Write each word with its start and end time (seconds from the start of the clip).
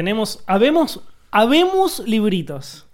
Tenemos, 0.00 0.44
habemos, 0.46 1.00
habemos 1.30 2.00
libritos. 2.00 2.86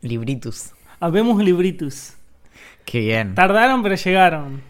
Libritus. 0.00 0.70
Habemos 1.00 1.44
libritos. 1.44 2.14
Qué 2.86 3.00
bien. 3.00 3.34
Tardaron, 3.34 3.82
pero 3.82 3.94
llegaron. 3.94 4.62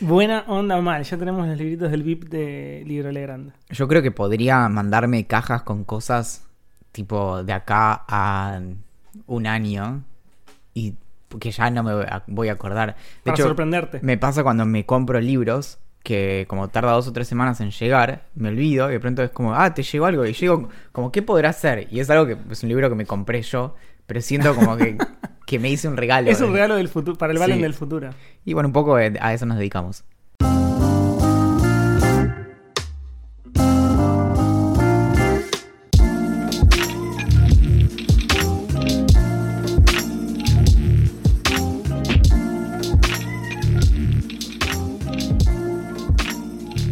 Buena 0.00 0.44
onda 0.46 0.78
mal. 0.82 1.04
Ya 1.04 1.16
tenemos 1.16 1.46
los 1.48 1.56
libritos 1.56 1.90
del 1.90 2.02
VIP 2.02 2.24
de 2.28 2.82
Libro 2.86 3.10
Legrand. 3.10 3.54
Yo 3.70 3.88
creo 3.88 4.02
que 4.02 4.10
podría 4.10 4.68
mandarme 4.68 5.26
cajas 5.26 5.62
con 5.62 5.84
cosas 5.84 6.44
tipo 6.92 7.42
de 7.42 7.54
acá 7.54 8.04
a 8.06 8.60
un 9.26 9.46
año 9.46 10.04
y 10.74 10.96
que 11.40 11.50
ya 11.50 11.70
no 11.70 11.82
me 11.82 11.94
voy 11.94 12.04
a- 12.04 12.24
voy 12.26 12.48
a 12.50 12.52
acordar. 12.52 12.88
De 12.88 12.94
Para 13.24 13.36
hecho, 13.36 13.44
sorprenderte. 13.44 14.00
me 14.02 14.18
pasa 14.18 14.42
cuando 14.42 14.66
me 14.66 14.84
compro 14.84 15.18
libros 15.18 15.78
que 16.06 16.44
como 16.48 16.68
tarda 16.68 16.92
dos 16.92 17.08
o 17.08 17.12
tres 17.12 17.26
semanas 17.26 17.60
en 17.60 17.72
llegar, 17.72 18.26
me 18.36 18.48
olvido 18.50 18.88
y 18.88 18.92
de 18.92 19.00
pronto 19.00 19.24
es 19.24 19.30
como, 19.30 19.56
ah, 19.56 19.74
te 19.74 19.82
llegó 19.82 20.06
algo 20.06 20.24
y 20.24 20.34
llego 20.34 20.68
como, 20.92 21.10
¿qué 21.10 21.20
podrá 21.20 21.52
ser? 21.52 21.88
Y 21.90 21.98
es 21.98 22.08
algo 22.10 22.26
que 22.26 22.36
es 22.48 22.62
un 22.62 22.68
libro 22.68 22.88
que 22.88 22.94
me 22.94 23.06
compré 23.06 23.42
yo, 23.42 23.74
pero 24.06 24.20
siento 24.20 24.54
como 24.54 24.76
que, 24.76 24.96
que 25.46 25.58
me 25.58 25.68
hice 25.68 25.88
un 25.88 25.96
regalo. 25.96 26.30
Es 26.30 26.40
un 26.40 26.52
regalo 26.52 26.76
del 26.76 26.88
futuro, 26.88 27.18
para 27.18 27.32
el 27.32 27.40
Valen 27.40 27.56
Sí. 27.56 27.62
del 27.64 27.74
futuro. 27.74 28.10
Y 28.44 28.52
bueno, 28.52 28.68
un 28.68 28.72
poco 28.72 29.00
eh, 29.00 29.14
a 29.20 29.34
eso 29.34 29.46
nos 29.46 29.58
dedicamos. 29.58 30.04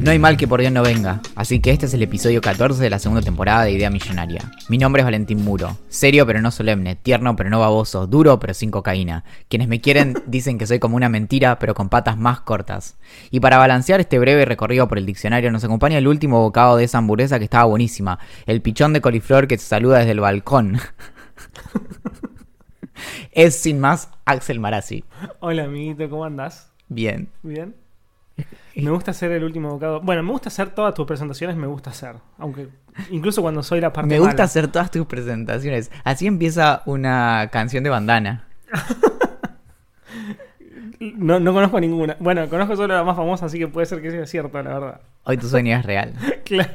No 0.05 0.11
hay 0.11 0.19
mal 0.19 0.37
que 0.37 0.47
por 0.47 0.61
Dios 0.61 0.71
no 0.71 0.83
venga, 0.83 1.23
así 1.35 1.61
que 1.61 1.71
este 1.71 1.87
es 1.87 1.95
el 1.95 2.03
episodio 2.03 2.43
14 2.43 2.83
de 2.83 2.91
la 2.91 2.99
segunda 2.99 3.23
temporada 3.23 3.65
de 3.65 3.71
Idea 3.71 3.89
Millonaria. 3.89 4.43
Mi 4.69 4.77
nombre 4.77 5.01
es 5.01 5.05
Valentín 5.07 5.43
Muro, 5.43 5.79
serio 5.89 6.27
pero 6.27 6.43
no 6.43 6.51
solemne, 6.51 6.95
tierno 6.95 7.37
pero 7.37 7.48
no 7.48 7.61
baboso, 7.61 8.06
duro 8.06 8.39
pero 8.39 8.53
sin 8.53 8.70
cocaína. 8.70 9.25
Quienes 9.48 9.67
me 9.67 9.81
quieren 9.81 10.12
dicen 10.27 10.59
que 10.59 10.67
soy 10.67 10.78
como 10.78 10.97
una 10.97 11.09
mentira 11.09 11.59
pero 11.59 11.73
con 11.73 11.89
patas 11.89 12.19
más 12.19 12.41
cortas. 12.41 12.98
Y 13.31 13.41
para 13.41 13.56
balancear 13.56 13.98
este 13.98 14.19
breve 14.19 14.45
recorrido 14.45 14.89
por 14.89 14.98
el 14.98 15.06
diccionario 15.06 15.51
nos 15.51 15.65
acompaña 15.65 15.97
el 15.97 16.06
último 16.06 16.43
bocado 16.43 16.77
de 16.77 16.84
esa 16.84 16.98
hamburguesa 16.98 17.39
que 17.39 17.47
estaba 17.47 17.65
buenísima, 17.65 18.19
el 18.45 18.61
pichón 18.61 18.93
de 18.93 19.00
coliflor 19.00 19.48
que 19.48 19.56
te 19.56 19.62
saluda 19.62 20.00
desde 20.00 20.12
el 20.12 20.21
balcón. 20.21 20.81
es 23.33 23.56
sin 23.56 23.81
más 23.81 24.11
Axel 24.27 24.61
Marazzi. 24.61 25.03
Hola, 25.41 25.65
amiguito, 25.65 26.11
¿cómo 26.11 26.27
andás? 26.27 26.71
Bien. 26.91 27.31
¿Bien? 27.43 27.75
Me 28.77 28.91
gusta 28.91 29.13
hacer 29.13 29.31
el 29.33 29.45
último 29.45 29.71
bocado. 29.71 30.01
Bueno, 30.01 30.25
me 30.25 30.33
gusta 30.33 30.49
hacer 30.49 30.71
todas 30.71 30.95
tus 30.95 31.07
presentaciones, 31.07 31.57
me 31.57 31.69
gusta 31.69 31.91
hacer. 31.91 32.17
Aunque, 32.39 32.69
incluso 33.11 33.41
cuando 33.41 33.63
soy 33.63 33.81
la 33.81 33.93
parte 33.93 34.09
Me 34.09 34.19
gusta 34.19 34.33
mala. 34.35 34.45
hacer 34.45 34.67
todas 34.67 34.91
tus 34.91 35.07
presentaciones. 35.07 35.93
Así 36.03 36.27
empieza 36.27 36.83
una 36.87 37.49
canción 37.53 37.85
de 37.85 37.91
bandana. 37.91 38.49
No, 41.01 41.39
no 41.39 41.53
conozco 41.53 41.79
ninguna. 41.81 42.17
Bueno, 42.19 42.49
conozco 42.49 42.77
solo 42.77 42.95
la 42.95 43.05
más 43.05 43.17
famosa, 43.17 43.47
así 43.47 43.59
que 43.59 43.69
puede 43.69 43.85
ser 43.87 44.01
que 44.01 44.11
sea 44.11 44.25
cierta, 44.27 44.62
la 44.62 44.73
verdad. 44.79 45.01
Hoy 45.25 45.37
tu 45.37 45.49
sueño 45.49 45.77
es 45.77 45.85
real. 45.85 46.15
Claro. 46.45 46.73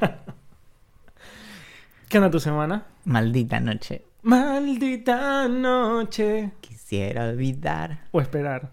¿Qué 2.07 2.17
onda 2.17 2.29
tu 2.29 2.39
semana? 2.39 2.83
Maldita 3.05 3.59
noche. 3.59 4.03
Maldita 4.23 5.47
noche. 5.47 6.51
Quisiera 6.61 7.25
olvidar. 7.29 8.01
O 8.11 8.19
esperar. 8.21 8.71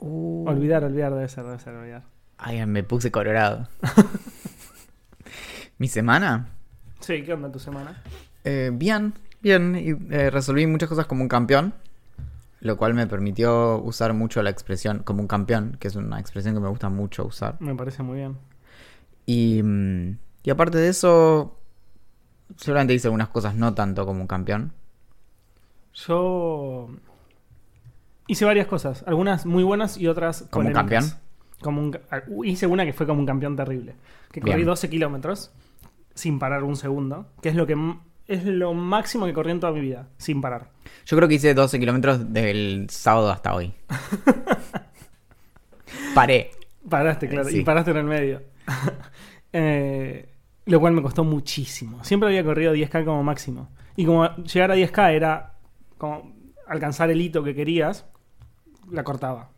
Uh. 0.00 0.48
Olvidar, 0.48 0.82
olvidar, 0.84 1.12
debe 1.12 1.28
ser, 1.28 1.44
debe 1.44 1.58
ser, 1.58 1.74
olvidar. 1.74 2.02
Ay, 2.38 2.64
me 2.66 2.82
puse 2.82 3.10
colorado. 3.10 3.68
Mi 5.78 5.88
semana. 5.88 6.48
Sí, 7.00 7.22
¿qué 7.22 7.34
onda 7.34 7.52
tu 7.52 7.58
semana? 7.58 8.02
Eh, 8.44 8.70
bien, 8.72 9.14
bien. 9.42 9.76
Y, 9.76 10.14
eh, 10.14 10.30
resolví 10.30 10.66
muchas 10.66 10.88
cosas 10.88 11.06
como 11.06 11.22
un 11.22 11.28
campeón. 11.28 11.74
Lo 12.60 12.76
cual 12.76 12.92
me 12.94 13.06
permitió 13.06 13.78
usar 13.78 14.12
mucho 14.12 14.42
la 14.42 14.50
expresión 14.50 15.02
como 15.02 15.22
un 15.22 15.28
campeón, 15.28 15.76
que 15.80 15.88
es 15.88 15.96
una 15.96 16.20
expresión 16.20 16.54
que 16.54 16.60
me 16.60 16.68
gusta 16.68 16.90
mucho 16.90 17.24
usar. 17.24 17.56
Me 17.60 17.74
parece 17.74 18.02
muy 18.02 18.18
bien. 18.18 18.36
Y, 19.24 19.62
mm, 19.62 20.18
y 20.42 20.50
aparte 20.50 20.76
de 20.76 20.88
eso, 20.88 21.58
seguramente 22.56 22.94
hice 22.94 23.08
algunas 23.08 23.28
cosas 23.28 23.54
no 23.54 23.74
tanto 23.74 24.04
como 24.04 24.20
un 24.20 24.26
campeón. 24.26 24.72
Yo 25.94 26.90
hice 28.30 28.44
varias 28.44 28.66
cosas, 28.66 29.04
algunas 29.06 29.46
muy 29.46 29.62
buenas 29.62 29.96
y 29.98 30.06
otras 30.06 30.44
¿Como 30.50 30.68
un 30.68 30.74
campeón? 30.74 31.04
Como 31.60 31.80
un 31.82 31.90
ca- 31.92 32.00
ah, 32.10 32.22
hice 32.44 32.66
una 32.66 32.84
que 32.84 32.92
fue 32.92 33.06
como 33.06 33.20
un 33.20 33.26
campeón 33.26 33.56
terrible, 33.56 33.94
que 34.32 34.40
corrí 34.40 34.54
Bien. 34.56 34.66
12 34.66 34.88
kilómetros 34.88 35.50
sin 36.14 36.38
parar 36.38 36.64
un 36.64 36.76
segundo, 36.76 37.26
que 37.42 37.50
es 37.50 37.54
lo 37.54 37.66
que 37.66 37.76
es 38.26 38.44
lo 38.44 38.74
máximo 38.74 39.26
que 39.26 39.32
corrí 39.32 39.50
en 39.50 39.60
toda 39.60 39.72
mi 39.72 39.80
vida, 39.80 40.08
sin 40.16 40.40
parar. 40.40 40.68
Yo 41.06 41.16
creo 41.16 41.28
que 41.28 41.34
hice 41.34 41.52
12 41.54 41.78
kilómetros 41.80 42.32
del 42.32 42.86
sábado 42.88 43.30
hasta 43.30 43.54
hoy. 43.54 43.72
Paré. 46.14 46.50
Paraste, 46.88 47.28
claro, 47.28 47.48
Sí. 47.48 47.60
y 47.60 47.64
paraste 47.64 47.90
en 47.90 47.96
el 47.98 48.04
medio. 48.04 48.42
Eh, 49.52 50.28
lo 50.66 50.78
cual 50.78 50.92
me 50.92 51.02
costó 51.02 51.24
muchísimo. 51.24 52.04
Siempre 52.04 52.28
había 52.28 52.44
corrido 52.44 52.72
10K 52.72 53.04
como 53.04 53.24
máximo. 53.24 53.68
Y 53.96 54.06
como 54.06 54.32
llegar 54.36 54.70
a 54.70 54.76
10K 54.76 55.12
era 55.12 55.54
como 55.98 56.32
alcanzar 56.68 57.10
el 57.10 57.20
hito 57.20 57.42
que 57.42 57.52
querías, 57.52 58.06
la 58.90 59.04
cortaba. 59.04 59.50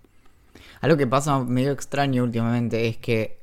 Algo 0.80 0.96
que 0.96 1.06
pasa 1.06 1.38
medio 1.40 1.72
extraño 1.72 2.24
últimamente 2.24 2.88
es 2.88 2.96
que, 2.96 3.40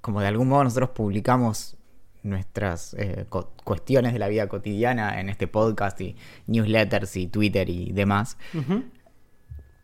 como 0.00 0.20
de 0.20 0.28
algún 0.28 0.48
modo 0.48 0.64
nosotros 0.64 0.90
publicamos 0.90 1.76
nuestras 2.22 2.94
eh, 2.94 3.26
cuestiones 3.64 4.12
de 4.12 4.18
la 4.18 4.28
vida 4.28 4.48
cotidiana 4.48 5.20
en 5.20 5.28
este 5.28 5.48
podcast 5.48 6.00
y 6.00 6.16
newsletters 6.46 7.16
y 7.16 7.26
Twitter 7.26 7.68
y 7.68 7.92
demás, 7.92 8.36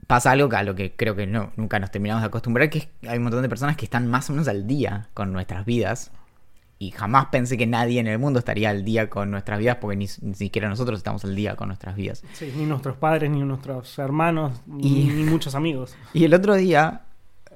pasa 0.06 0.30
algo 0.30 0.48
que 0.48 0.56
a 0.56 0.62
lo 0.62 0.74
que 0.74 0.94
creo 0.94 1.16
que 1.16 1.26
no, 1.26 1.52
nunca 1.56 1.78
nos 1.78 1.90
terminamos 1.90 2.22
de 2.22 2.28
acostumbrar, 2.28 2.70
que 2.70 2.78
es 2.78 2.86
que 2.86 3.08
hay 3.08 3.18
un 3.18 3.24
montón 3.24 3.42
de 3.42 3.48
personas 3.48 3.76
que 3.76 3.84
están 3.84 4.08
más 4.08 4.28
o 4.30 4.32
menos 4.32 4.48
al 4.48 4.66
día 4.66 5.08
con 5.14 5.32
nuestras 5.32 5.64
vidas. 5.64 6.12
Y 6.80 6.92
jamás 6.92 7.26
pensé 7.26 7.56
que 7.58 7.66
nadie 7.66 7.98
en 7.98 8.06
el 8.06 8.18
mundo 8.20 8.38
estaría 8.38 8.70
al 8.70 8.84
día 8.84 9.10
con 9.10 9.30
nuestras 9.32 9.58
vidas 9.58 9.78
porque 9.80 9.96
ni, 9.96 10.06
ni 10.22 10.34
siquiera 10.34 10.68
nosotros 10.68 10.98
estamos 10.98 11.24
al 11.24 11.34
día 11.34 11.56
con 11.56 11.68
nuestras 11.68 11.96
vidas. 11.96 12.22
Sí, 12.34 12.52
ni 12.56 12.66
nuestros 12.66 12.96
padres, 12.96 13.30
ni 13.30 13.40
nuestros 13.40 13.98
hermanos, 13.98 14.60
ni, 14.66 14.86
Y- 14.86 15.08
ni 15.08 15.24
muchos 15.24 15.54
amigos. 15.56 15.96
Y 16.14 16.24
el 16.24 16.34
otro 16.34 16.54
día 16.54 17.02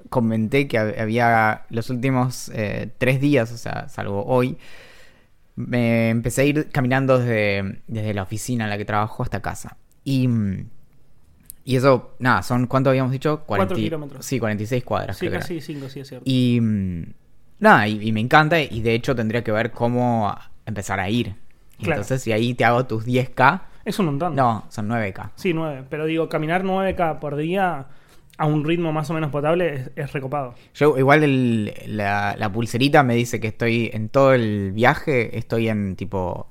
comenté 0.09 0.67
que 0.67 0.79
hab- 0.79 1.01
había 1.01 1.63
los 1.71 1.89
últimos 1.91 2.51
eh, 2.53 2.91
tres 2.99 3.21
días, 3.21 3.53
o 3.53 3.57
sea, 3.57 3.89
salvo 3.89 4.25
hoy, 4.27 4.59
me 5.55 6.11
empecé 6.11 6.43
a 6.43 6.45
ir 6.45 6.69
caminando 6.71 7.19
desde, 7.19 7.81
desde 7.87 8.15
la 8.15 8.23
oficina 8.23 8.65
en 8.65 8.71
la 8.71 8.79
que 8.79 8.85
trabajo 8.85 9.23
hasta 9.23 9.41
casa. 9.41 9.77
Y, 10.03 10.27
mm, 10.27 10.67
y 11.65 11.77
eso, 11.77 12.17
nada, 12.19 12.43
son, 12.43 12.67
¿cuánto 12.67 12.91
habíamos 12.91 13.13
dicho? 13.13 13.45
Cuatro 13.47 13.77
kilómetros. 13.77 14.27
Sí, 14.27 14.41
46 14.41 14.83
cuadras. 14.83 15.17
Sí, 15.19 15.29
creo 15.29 15.39
casi 15.41 15.61
cinco, 15.61 15.89
sí, 15.89 16.01
es 16.01 16.09
cierto. 16.09 16.25
Y 16.29 16.59
mm, 16.61 17.05
nada, 17.63 17.89
y, 17.89 18.07
y 18.09 18.13
me 18.13 18.21
encanta 18.21 18.61
y 18.61 18.81
de 18.83 18.95
hecho 18.95 19.15
tendría 19.17 19.43
que 19.43 19.53
ver 19.53 19.71
cómo 19.71 20.35
empezar 20.67 21.01
a 21.01 21.09
ir. 21.09 21.35
Claro. 21.79 21.93
Entonces, 21.95 22.23
si 22.23 22.31
ahí 22.33 22.55
te 22.55 22.65
hago 22.65 22.85
tus 22.87 23.05
10K, 23.07 23.63
Es 23.85 23.99
un 23.99 24.07
montón. 24.07 24.37
no, 24.37 24.65
son 24.69 24.89
9K. 24.89 25.31
Sí, 25.35 25.53
9. 25.55 25.85
Pero 25.89 26.05
digo, 26.07 26.29
caminar 26.29 26.63
9K 26.63 27.19
por 27.19 27.37
día 27.37 27.87
a 28.39 28.47
un 28.47 28.65
ritmo 28.65 28.93
más 28.93 29.11
o 29.11 29.15
menos 29.15 29.31
potable 29.31 29.75
es, 29.75 29.91
es 29.97 30.13
recopado. 30.13 30.55
Yo 30.75 30.97
igual 30.99 31.23
el- 31.25 31.75
la, 31.87 32.35
la 32.39 32.53
pulserita 32.53 33.03
me 33.03 33.15
dice 33.15 33.41
que 33.41 33.49
estoy 33.49 33.91
en 33.93 34.09
todo 34.09 34.33
el 34.35 34.73
viaje, 34.73 35.37
estoy 35.39 35.69
en 35.69 35.97
tipo 35.97 36.49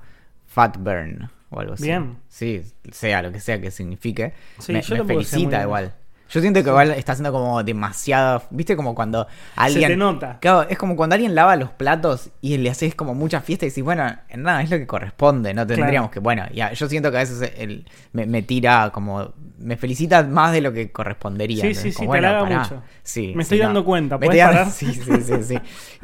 fat 0.48 0.78
burn 0.78 1.30
o 1.50 1.60
algo 1.60 1.74
así. 1.74 1.84
Bien. 1.86 2.18
Sí, 2.28 2.62
sea 2.92 3.22
lo 3.22 3.32
que 3.32 3.40
sea 3.40 3.60
que 3.62 3.72
signifique. 3.72 4.34
Sí, 4.60 4.74
me 4.74 4.82
yo 4.82 4.98
me 5.04 5.06
felicita 5.06 5.62
igual. 5.64 5.94
Yo 6.32 6.40
siento 6.42 6.64
que 6.64 6.70
igual 6.70 6.92
está 6.92 7.12
haciendo 7.12 7.32
como 7.34 7.62
demasiado, 7.62 8.44
viste 8.52 8.78
como 8.78 8.96
cuando 8.96 9.28
alguien 9.58 9.82
Se 9.84 9.88
te 9.90 9.98
nota. 9.98 10.38
Claro, 10.40 10.66
es 10.70 10.78
como 10.78 10.96
cuando 10.96 11.16
alguien 11.16 11.36
lava 11.36 11.58
los 11.58 11.72
platos 11.72 12.30
y 12.40 12.58
le 12.58 12.70
haces 12.70 12.96
como 12.96 13.14
mucha 13.14 13.42
fiesta 13.42 13.66
y 13.66 13.70
decís, 13.70 13.84
bueno, 13.84 14.06
en 14.30 14.44
nada, 14.44 14.62
es 14.62 14.70
lo 14.70 14.78
que 14.78 14.88
corresponde, 14.88 15.54
no 15.54 15.68
tendríamos 15.68 16.10
Claro. 16.10 16.12
que, 16.12 16.20
bueno, 16.22 16.46
ya, 16.54 16.72
yo 16.72 16.88
siento 16.88 17.12
que 17.12 17.18
a 17.18 17.20
veces 17.20 17.52
el- 17.58 17.86
me, 18.14 18.26
me 18.26 18.42
tira 18.44 18.92
como, 18.94 19.34
me 19.60 19.76
felicita 19.76 20.24
más 20.24 20.54
de 20.54 20.62
lo 20.62 20.72
que 20.72 20.90
correspondería. 20.92 21.64
Sí, 21.66 21.74
sí, 21.76 21.92
como, 21.92 21.94
sí, 21.94 22.00
te 22.00 22.08
bueno, 22.08 22.28
pará. 22.40 22.60
mucho. 22.60 22.82
Sí, 23.04 23.34
Me 23.36 23.44
sí, 23.44 23.56
estoy 23.56 23.58
dando 23.60 23.84
cuenta, 23.84 24.18
¿puedes 24.18 24.42
parar? 24.44 24.68
Sí, 24.72 24.94
sí, 24.94 25.22
sí, 25.22 25.44
sí. 25.44 25.62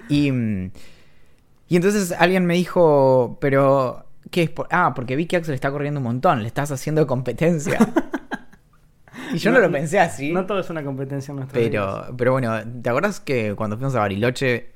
Y, 0.10 0.32
mm, 0.32 0.72
y 1.70 1.76
entonces 1.78 2.12
alguien 2.18 2.46
me 2.46 2.56
dijo, 2.56 3.38
pero, 3.40 4.06
¿qué 4.30 4.44
es? 4.44 4.50
por- 4.50 4.68
Ah, 4.72 4.94
porque 4.94 5.16
vi 5.16 5.26
que 5.26 5.38
Axel 5.38 5.54
está 5.56 5.72
corriendo 5.72 6.00
un 6.02 6.06
montón, 6.06 6.42
le 6.42 6.48
estás 6.48 6.70
haciendo 6.72 7.08
competencia. 7.08 7.80
y 9.34 9.38
yo 9.38 9.52
no, 9.52 9.60
lo 9.60 9.72
pensé 9.72 10.00
así. 10.00 10.32
No 10.32 10.46
todo 10.46 10.60
es 10.60 10.70
una 10.70 10.84
competencia 10.84 11.32
en 11.32 11.38
nuestra 11.38 11.60
vida. 11.60 11.70
Pero, 12.06 12.18
pero 12.18 12.32
bueno, 12.34 12.54
¿te 12.82 12.90
acuerdas 12.90 13.20
que 13.20 13.54
cuando 13.56 13.78
fuimos 13.78 13.96
a 13.96 14.00
Bariloche 14.00 14.72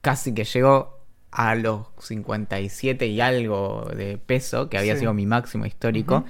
casi 0.00 0.34
que 0.34 0.44
llegó 0.44 1.00
a 1.30 1.54
los 1.54 1.86
57 2.00 3.06
y 3.06 3.20
algo 3.20 3.90
de 3.96 4.18
peso, 4.18 4.68
que 4.68 4.78
había 4.78 4.94
Sí. 4.94 5.00
sido 5.00 5.14
mi 5.14 5.26
máximo 5.26 5.66
histórico? 5.66 6.24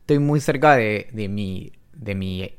Estoy 0.00 0.18
muy 0.18 0.40
cerca 0.40 0.74
de, 0.76 1.08
de 1.12 1.28
mi 1.28 1.72
de 1.92 2.14
mi 2.14 2.50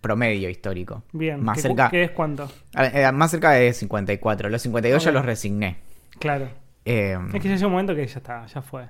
promedio 0.00 0.48
histórico. 0.48 1.02
Bien. 1.12 1.42
Más 1.42 1.56
¿qué, 1.56 1.62
cerca, 1.62 1.90
¿Qué 1.90 2.04
es 2.04 2.10
cuánto? 2.12 2.48
eh, 2.78 3.10
más 3.12 3.30
cerca 3.30 3.50
de 3.52 3.72
54. 3.72 4.48
Los 4.48 4.62
52 4.62 5.02
ya 5.04 5.10
Ok. 5.10 5.14
los 5.14 5.24
resigné. 5.24 5.78
Claro. 6.18 6.48
Eh, 6.84 7.18
Es 7.34 7.42
que 7.42 7.48
ya 7.48 7.54
llega 7.56 7.66
un 7.66 7.72
momento 7.72 7.94
que 7.94 8.06
ya 8.06 8.18
está, 8.18 8.46
ya 8.46 8.62
fue. 8.62 8.86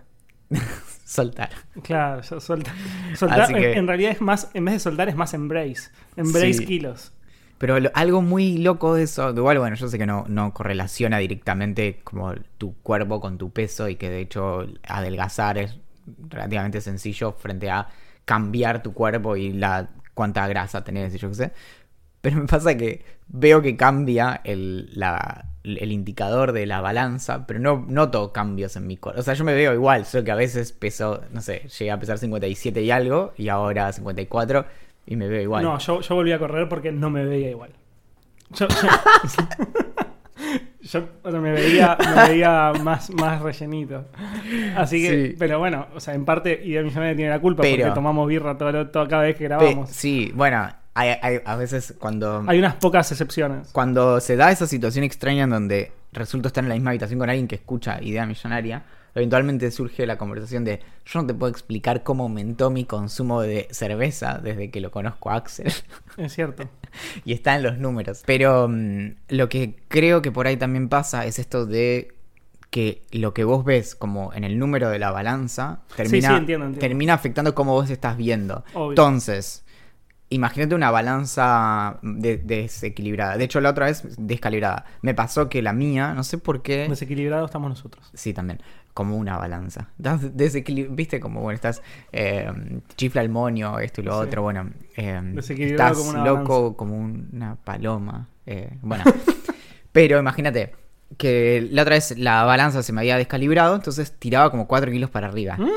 soltar. 1.04 1.50
Claro, 1.82 2.22
ya 2.22 2.40
solta. 2.40 2.72
soltar 3.14 3.50
en- 3.50 3.86
realidad 3.86 4.12
es 4.12 4.20
más, 4.20 4.50
en 4.54 4.64
vez 4.64 4.74
de 4.74 4.80
soltar 4.80 5.08
es 5.08 5.16
más 5.16 5.34
embrace. 5.34 5.90
Embrace 6.16 6.54
Sí. 6.54 6.66
kilos. 6.66 7.12
Pero 7.58 7.80
lo- 7.80 7.90
algo 7.94 8.20
muy 8.22 8.58
loco 8.58 8.94
de 8.94 9.04
eso, 9.04 9.30
igual 9.30 9.58
bueno, 9.58 9.76
yo 9.76 9.88
sé 9.88 9.98
que 9.98 10.04
no, 10.06 10.24
no 10.28 10.52
correlaciona 10.52 11.18
directamente 11.18 12.00
como 12.04 12.34
tu 12.58 12.74
cuerpo 12.82 13.20
con 13.20 13.38
tu 13.38 13.50
peso 13.50 13.88
y 13.88 13.96
que 13.96 14.10
de 14.10 14.20
hecho 14.20 14.66
adelgazar 14.86 15.56
es 15.58 15.78
relativamente 16.28 16.80
sencillo 16.82 17.32
frente 17.32 17.70
a 17.70 17.88
cambiar 18.26 18.82
tu 18.82 18.92
cuerpo 18.92 19.36
y 19.36 19.52
la 19.52 19.88
cuánta 20.12 20.46
grasa 20.48 20.84
tenés 20.84 21.14
y 21.14 21.18
yo 21.18 21.28
qué 21.30 21.34
sé. 21.34 21.52
Pero 22.20 22.36
me 22.40 22.46
pasa 22.46 22.76
que 22.76 23.04
veo 23.28 23.62
que 23.62 23.76
cambia 23.76 24.40
el, 24.44 24.90
la- 24.92 25.46
el 25.66 25.92
indicador 25.92 26.52
de 26.52 26.64
la 26.66 26.80
balanza, 26.80 27.46
pero 27.46 27.58
no 27.58 27.84
noto 27.88 28.32
cambios 28.32 28.76
en 28.76 28.86
mi 28.86 28.96
cuerpo. 28.96 29.20
O 29.20 29.22
sea, 29.22 29.34
yo 29.34 29.44
me 29.44 29.54
veo 29.54 29.74
igual, 29.74 30.04
solo 30.06 30.22
que 30.24 30.30
a 30.30 30.36
veces 30.36 30.72
peso, 30.72 31.22
no 31.32 31.40
sé, 31.40 31.62
llegué 31.78 31.90
a 31.90 31.98
pesar 31.98 32.18
57 32.18 32.80
y 32.82 32.90
algo 32.90 33.32
y 33.36 33.48
ahora 33.48 33.92
54 33.92 34.64
y 35.06 35.16
me 35.16 35.28
veo 35.28 35.42
igual. 35.42 35.62
No, 35.64 35.78
yo, 35.78 36.00
yo 36.00 36.14
volví 36.14 36.32
a 36.32 36.38
correr 36.38 36.68
porque 36.68 36.92
no 36.92 37.10
me 37.10 37.24
veía 37.24 37.50
igual. 37.50 37.70
Yo, 38.50 38.66
yo, 40.82 41.04
o 41.24 41.30
sea, 41.30 41.40
me 41.40 41.50
veía, 41.52 41.96
me 42.14 42.28
veía 42.28 42.72
más, 42.82 43.10
más 43.10 43.42
rellenito. 43.42 44.04
Así 44.76 45.02
que, 45.02 45.28
Sí. 45.30 45.36
pero 45.38 45.58
bueno, 45.58 45.86
o 45.94 46.00
sea, 46.00 46.14
en 46.14 46.24
parte 46.24 46.60
Idea 46.64 46.82
Millonaria 46.82 47.16
tiene 47.16 47.30
la 47.30 47.40
culpa 47.40 47.62
Pero- 47.62 47.76
porque 47.82 47.94
tomamos 47.94 48.28
birra 48.28 48.56
todo, 48.56 48.88
todo- 48.88 49.08
cada 49.08 49.22
vez 49.22 49.34
que 49.34 49.48
Pe- 49.48 49.48
grabamos. 49.48 49.90
sí, 49.90 50.30
bueno, 50.34 50.68
hay, 50.96 51.16
hay- 51.22 51.40
a 51.44 51.56
veces 51.56 51.94
cuando, 51.98 52.42
Hay 52.48 52.58
unas 52.58 52.74
pocas 52.76 53.10
excepciones. 53.12 53.68
cuando 53.72 54.20
se 54.20 54.36
da 54.36 54.50
esa 54.50 54.66
situación 54.66 55.04
extraña 55.04 55.44
en 55.44 55.50
donde 55.50 55.92
resulta 56.12 56.48
estar 56.48 56.64
en 56.64 56.68
la 56.70 56.74
misma 56.74 56.90
habitación 56.90 57.18
con 57.18 57.28
alguien 57.30 57.46
que 57.48 57.54
escucha 57.56 58.02
idea 58.02 58.24
millonaria, 58.26 58.82
eventualmente 59.14 59.70
surge 59.70 60.06
la 60.06 60.18
conversación 60.18 60.64
de 60.64 60.80
yo 61.06 61.20
no 61.20 61.26
te 61.26 61.34
puedo 61.34 61.50
explicar 61.50 62.02
cómo 62.02 62.24
aumentó 62.24 62.70
mi 62.70 62.84
consumo 62.84 63.40
de 63.42 63.68
cerveza 63.70 64.38
desde 64.42 64.70
que 64.70 64.80
lo 64.80 64.90
conozco 64.90 65.30
a 65.30 65.36
Axel. 65.36 65.72
Es 66.16 66.32
cierto. 66.32 66.68
y 67.26 67.32
está 67.34 67.54
en 67.56 67.62
los 67.62 67.76
números. 67.78 68.22
Pero 68.26 68.66
mm, 68.68 69.08
lo 69.28 69.48
que 69.50 69.76
creo 69.88 70.22
que 70.22 70.32
por 70.32 70.46
ahí 70.46 70.56
también 70.56 70.88
pasa 70.88 71.26
es 71.26 71.38
esto 71.38 71.66
de 71.66 72.12
que 72.70 73.02
lo 73.12 73.32
que 73.32 73.44
vos 73.44 73.64
ves 73.64 73.94
como 73.94 74.32
en 74.34 74.44
el 74.44 74.58
número 74.58 74.88
de 74.90 74.98
la 74.98 75.10
balanza 75.10 75.80
termina, 75.96 76.28
sí, 76.30 76.34
entiendo, 76.34 76.66
entiendo. 76.66 76.80
termina 76.80 77.14
afectando 77.14 77.54
cómo 77.54 77.72
vos 77.72 77.88
estás 77.90 78.16
viendo. 78.16 78.64
Obvio. 78.74 78.90
Entonces, 78.90 79.64
imagínate 80.28 80.74
una 80.74 80.90
balanza 80.90 81.98
de- 82.02 82.38
desequilibrada. 82.38 83.36
De 83.36 83.44
hecho, 83.44 83.60
la 83.60 83.70
otra 83.70 83.86
vez 83.86 84.02
descalibrada. 84.18 84.84
Me 85.02 85.14
pasó 85.14 85.48
que 85.48 85.62
la 85.62 85.72
mía, 85.72 86.14
no 86.14 86.24
sé 86.24 86.38
por 86.38 86.62
qué... 86.62 86.88
Desequilibrados 86.88 87.48
estamos 87.48 87.68
nosotros. 87.70 88.10
Sí, 88.14 88.32
también. 88.34 88.60
Como 88.94 89.16
una 89.16 89.36
balanza. 89.36 89.88
Viste 90.90 91.20
como, 91.20 91.42
bueno, 91.42 91.54
estás. 91.54 91.82
eh, 92.12 92.50
chifla 92.96 93.20
el 93.22 93.28
moño, 93.28 93.78
esto 93.78 94.00
y 94.00 94.04
lo 94.04 94.12
Sí. 94.22 94.26
otro. 94.28 94.42
Bueno, 94.42 94.70
eh, 94.96 95.20
Desequilibrado 95.34 95.92
estás 95.92 96.06
como 96.06 96.18
una 96.18 96.24
loco 96.28 96.54
balanza. 96.60 96.76
como 96.76 96.96
una 96.96 97.56
paloma. 97.56 98.28
eh, 98.46 98.70
bueno. 98.82 99.04
Pero 99.92 100.18
imagínate 100.18 100.74
que 101.18 101.68
la 101.70 101.82
otra 101.82 101.94
vez 101.94 102.18
la 102.18 102.42
balanza 102.44 102.82
se 102.82 102.92
me 102.92 103.00
había 103.00 103.16
descalibrado, 103.16 103.74
entonces 103.76 104.12
tiraba 104.18 104.50
como 104.50 104.66
4 104.66 104.90
kilos 104.90 105.08
para 105.10 105.28
arriba. 105.28 105.56
Mm. 105.56 105.68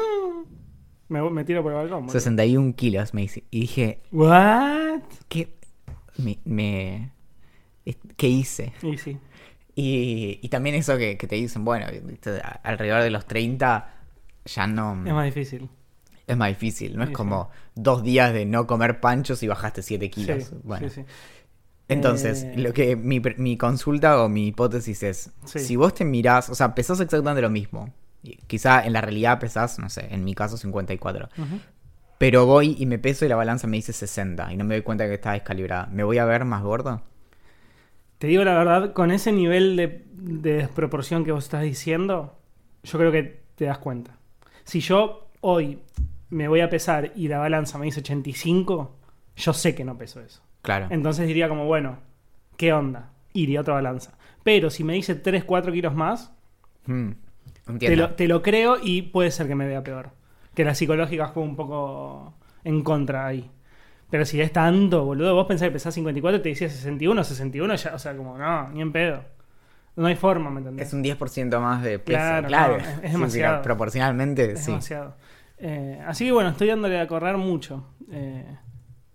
Me, 1.09 1.27
me 1.29 1.43
tiro 1.43 1.61
por 1.63 1.71
el 1.71 1.77
balcón. 1.77 1.99
boludo. 2.01 2.11
61 2.13 2.73
kilos, 2.75 3.13
me 3.13 3.21
dice. 3.21 3.43
Y 3.51 3.61
dije, 3.61 4.01
¿What? 4.11 5.01
¿qué? 5.27 5.53
Me. 6.17 6.39
me- 6.45 7.11
¿Qué 8.17 8.27
hice? 8.27 8.73
Y 8.83 8.97
sí. 8.97 9.17
Y, 9.75 10.39
y 10.41 10.49
también 10.49 10.75
eso 10.75 10.97
que, 10.97 11.17
que 11.17 11.25
te 11.27 11.35
dicen, 11.35 11.63
bueno, 11.65 11.87
alrededor 12.63 13.01
de 13.01 13.09
los 13.09 13.25
30 13.25 13.95
ya 14.45 14.67
no... 14.67 15.01
Es 15.05 15.13
más 15.13 15.25
difícil. 15.25 15.69
Es 16.27 16.37
más 16.37 16.49
difícil, 16.49 16.95
no 16.97 17.03
es 17.03 17.09
Sí, 17.09 17.15
como 17.15 17.49
dos 17.75 18.03
días 18.03 18.33
de 18.33 18.45
no 18.45 18.67
comer 18.67 18.99
panchos 18.99 19.41
y 19.41 19.47
bajaste 19.47 19.81
7 19.81 20.09
kilos. 20.11 20.43
Sí, 20.43 20.55
bueno, 20.63 20.87
entonces, 21.87 22.43
Eh, 22.43 22.53
lo 22.57 22.71
que 22.73 22.95
mi, 22.95 23.19
mi 23.37 23.57
consulta 23.57 24.21
o 24.23 24.29
mi 24.29 24.47
hipótesis 24.47 25.01
es, 25.01 25.31
si 25.45 25.75
vos 25.75 25.93
te 25.95 26.05
mirás, 26.05 26.49
o 26.49 26.55
sea, 26.55 26.75
pesás 26.75 26.99
exactamente 26.99 27.41
lo 27.41 27.49
mismo. 27.49 27.91
Quizá 28.47 28.85
en 28.85 28.93
la 28.93 29.01
realidad 29.01 29.39
pesás, 29.39 29.79
no 29.79 29.89
sé, 29.89 30.07
en 30.13 30.23
mi 30.23 30.35
caso 30.35 30.57
54. 30.57 31.29
Ujú. 31.37 31.59
Pero 32.17 32.45
voy 32.45 32.75
y 32.77 32.85
me 32.85 32.99
peso 32.99 33.25
y 33.25 33.29
la 33.29 33.35
balanza 33.35 33.67
me 33.67 33.77
dice 33.77 33.93
60 33.93 34.51
y 34.51 34.57
no 34.57 34.65
me 34.65 34.75
doy 34.75 34.83
cuenta 34.83 35.05
que 35.07 35.13
está 35.13 35.31
descalibrada. 35.31 35.87
¿Me 35.87 36.03
voy 36.03 36.17
a 36.17 36.25
ver 36.25 36.43
más 36.43 36.63
gordo? 36.63 37.01
Te 38.17 38.27
digo 38.27 38.43
la 38.43 38.53
verdad, 38.57 38.91
con 38.91 39.11
ese 39.11 39.31
nivel 39.31 39.77
de, 39.77 40.05
de 40.11 40.53
desproporción 40.55 41.23
que 41.23 41.31
vos 41.31 41.45
estás 41.45 41.63
diciendo, 41.63 42.37
yo 42.83 42.99
creo 42.99 43.11
que 43.13 43.41
te 43.55 43.65
das 43.65 43.77
cuenta. 43.77 44.17
Si 44.65 44.81
yo 44.81 45.29
hoy 45.39 45.79
me 46.29 46.49
voy 46.49 46.59
a 46.59 46.69
pesar 46.69 47.13
y 47.15 47.29
la 47.29 47.37
balanza 47.37 47.77
me 47.77 47.85
dice 47.85 48.01
85, 48.01 48.95
yo 49.37 49.53
sé 49.53 49.73
que 49.73 49.85
no 49.85 49.97
peso 49.97 50.19
eso. 50.19 50.41
Claro. 50.61 50.87
Entonces 50.89 51.25
diría 51.25 51.47
como, 51.47 51.65
bueno, 51.65 51.99
¿qué 52.57 52.73
onda? 52.73 53.11
Iría 53.31 53.59
a 53.59 53.61
otra 53.61 53.75
balanza. 53.75 54.17
Pero 54.43 54.69
si 54.69 54.83
me 54.83 54.93
dice 54.93 55.15
3, 55.15 55.45
4 55.45 55.71
kilos 55.71 55.95
más, 55.95 56.33
Hmm, 56.89 57.11
te 57.77 57.95
lo, 57.95 58.11
te 58.15 58.27
lo 58.27 58.41
creo 58.41 58.77
y 58.81 59.03
puede 59.03 59.31
ser 59.31 59.47
que 59.47 59.55
me 59.55 59.67
vea 59.67 59.83
peor. 59.83 60.09
Que 60.53 60.63
la 60.65 60.73
psicológica 60.75 61.27
juega 61.27 61.47
un 61.49 61.55
poco 61.55 62.33
en 62.63 62.81
contra 62.83 63.27
ahí. 63.27 63.49
Pero 64.09 64.25
si 64.25 64.41
es 64.41 64.51
tanto, 64.51 65.05
boludo, 65.05 65.35
vos 65.35 65.45
pensás 65.45 65.67
que 65.67 65.71
pesás 65.73 65.93
54 65.93 66.39
y 66.39 66.41
te 66.41 66.49
decía 66.49 66.67
61, 66.69 67.23
61 67.23 67.75
ya, 67.75 67.93
o 67.93 67.99
sea, 67.99 68.15
como, 68.17 68.37
no, 68.37 68.69
ni 68.69 68.81
en 68.81 68.91
pedo. 68.91 69.23
No 69.95 70.07
hay 70.07 70.15
forma, 70.15 70.49
¿me 70.49 70.59
entendés? 70.59 70.87
Es 70.87 70.93
un 70.93 71.03
10% 71.03 71.59
más 71.59 71.83
de 71.83 71.99
peso. 71.99 72.17
Claro, 72.17 72.47
Claro, 72.47 72.77
no, 72.77 72.83
es- 72.83 72.87
es 72.87 72.95
Sí, 73.01 73.01
sí, 73.07 73.11
demasiado. 73.11 73.61
proporcionalmente, 73.61 74.51
Es 74.53 74.59
sí. 74.61 74.71
demasiado. 74.71 75.15
Eh, 75.59 76.01
así 76.07 76.25
que 76.25 76.31
bueno, 76.31 76.49
estoy 76.49 76.67
dándole 76.69 76.99
a 76.99 77.07
correr 77.07 77.37
mucho. 77.37 77.85
Eh, 78.11 78.45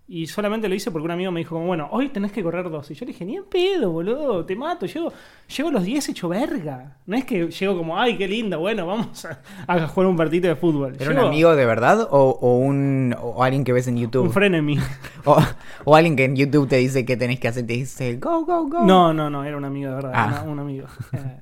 y 0.07 0.27
solamente 0.27 0.69
lo 0.69 0.75
hice 0.75 0.91
porque 0.91 1.05
un 1.05 1.11
amigo 1.11 1.31
me 1.31 1.39
dijo 1.39 1.55
como, 1.55 1.65
bueno, 1.65 1.87
hoy 1.91 2.09
tenés 2.09 2.31
que 2.31 2.43
correr 2.43 2.69
dos. 2.69 2.91
Y 2.91 2.93
yo 2.93 3.05
le 3.05 3.11
dije, 3.11 3.25
ni 3.25 3.37
en 3.37 3.45
pedo, 3.45 3.91
boludo, 3.91 4.45
te 4.45 4.55
mato. 4.55 4.85
Llego, 4.85 5.11
llego 5.57 5.69
a 5.69 5.71
los 5.71 5.83
10 5.83 6.09
hecho 6.09 6.29
verga. 6.29 6.97
No 7.07 7.17
es 7.17 7.25
que 7.25 7.47
llego 7.49 7.75
como, 7.75 7.99
ay, 7.99 8.15
qué 8.17 8.27
linda, 8.27 8.57
bueno, 8.57 8.85
vamos 8.85 9.25
a, 9.25 9.39
a 9.65 9.87
jugar 9.87 10.07
un 10.09 10.15
partido 10.15 10.47
de 10.49 10.55
fútbol. 10.55 10.95
¿Era 10.99 11.09
un 11.09 11.17
amigo 11.17 11.55
de 11.55 11.65
verdad 11.65 12.07
o, 12.11 12.37
o 12.39 12.57
un 12.59 13.15
o 13.19 13.43
alguien 13.43 13.63
que 13.63 13.73
ves 13.73 13.87
en 13.87 13.97
YouTube? 13.97 14.25
Un 14.25 14.31
frenemy. 14.31 14.77
o, 15.25 15.37
o 15.85 15.95
alguien 15.95 16.15
que 16.15 16.25
en 16.25 16.35
YouTube 16.35 16.67
te 16.67 16.75
dice 16.75 17.03
qué 17.03 17.17
tenés 17.17 17.39
que 17.39 17.47
hacer, 17.47 17.65
te 17.65 17.73
dice 17.73 18.17
go, 18.17 18.45
go, 18.45 18.67
go. 18.67 18.83
No, 18.85 19.11
no, 19.11 19.29
no, 19.31 19.43
era 19.43 19.57
un 19.57 19.65
amigo 19.65 19.89
de 19.89 19.95
verdad, 19.95 20.11
Ah. 20.13 20.41
una- 20.43 20.51
un 20.51 20.59
amigo. 20.59 20.87
Eh, 21.13 21.39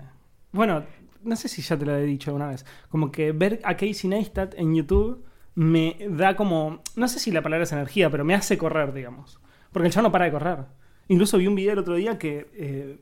bueno, 0.54 0.83
no 1.24 1.36
sé 1.36 1.50
si 1.50 1.62
ya 1.62 1.75
te 1.77 1.86
lo 1.86 1.95
he 1.98 2.04
dicho 2.04 2.33
una 2.33 2.48
vez. 2.48 2.66
Como 2.89 3.12
que 3.12 3.33
ver 3.33 3.59
a 3.66 3.75
Casey 3.75 4.09
Neistat 4.09 4.54
en 4.57 4.73
YouTube 4.73 5.26
me 5.56 5.98
da 6.10 6.36
como, 6.36 6.81
no 6.95 7.07
sé 7.07 7.19
si 7.19 7.31
la 7.31 7.42
palabra 7.42 7.64
es 7.64 7.72
energía, 7.72 8.10
pero 8.10 8.26
me 8.26 8.33
hace 8.36 8.57
correr, 8.57 8.94
digamos. 8.94 9.40
Porque 9.72 9.88
el 9.88 9.94
chavo 9.94 10.07
no 10.07 10.12
para 10.12 10.26
de 10.26 10.31
correr. 10.31 10.60
Incluso 11.07 11.38
vi 11.38 11.48
un 11.48 11.56
video 11.56 11.74
el 11.74 11.80
otro 11.80 11.95
día 11.95 12.18
que... 12.18 12.48
eh, 12.56 12.98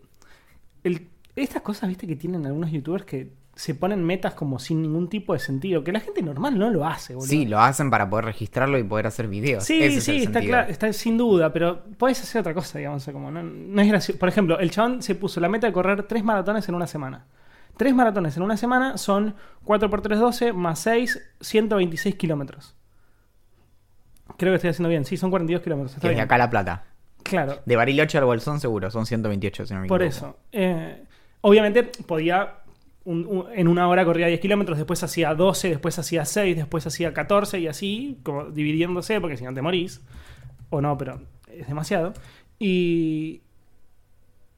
el- 0.83 1.07
estas 1.35 1.61
cosas, 1.61 1.87
viste, 1.89 2.07
que 2.07 2.15
tienen 2.15 2.45
algunos 2.45 2.71
youtubers 2.71 3.05
que 3.05 3.31
se 3.55 3.75
ponen 3.75 4.03
metas 4.03 4.33
como 4.33 4.59
sin 4.59 4.81
ningún 4.81 5.07
tipo 5.09 5.33
de 5.33 5.39
sentido, 5.39 5.83
que 5.83 5.91
la 5.91 5.99
gente 5.99 6.21
normal 6.21 6.57
no 6.57 6.69
lo 6.69 6.85
hace, 6.85 7.13
boludo. 7.13 7.29
Sí, 7.29 7.45
lo 7.45 7.59
hacen 7.59 7.89
para 7.89 8.09
poder 8.09 8.25
registrarlo 8.25 8.77
y 8.77 8.83
poder 8.83 9.07
hacer 9.07 9.27
videos. 9.27 9.63
Sí, 9.63 9.81
Ese 9.81 10.01
sí, 10.01 10.23
está 10.23 10.39
claro, 10.41 10.69
está 10.71 10.91
sin 10.93 11.17
duda, 11.17 11.51
pero 11.53 11.83
puedes 11.97 12.21
hacer 12.21 12.41
otra 12.41 12.53
cosa, 12.53 12.79
digamos, 12.79 13.05
como 13.05 13.29
no, 13.31 13.43
no 13.43 13.81
es 13.81 13.87
gracioso. 13.87 14.19
Por 14.19 14.29
ejemplo, 14.29 14.59
el 14.59 14.71
chabón 14.71 15.01
se 15.01 15.15
puso 15.15 15.39
la 15.39 15.49
meta 15.49 15.67
de 15.67 15.73
correr 15.73 16.03
tres 16.03 16.23
maratones 16.23 16.67
en 16.67 16.75
una 16.75 16.87
semana. 16.87 17.27
Tres 17.81 17.95
maratones 17.95 18.37
en 18.37 18.43
una 18.43 18.57
semana 18.57 18.95
son 18.99 19.33
4 19.63 19.89
por 19.89 20.03
3, 20.03 20.19
12, 20.19 20.53
más 20.53 20.77
6, 20.81 21.19
126 21.41 22.13
kilómetros. 22.13 22.75
Creo 24.37 24.51
que 24.51 24.57
estoy 24.57 24.69
haciendo 24.69 24.87
bien, 24.89 25.03
sí, 25.03 25.17
son 25.17 25.31
42 25.31 25.63
kilómetros. 25.63 25.93
está 25.93 26.01
Que 26.01 26.07
es 26.07 26.11
de 26.11 26.15
bien. 26.17 26.25
acá 26.25 26.35
a 26.35 26.37
La 26.37 26.49
Plata. 26.51 26.83
Claro, 27.23 27.57
De 27.65 27.75
Bariloche 27.75 28.19
al 28.19 28.25
Bolsón 28.25 28.59
seguro, 28.59 28.91
son 28.91 29.07
128 29.07 29.65
si 29.65 29.73
no 29.73 29.79
me 29.81 29.87
por 29.87 30.03
equivoco. 30.03 30.27
eso. 30.27 30.37
Eh, 30.51 31.05
obviamente 31.41 31.81
podía, 32.05 32.57
un- 33.03 33.25
un- 33.25 33.45
en 33.51 33.67
una 33.67 33.87
hora 33.87 34.05
corría 34.05 34.27
10 34.27 34.39
kilómetros, 34.41 34.77
después 34.77 35.01
hacía 35.01 35.33
12, 35.33 35.69
después 35.69 35.97
hacía 35.97 36.23
6, 36.23 36.55
después 36.55 36.85
hacía 36.85 37.15
14 37.15 37.57
y 37.61 37.67
así, 37.67 38.19
como 38.21 38.45
dividiéndose, 38.51 39.19
porque 39.19 39.37
si 39.37 39.43
no 39.43 39.55
te 39.55 39.63
morís. 39.63 40.01
O 40.69 40.81
no, 40.81 40.99
pero 40.99 41.19
es 41.47 41.67
demasiado. 41.67 42.13
Y, 42.59 43.41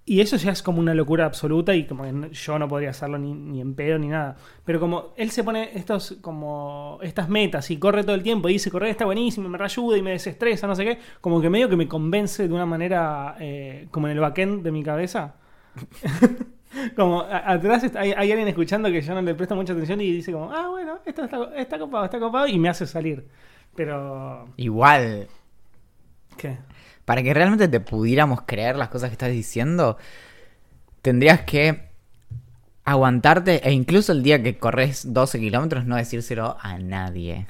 y 0.05 0.19
eso 0.19 0.35
ya 0.35 0.51
es 0.51 0.61
como 0.61 0.79
una 0.79 0.93
locura 0.93 1.25
absoluta 1.25 1.73
y 1.75 1.85
como 1.87 2.03
que 2.03 2.29
yo 2.33 2.59
no 2.59 2.67
podría 2.67 2.89
hacerlo 2.89 3.17
ni, 3.17 3.33
ni 3.33 3.61
en 3.61 3.73
pedo 3.73 3.97
ni 3.97 4.07
nada. 4.09 4.35
Pero 4.65 4.79
como 4.79 5.13
él 5.15 5.31
se 5.31 5.43
pone 5.43 5.69
estos 5.75 6.17
como 6.21 6.99
estas 7.01 7.29
metas 7.29 7.71
y 7.71 7.77
corre 7.77 8.03
todo 8.03 8.15
el 8.15 8.23
tiempo 8.23 8.49
y 8.49 8.53
dice 8.53 8.69
correr 8.69 8.89
está 8.89 9.05
buenísimo, 9.05 9.47
me 9.49 9.57
reayuda 9.57 9.97
y 9.97 10.01
me 10.01 10.11
desestresa, 10.11 10.67
no 10.67 10.75
sé 10.75 10.83
qué, 10.85 10.99
como 11.21 11.39
que 11.41 11.49
medio 11.49 11.69
que 11.69 11.77
me 11.77 11.87
convence 11.87 12.47
de 12.47 12.53
una 12.53 12.65
manera 12.65 13.35
eh, 13.39 13.87
como 13.91 14.07
en 14.07 14.13
el 14.13 14.19
backend 14.19 14.63
de 14.63 14.71
mi 14.71 14.83
cabeza. 14.83 15.35
como 16.95 17.21
a- 17.21 17.51
atrás 17.53 17.83
hay, 17.95 18.11
hay 18.11 18.31
alguien 18.31 18.47
escuchando 18.47 18.89
que 18.91 19.01
yo 19.01 19.13
no 19.13 19.21
le 19.21 19.35
presto 19.35 19.55
mucha 19.55 19.73
atención 19.73 20.01
y 20.01 20.11
dice 20.11 20.31
como, 20.31 20.51
ah, 20.51 20.69
bueno, 20.69 20.99
esto 21.05 21.23
está, 21.23 21.55
está 21.55 21.79
copado, 21.79 22.05
está 22.05 22.19
copado 22.19 22.47
y 22.47 22.57
me 22.59 22.69
hace 22.69 22.85
salir. 22.87 23.25
Pero... 23.75 24.47
Igual, 24.57 25.27
¿Qué? 26.37 26.57
para 27.05 27.21
que 27.21 27.33
realmente 27.33 27.67
te 27.67 27.79
pudiéramos 27.81 28.43
creer 28.45 28.77
las 28.77 28.87
cosas 28.87 29.09
que 29.09 29.13
estás 29.13 29.29
diciendo, 29.31 29.97
tendrías 31.01 31.41
que 31.41 31.89
aguantarte 32.85 33.67
e 33.67 33.71
incluso 33.71 34.11
el 34.11 34.23
día 34.23 34.41
que 34.43 34.57
corres 34.57 35.13
12 35.13 35.39
kilómetros 35.39 35.85
no 35.85 35.95
decírselo 35.95 36.57
a 36.61 36.77
nadie. 36.77 37.47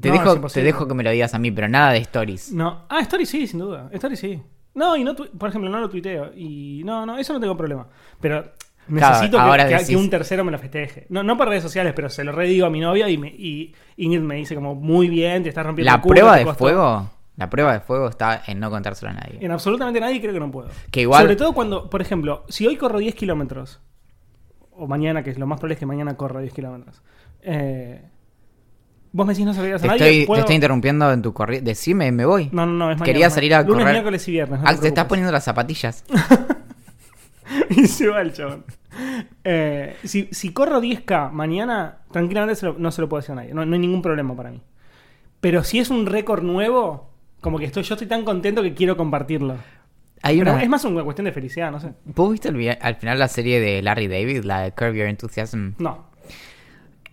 Te, 0.00 0.08
No, 0.10 0.14
dejo, 0.14 0.40
te 0.48 0.62
dejo 0.62 0.88
que 0.88 0.94
me 0.94 1.04
lo 1.04 1.10
digas 1.10 1.34
a 1.34 1.38
mí, 1.38 1.50
pero 1.52 1.68
nada 1.68 1.92
de 1.92 1.98
stories. 1.98 2.52
No. 2.52 2.82
Ah, 2.88 3.00
Story 3.00 3.26
sí, 3.26 3.46
sin 3.46 3.60
duda. 3.60 3.88
Story 3.92 4.16
sí. 4.16 4.42
No, 4.74 4.96
y 4.96 5.04
no, 5.04 5.14
tu- 5.14 5.30
por 5.38 5.48
ejemplo, 5.50 5.70
no 5.70 5.78
lo 5.78 5.88
tuiteo. 5.88 6.32
Y 6.34 6.82
no, 6.84 7.06
no, 7.06 7.16
eso 7.16 7.32
no 7.32 7.38
tengo 7.40 7.56
problema. 7.56 7.86
Pero 8.20 8.44
necesito 8.88 9.36
que- 9.36 9.42
ahora 9.42 9.68
que, 9.68 9.74
decís- 9.76 9.86
que 9.90 9.96
un 9.96 10.10
tercero 10.10 10.42
me 10.42 10.50
lo 10.50 10.58
festeje. 10.58 11.06
No, 11.10 11.22
no 11.22 11.36
por 11.36 11.48
redes 11.48 11.62
sociales, 11.62 11.92
pero 11.94 12.10
se 12.10 12.24
lo 12.24 12.32
redigo 12.32 12.66
a 12.66 12.70
mi 12.70 12.80
novia 12.80 13.08
y, 13.08 13.16
me, 13.18 13.28
y 13.28 13.72
Ingrid 13.96 14.20
me 14.22 14.34
dice 14.34 14.56
como, 14.56 14.74
muy 14.74 15.08
bien, 15.08 15.44
te 15.44 15.48
estás 15.50 15.64
rompiendo 15.64 15.90
La 15.92 15.96
el 15.96 16.02
culo, 16.02 16.14
prueba 16.14 16.36
de 16.38 16.44
costó". 16.44 16.58
fuego, 16.58 17.10
la 17.36 17.50
prueba 17.50 17.72
de 17.72 17.80
fuego 17.80 18.08
está 18.08 18.42
en 18.46 18.60
no 18.60 18.70
contárselo 18.70 19.10
a 19.10 19.14
nadie. 19.14 19.38
En 19.40 19.50
absolutamente 19.50 20.00
nadie 20.00 20.20
creo 20.20 20.32
que 20.32 20.40
no 20.40 20.50
puedo. 20.50 20.68
Que 20.90 21.00
igual- 21.02 21.22
Sobre 21.22 21.36
todo 21.36 21.52
cuando, 21.52 21.90
por 21.90 22.00
ejemplo, 22.00 22.44
si 22.48 22.66
hoy 22.66 22.76
corro 22.76 22.98
10 22.98 23.14
kilómetros, 23.14 23.80
o 24.70 24.86
mañana, 24.86 25.22
que 25.22 25.30
es 25.30 25.38
lo 25.38 25.46
más 25.46 25.58
probable 25.58 25.74
es 25.74 25.80
que 25.80 25.86
mañana 25.86 26.16
corra 26.16 26.40
10 26.40 26.52
kilómetros, 26.52 27.02
eh, 27.42 28.02
vos 29.12 29.26
me 29.26 29.32
decís 29.32 29.46
no 29.46 29.52
digas 29.52 29.80
a 29.80 29.82
Te 29.82 29.88
nadie. 29.88 30.02
estoy, 30.06 30.20
te 30.22 30.26
¿puedo? 30.26 30.40
estoy 30.40 30.54
interrumpiendo 30.56 31.12
en 31.12 31.22
tu 31.22 31.32
corriente. 31.32 31.70
Decime, 31.70 32.10
me 32.12 32.24
voy. 32.24 32.48
No, 32.52 32.66
no, 32.66 32.72
no, 32.72 32.90
es 32.90 32.98
mañana. 32.98 33.04
Quería 33.04 33.30
salir 33.30 33.54
a 33.54 33.62
Lunes, 33.62 33.78
correr. 33.78 33.92
miércoles 33.94 34.28
y 34.28 34.30
viernes. 34.32 34.60
no 34.60 34.68
Ah, 34.68 34.74
te 34.74 34.80
te 34.82 34.88
estás 34.88 35.04
poniendo 35.06 35.30
las 35.32 35.44
zapatillas. 35.44 36.04
y 37.70 37.86
se 37.86 38.08
va 38.08 38.20
el 38.22 38.32
chabón. 38.32 38.64
Eh, 39.42 39.96
si, 40.04 40.28
si 40.32 40.52
corro 40.52 40.80
10K 40.80 41.30
mañana, 41.30 41.98
tranquilamente 42.10 42.54
se 42.58 42.66
lo- 42.66 42.74
no 42.78 42.90
se 42.90 43.02
lo 43.02 43.08
puedo 43.08 43.20
decir 43.20 43.32
a 43.32 43.36
nadie. 43.36 43.52
No, 43.54 43.64
no 43.66 43.74
hay 43.74 43.80
ningún 43.80 44.02
problema 44.02 44.34
para 44.36 44.50
mí. 44.50 44.62
Pero 45.40 45.62
si 45.62 45.78
es 45.78 45.90
un 45.90 46.06
récord 46.06 46.42
nuevo, 46.42 47.10
como 47.44 47.58
que 47.58 47.66
estoy, 47.66 47.82
yo 47.82 47.94
estoy 47.94 48.08
tan 48.08 48.24
contento 48.24 48.62
que 48.62 48.72
quiero 48.72 48.96
compartirlo. 48.96 49.58
Hay 50.22 50.38
Pero 50.38 50.54
una... 50.54 50.62
es 50.62 50.68
más 50.70 50.82
una 50.86 51.04
cuestión 51.04 51.26
de 51.26 51.32
felicidad, 51.32 51.70
no 51.70 51.78
sé. 51.78 51.92
¿Vos 52.06 52.32
viste 52.32 52.48
el 52.48 52.78
al 52.80 52.96
final 52.96 53.18
la 53.18 53.28
serie 53.28 53.60
de 53.60 53.82
Larry 53.82 54.08
David, 54.08 54.44
la 54.44 54.62
de 54.62 54.72
Curb 54.72 54.94
Your 54.94 55.08
Enthusiasm? 55.08 55.72
No. 55.76 56.06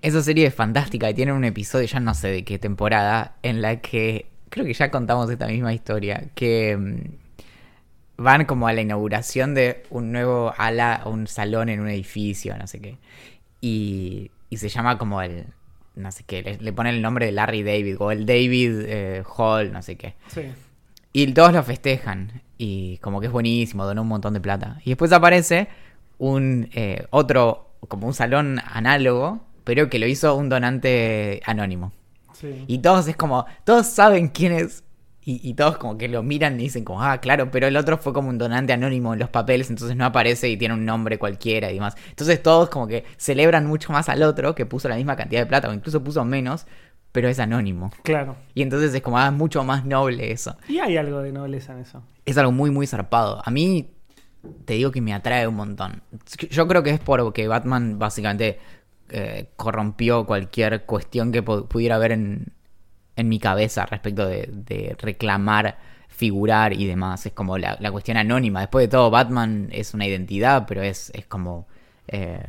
Esa 0.01 0.21
serie 0.21 0.47
es 0.47 0.55
fantástica 0.55 1.09
y 1.09 1.13
tiene 1.13 1.33
un 1.33 1.43
episodio, 1.43 1.85
ya 1.85 1.99
no 1.99 2.13
sé 2.13 2.29
de 2.29 2.45
qué 2.45 2.57
temporada, 2.57 3.35
en 3.43 3.61
la 3.61 3.81
que 3.81 4.27
creo 4.47 4.65
que 4.65 4.73
ya 4.73 4.89
contamos 4.89 5.29
esta 5.29 5.47
misma 5.47 5.73
historia, 5.73 6.29
que 6.33 6.77
mm, 6.77 8.23
van 8.23 8.45
como 8.45 8.69
a 8.69 8.73
la 8.73 8.79
inauguración 8.79 9.53
de 9.53 9.83
un 9.89 10.13
nuevo 10.13 10.53
ala, 10.57 11.01
un 11.07 11.27
salón 11.27 11.67
en 11.67 11.81
un 11.81 11.89
edificio, 11.89 12.57
no 12.57 12.67
sé 12.67 12.79
qué. 12.79 12.97
Y, 13.59 14.31
y 14.49 14.55
se 14.55 14.69
llama 14.69 14.97
como 14.97 15.21
el, 15.21 15.47
no 16.01 16.11
sé 16.11 16.23
qué, 16.23 16.41
le, 16.41 16.57
le 16.57 16.73
ponen 16.73 16.95
el 16.95 17.01
nombre 17.01 17.25
de 17.25 17.31
Larry 17.31 17.63
David 17.63 17.95
o 17.99 18.11
el 18.11 18.25
David 18.25 18.81
eh, 18.85 19.23
Hall, 19.37 19.71
no 19.71 19.81
sé 19.81 19.95
qué. 19.95 20.15
Sí. 20.27 20.41
Y 21.13 21.33
todos 21.33 21.53
lo 21.53 21.63
festejan. 21.63 22.41
Y 22.57 22.97
como 22.97 23.19
que 23.19 23.27
es 23.27 23.31
buenísimo, 23.31 23.85
donó 23.85 24.03
un 24.03 24.07
montón 24.07 24.33
de 24.33 24.41
plata. 24.41 24.79
Y 24.85 24.91
después 24.91 25.11
aparece 25.11 25.67
un 26.17 26.69
eh, 26.73 27.05
otro, 27.09 27.71
como 27.87 28.07
un 28.07 28.13
salón 28.13 28.61
análogo, 28.71 29.41
pero 29.63 29.89
que 29.89 29.99
lo 29.99 30.07
hizo 30.07 30.35
un 30.35 30.49
donante 30.49 31.41
anónimo. 31.45 31.91
Sí. 32.33 32.63
Y 32.67 32.79
todos 32.79 33.07
es 33.07 33.15
como, 33.15 33.45
todos 33.63 33.87
saben 33.87 34.29
quién 34.29 34.53
es. 34.53 34.83
Y, 35.23 35.39
y 35.47 35.53
todos 35.53 35.77
como 35.77 35.97
que 35.99 36.07
lo 36.07 36.23
miran 36.23 36.59
y 36.59 36.63
dicen 36.63 36.83
como, 36.83 37.03
ah, 37.03 37.19
claro, 37.19 37.51
pero 37.51 37.67
el 37.67 37.77
otro 37.77 37.97
fue 37.99 38.11
como 38.11 38.29
un 38.29 38.37
donante 38.39 38.73
anónimo 38.73 39.13
en 39.13 39.19
los 39.19 39.29
papeles, 39.29 39.69
entonces 39.69 39.95
no 39.95 40.05
aparece 40.05 40.49
y 40.49 40.57
tiene 40.57 40.73
un 40.73 40.83
nombre 40.83 41.19
cualquiera 41.19 41.69
y 41.69 41.75
demás. 41.75 41.95
Entonces 42.09 42.41
todos 42.41 42.69
como 42.69 42.87
que 42.87 43.05
celebran 43.17 43.67
mucho 43.67 43.91
más 43.93 44.09
al 44.09 44.23
otro 44.23 44.55
que 44.55 44.65
puso 44.65 44.89
la 44.89 44.95
misma 44.95 45.15
cantidad 45.15 45.41
de 45.41 45.45
plata 45.45 45.69
o 45.69 45.73
incluso 45.73 46.03
puso 46.03 46.25
menos, 46.25 46.65
pero 47.11 47.29
es 47.29 47.37
anónimo. 47.39 47.91
Claro. 48.03 48.35
Y 48.55 48.63
entonces 48.63 48.93
es 48.95 49.01
como, 49.03 49.19
ah, 49.19 49.29
mucho 49.29 49.63
más 49.63 49.85
noble 49.85 50.31
eso 50.31 50.55
Y 50.67 50.79
hay 50.79 50.97
algo 50.97 51.21
de 51.21 51.31
nobleza 51.31 51.73
en 51.73 51.79
eso. 51.79 52.01
es 52.25 52.35
algo 52.39 52.51
muy, 52.51 52.71
muy 52.71 52.87
zarpado. 52.87 53.43
A 53.45 53.51
mí, 53.51 53.91
te 54.65 54.73
digo 54.73 54.89
que 54.91 55.01
me 55.01 55.13
atrae 55.13 55.45
un 55.47 55.55
montón. 55.55 56.01
Yo 56.49 56.67
creo 56.67 56.81
que 56.81 56.89
es 56.89 56.99
porque 56.99 57.47
Batman 57.47 57.99
básicamente 57.99 58.57
eh, 59.09 59.49
corrompió 59.55 60.25
cualquier 60.25 60.85
cuestión 60.85 61.31
que 61.31 61.43
pu- 61.45 61.67
pudiera 61.67 61.95
haber 61.97 62.13
en, 62.13 62.53
en 63.15 63.29
mi 63.29 63.39
cabeza 63.39 63.85
respecto 63.85 64.25
de, 64.27 64.49
de 64.51 64.95
reclamar, 64.99 65.77
figurar 66.09 66.73
y 66.73 66.85
demás. 66.85 67.25
Es 67.25 67.33
como 67.33 67.57
la, 67.57 67.77
la 67.79 67.91
cuestión 67.91 68.17
anónima. 68.17 68.61
Después 68.61 68.83
de 68.85 68.89
todo, 68.89 69.09
Batman 69.09 69.69
es 69.71 69.93
una 69.93 70.07
identidad, 70.07 70.65
pero 70.67 70.81
es, 70.81 71.11
es 71.15 71.25
como... 71.25 71.67
eh, 72.07 72.41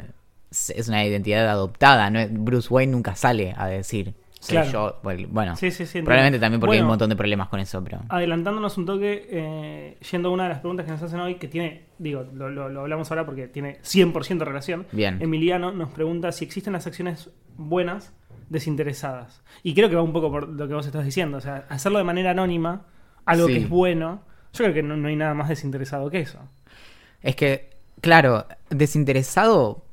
es 0.51 0.87
una 0.89 1.05
identidad 1.05 1.49
adoptada. 1.49 2.11
¿no? 2.11 2.21
Bruce 2.31 2.69
Wayne 2.73 2.93
nunca 2.93 3.15
sale 3.15 3.55
a 3.57 3.67
decir... 3.67 4.15
Claro. 4.47 4.71
yo. 4.73 5.01
Bueno, 5.31 5.55
Sí, 5.55 5.71
sí, 5.71 5.87
sí, 5.87 6.03
probablemente 6.03 6.41
también 6.41 6.59
porque 6.59 6.75
hay 6.75 6.83
un 6.83 6.89
montón 6.89 7.09
de 7.09 7.15
problemas 7.15 7.47
con 7.49 7.61
eso, 7.61 7.83
pero... 7.85 8.01
Adelantándonos 8.09 8.77
un 8.77 8.87
toque, 8.87 9.29
eh, 9.31 9.99
yendo 10.11 10.31
a 10.31 10.33
una 10.33 10.43
de 10.43 10.49
las 10.49 10.59
preguntas 10.59 10.85
que 10.85 10.91
nos 10.91 11.01
hacen 11.01 11.21
hoy, 11.21 11.37
que 11.37 11.47
tiene, 11.47 11.85
digo, 11.99 12.27
lo, 12.35 12.51
lo- 12.51 12.69
lo 12.69 12.81
hablamos 12.81 13.09
ahora 13.13 13.25
porque 13.25 13.47
tiene 13.47 13.79
100% 13.83 14.41
relación. 14.41 14.85
Bien. 14.91 15.23
Emiliano 15.23 15.71
nos 15.71 15.91
pregunta 15.91 16.33
si 16.33 16.45
existen 16.45 16.73
las 16.73 16.89
acciones 16.89 17.31
buenas 17.57 18.13
desinteresadas. 18.53 19.43
Y 19.63 19.75
creo 19.75 19.89
que 19.89 19.97
va 19.97 20.03
un 20.03 20.13
poco 20.13 20.31
por 20.31 20.49
lo 20.49 20.69
que 20.69 20.75
vos 20.75 20.87
estás 20.87 21.05
diciendo. 21.05 21.39
O 21.39 21.41
sea, 21.41 21.67
hacerlo 21.69 21.99
de 21.99 22.05
manera 22.05 22.31
anónima, 22.31 22.87
algo 23.25 23.47
Sí. 23.47 23.55
que 23.55 23.59
es 23.61 23.69
bueno. 23.69 24.23
Yo 24.53 24.65
creo 24.65 24.75
que 24.75 24.83
no, 24.83 24.97
no 24.97 25.09
hay 25.09 25.17
nada 25.17 25.35
más 25.35 25.49
desinteresado 25.49 26.11
que 26.11 26.21
eso. 26.21 26.39
Es 27.23 27.35
que, 27.35 27.71
claro, 28.01 28.47
desinteresado 28.71 29.85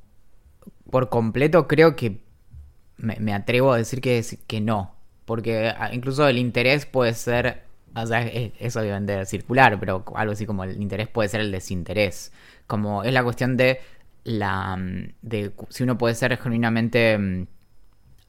por 0.92 1.10
completo, 1.10 1.68
creo 1.68 1.96
que 1.96 2.22
me, 2.98 3.16
me 3.20 3.34
atrevo 3.34 3.72
a 3.72 3.78
decir 3.78 4.02
que, 4.02 4.24
que 4.48 4.62
no. 4.62 4.96
Porque 5.26 5.70
ah, 5.70 5.92
incluso 5.94 6.28
el 6.28 6.38
interés 6.38 6.86
puede 6.86 7.14
ser, 7.14 7.64
o 7.96 8.06
sea, 8.06 8.22
es, 8.24 8.52
es 8.60 8.76
obviamente 8.76 9.26
circular, 9.26 9.80
pero 9.80 10.04
algo 10.16 10.34
así 10.34 10.46
como 10.46 10.64
el 10.64 10.82
interés 10.82 11.08
puede 11.08 11.30
ser 11.30 11.42
el 11.42 11.52
desinterés. 11.52 12.34
Como 12.68 13.04
es 13.04 13.14
la 13.14 13.24
cuestión 13.24 13.56
de 13.56 13.80
la 14.24 14.76
mm, 14.76 15.14
de 15.22 15.52
si 15.70 15.84
uno 15.84 15.98
puede 15.98 16.16
ser 16.16 16.38
genuinamente 16.38 17.18
mm, 17.18 17.48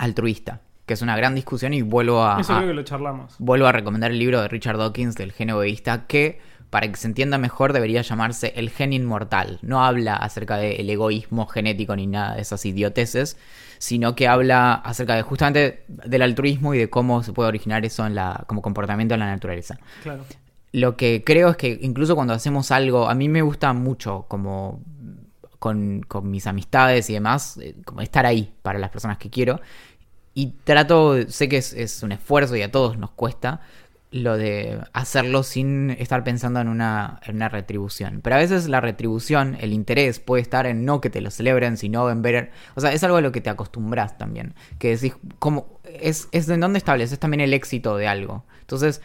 altruista, 0.01 0.63
que 0.87 0.95
es 0.95 1.03
una 1.03 1.15
gran 1.17 1.35
discusión 1.35 1.75
y 1.75 1.83
vuelvo 1.83 2.25
a, 2.25 2.41
eso 2.41 2.55
creo 2.57 2.69
que 2.69 2.75
lo 2.75 2.83
charlamos. 2.83 3.35
Vuelvo 3.39 3.67
a 3.67 3.73
recomendar 3.73 4.11
el 4.11 4.19
libro 4.19 4.41
de 4.41 4.49
Richard 4.49 4.79
Dawkins 4.79 5.15
del 5.15 5.33
gen 5.33 5.51
egoísta 5.51 6.07
que, 6.07 6.41
para 6.71 6.89
que 6.89 6.97
se 6.97 7.07
entienda 7.07 7.37
mejor, 7.37 7.75
debería 7.75 8.01
llamarse 8.01 8.55
El 8.57 8.71
gen 8.71 8.95
inmortal. 8.95 9.59
No 9.61 9.85
habla 9.85 10.17
acerca 10.17 10.57
del 10.57 10.89
egoísmo 10.89 11.47
genético 11.47 11.95
ni 11.97 12.07
nada 12.07 12.37
de 12.37 12.41
esas 12.41 12.65
idioteces, 12.65 13.37
sino 13.77 14.15
que 14.15 14.27
habla 14.27 14.73
acerca 14.73 15.17
de 15.17 15.23
justamente 15.23 15.85
del 15.87 16.23
altruismo 16.23 16.73
y 16.73 16.79
de 16.79 16.89
cómo 16.89 17.23
se 17.23 17.35
puede 17.35 17.51
originar 17.51 17.85
eso 17.85 18.07
en 18.07 18.15
la, 18.15 18.45
como 18.47 18.63
comportamiento 18.63 19.15
en 19.15 19.21
la 19.21 19.27
naturaleza. 19.27 19.79
Claro. 20.03 20.25
Lo 20.73 20.97
que 20.97 21.25
creo 21.27 21.51
es 21.51 21.57
que 21.59 21.79
incluso 21.83 22.15
cuando 22.15 22.33
hacemos 22.33 22.71
algo, 22.71 23.11
a 23.11 23.15
mí 23.15 23.29
me 23.29 23.43
gusta 23.43 23.75
mucho 23.75 24.25
como 24.29 24.81
con, 25.61 26.03
con 26.09 26.29
mis 26.31 26.47
amistades 26.47 27.09
y 27.11 27.13
demás, 27.13 27.59
eh, 27.59 27.77
como 27.85 28.01
estar 28.01 28.27
ahí 28.27 28.53
para 28.63 28.79
las 28.81 28.91
personas 28.91 29.19
que 29.19 29.31
quiero. 29.31 29.61
Y 30.41 30.55
trato, 30.65 31.29
sé 31.29 31.51
que 31.51 31.59
es, 31.59 32.03
un 32.03 32.13
esfuerzo 32.13 32.57
y 32.57 32.63
a 32.63 32.73
todos 32.73 32.97
nos 32.97 33.11
cuesta 33.11 33.61
lo 34.11 34.39
de 34.39 34.81
hacerlo 34.95 35.43
sin 35.43 35.91
estar 35.91 36.25
pensando 36.25 36.63
en 36.63 36.69
una, 36.69 37.21
en 37.27 37.37
una 37.37 37.51
retribución. 37.51 38.21
Pero 38.23 38.37
a 38.37 38.39
veces 38.39 38.67
la 38.67 38.81
retribución, 38.81 39.59
el 39.61 39.75
interés 39.75 40.19
puede 40.19 40.41
estar 40.41 40.65
en 40.65 40.87
no 40.87 41.03
que 41.03 41.11
te 41.11 41.21
lo 41.21 41.31
celebren, 41.31 41.77
sino 41.77 42.09
en 42.09 42.23
ver... 42.23 42.53
O 42.75 42.81
sea, 42.81 42.95
es 42.95 43.05
algo 43.05 43.19
a 43.19 43.21
lo 43.21 43.33
que 43.33 43.43
te 43.43 43.51
acostumbras 43.51 44.17
también. 44.17 44.55
Que 44.79 44.97
decís, 44.97 45.15
como, 45.39 45.79
es, 45.85 46.29
es 46.33 46.49
en 46.49 46.61
dónde 46.61 46.79
estableces 46.79 47.19
también 47.19 47.43
el 47.43 47.53
éxito 47.53 47.99
de 47.99 48.09
algo. 48.09 48.47
Entonces, 48.63 49.03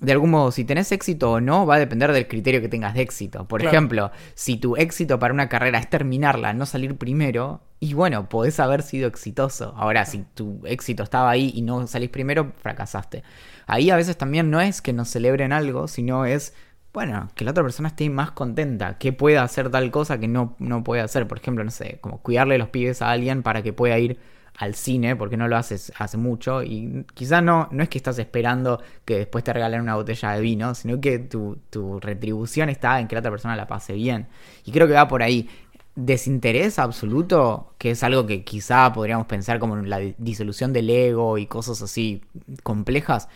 de 0.00 0.12
algún 0.12 0.30
modo, 0.30 0.50
si 0.52 0.64
tenés 0.64 0.92
éxito 0.92 1.32
o 1.32 1.40
no, 1.40 1.64
va 1.66 1.76
a 1.76 1.78
depender 1.78 2.12
del 2.12 2.28
criterio 2.28 2.60
que 2.60 2.68
tengas 2.68 2.92
de 2.94 3.00
éxito. 3.00 3.48
Por 3.48 3.60
Claro. 3.62 3.74
ejemplo, 3.74 4.10
si 4.34 4.58
tu 4.58 4.76
éxito 4.76 5.18
para 5.18 5.32
una 5.32 5.48
carrera 5.48 5.78
es 5.78 5.88
terminarla, 5.88 6.52
no 6.52 6.66
salir 6.66 6.96
primero, 6.96 7.62
y 7.80 7.94
bueno, 7.94 8.28
podés 8.28 8.60
haber 8.60 8.82
sido 8.82 9.08
exitoso. 9.08 9.72
Ahora, 9.76 10.04
si 10.04 10.24
tu 10.34 10.60
éxito 10.66 11.02
estaba 11.02 11.30
ahí 11.30 11.50
y 11.54 11.62
no 11.62 11.86
salís 11.86 12.10
primero, 12.10 12.52
fracasaste. 12.60 13.22
Ahí 13.66 13.88
a 13.90 13.96
veces 13.96 14.18
también 14.18 14.50
no 14.50 14.60
es 14.60 14.82
que 14.82 14.92
nos 14.92 15.08
celebren 15.08 15.52
algo, 15.52 15.88
sino 15.88 16.26
es, 16.26 16.54
bueno, 16.92 17.28
que 17.34 17.44
la 17.44 17.52
otra 17.52 17.62
persona 17.62 17.88
esté 17.88 18.08
más 18.10 18.30
contenta, 18.32 18.98
que 18.98 19.12
pueda 19.14 19.42
hacer 19.42 19.70
tal 19.70 19.90
cosa 19.90 20.18
que 20.18 20.28
no, 20.28 20.56
no 20.58 20.84
puede 20.84 21.00
hacer. 21.02 21.26
Por 21.26 21.38
ejemplo, 21.38 21.64
no 21.64 21.70
sé, 21.70 21.98
como 22.02 22.20
cuidarle 22.22 22.58
los 22.58 22.68
pibes 22.68 23.00
a 23.00 23.10
alguien 23.10 23.42
para 23.42 23.62
que 23.62 23.72
pueda 23.72 23.98
ir 23.98 24.18
al 24.58 24.74
cine, 24.74 25.16
porque 25.16 25.36
no 25.36 25.48
lo 25.48 25.56
haces 25.56 25.92
hace 25.98 26.16
mucho, 26.16 26.62
y 26.62 27.04
quizás 27.14 27.42
no, 27.42 27.68
no 27.70 27.82
es 27.82 27.88
que 27.88 27.98
estás 27.98 28.18
esperando 28.18 28.82
que 29.04 29.18
después 29.18 29.44
te 29.44 29.52
regalen 29.52 29.82
una 29.82 29.96
botella 29.96 30.32
de 30.32 30.40
vino, 30.40 30.74
sino 30.74 31.00
que 31.00 31.18
tu, 31.18 31.58
tu 31.70 32.00
retribución 32.00 32.68
está 32.70 32.98
en 33.00 33.06
que 33.08 33.14
la 33.14 33.20
otra 33.20 33.30
persona 33.30 33.54
la 33.56 33.66
pase 33.66 33.92
bien. 33.92 34.28
Y 34.64 34.72
creo 34.72 34.86
que 34.86 34.94
va 34.94 35.08
por 35.08 35.22
ahí. 35.22 35.48
Desinterés 35.94 36.78
absoluto, 36.78 37.72
que 37.78 37.90
es 37.92 38.02
algo 38.02 38.26
que 38.26 38.44
quizá 38.44 38.92
podríamos 38.92 39.26
pensar 39.26 39.58
como 39.58 39.76
la 39.76 39.98
di- 39.98 40.14
disolución 40.18 40.72
del 40.72 40.90
ego 40.90 41.38
y 41.38 41.46
cosas 41.46 41.80
así 41.80 42.22
complejas, 42.62 43.28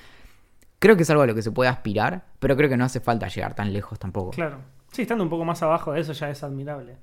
creo 0.79 0.97
que 0.97 1.03
es 1.05 1.11
algo 1.11 1.23
a 1.23 1.27
lo 1.27 1.35
que 1.35 1.43
se 1.43 1.51
puede 1.53 1.71
aspirar, 1.71 2.27
pero 2.39 2.57
creo 2.57 2.69
que 2.69 2.77
no 2.77 2.85
hace 2.85 3.01
falta 3.01 3.29
llegar 3.29 3.55
tan 3.55 3.73
lejos 3.73 3.99
tampoco. 3.99 4.31
Claro. 4.31 4.59
Sí, 4.93 5.03
estando 5.03 5.25
un 5.25 5.31
poco 5.31 5.45
más 5.45 5.63
abajo 5.63 5.93
de 5.93 6.01
eso 6.01 6.13
ya 6.13 6.31
es 6.31 6.43
admirable. 6.43 6.97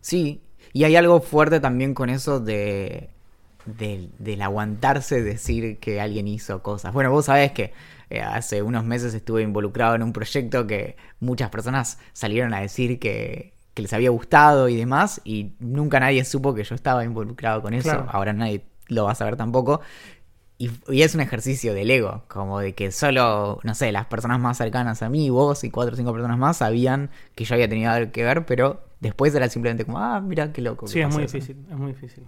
Sí, 0.00 0.40
y 0.72 0.84
hay 0.84 0.96
algo 0.96 1.20
fuerte 1.20 1.60
también 1.60 1.92
con 1.92 2.08
eso 2.08 2.40
de, 2.40 3.10
del- 3.66 4.10
del 4.18 4.42
aguantarse 4.42 5.22
decir 5.22 5.78
que 5.78 6.00
alguien 6.00 6.28
hizo 6.28 6.62
cosas. 6.62 6.92
Bueno, 6.92 7.10
vos 7.10 7.26
sabés 7.26 7.52
que 7.52 7.72
eh, 8.10 8.20
hace 8.22 8.62
unos 8.62 8.84
meses 8.84 9.12
estuve 9.14 9.42
involucrado 9.42 9.94
en 9.96 10.02
un 10.02 10.12
proyecto 10.12 10.66
que 10.66 10.96
muchas 11.20 11.50
personas 11.50 11.98
salieron 12.12 12.54
a 12.54 12.60
decir 12.60 12.98
que, 12.98 13.52
que 13.74 13.82
les 13.82 13.92
había 13.92 14.10
gustado 14.10 14.68
y 14.68 14.76
demás, 14.76 15.20
y 15.24 15.52
nunca 15.58 15.98
nadie 16.00 16.24
supo 16.24 16.54
que 16.54 16.62
yo 16.64 16.74
estaba 16.74 17.04
involucrado 17.04 17.62
con 17.62 17.74
eso. 17.74 17.90
Claro. 17.90 18.06
Ahora 18.10 18.32
nadie 18.32 18.62
lo 18.88 19.04
va 19.04 19.12
a 19.12 19.14
saber 19.16 19.36
tampoco. 19.36 19.80
Y, 20.58 20.70
y 20.88 21.02
es 21.02 21.14
un 21.14 21.20
ejercicio 21.20 21.74
del 21.74 21.90
ego, 21.90 22.22
como 22.28 22.60
de 22.60 22.74
que 22.74 22.90
solo, 22.90 23.58
no 23.62 23.74
sé, 23.74 23.92
las 23.92 24.06
personas 24.06 24.40
más 24.40 24.56
cercanas 24.56 25.02
a 25.02 25.10
mí, 25.10 25.28
vos 25.28 25.64
y 25.64 25.70
cuatro 25.70 25.92
o 25.92 25.96
cinco 25.96 26.12
personas 26.12 26.38
más 26.38 26.58
sabían 26.58 27.10
que 27.34 27.44
yo 27.44 27.54
había 27.56 27.68
tenido 27.68 27.90
algo 27.90 28.10
que 28.10 28.24
ver, 28.24 28.46
pero 28.46 28.80
después 29.00 29.34
era 29.34 29.50
simplemente 29.50 29.84
como, 29.84 29.98
ah, 29.98 30.20
mira 30.22 30.52
qué 30.54 30.62
loco. 30.62 30.86
Sí, 30.86 31.00
es 31.00 31.12
muy 31.12 31.24
eso". 31.24 31.34
difícil, 31.36 31.66
es 31.70 31.76
muy 31.76 31.92
difícil. 31.92 32.24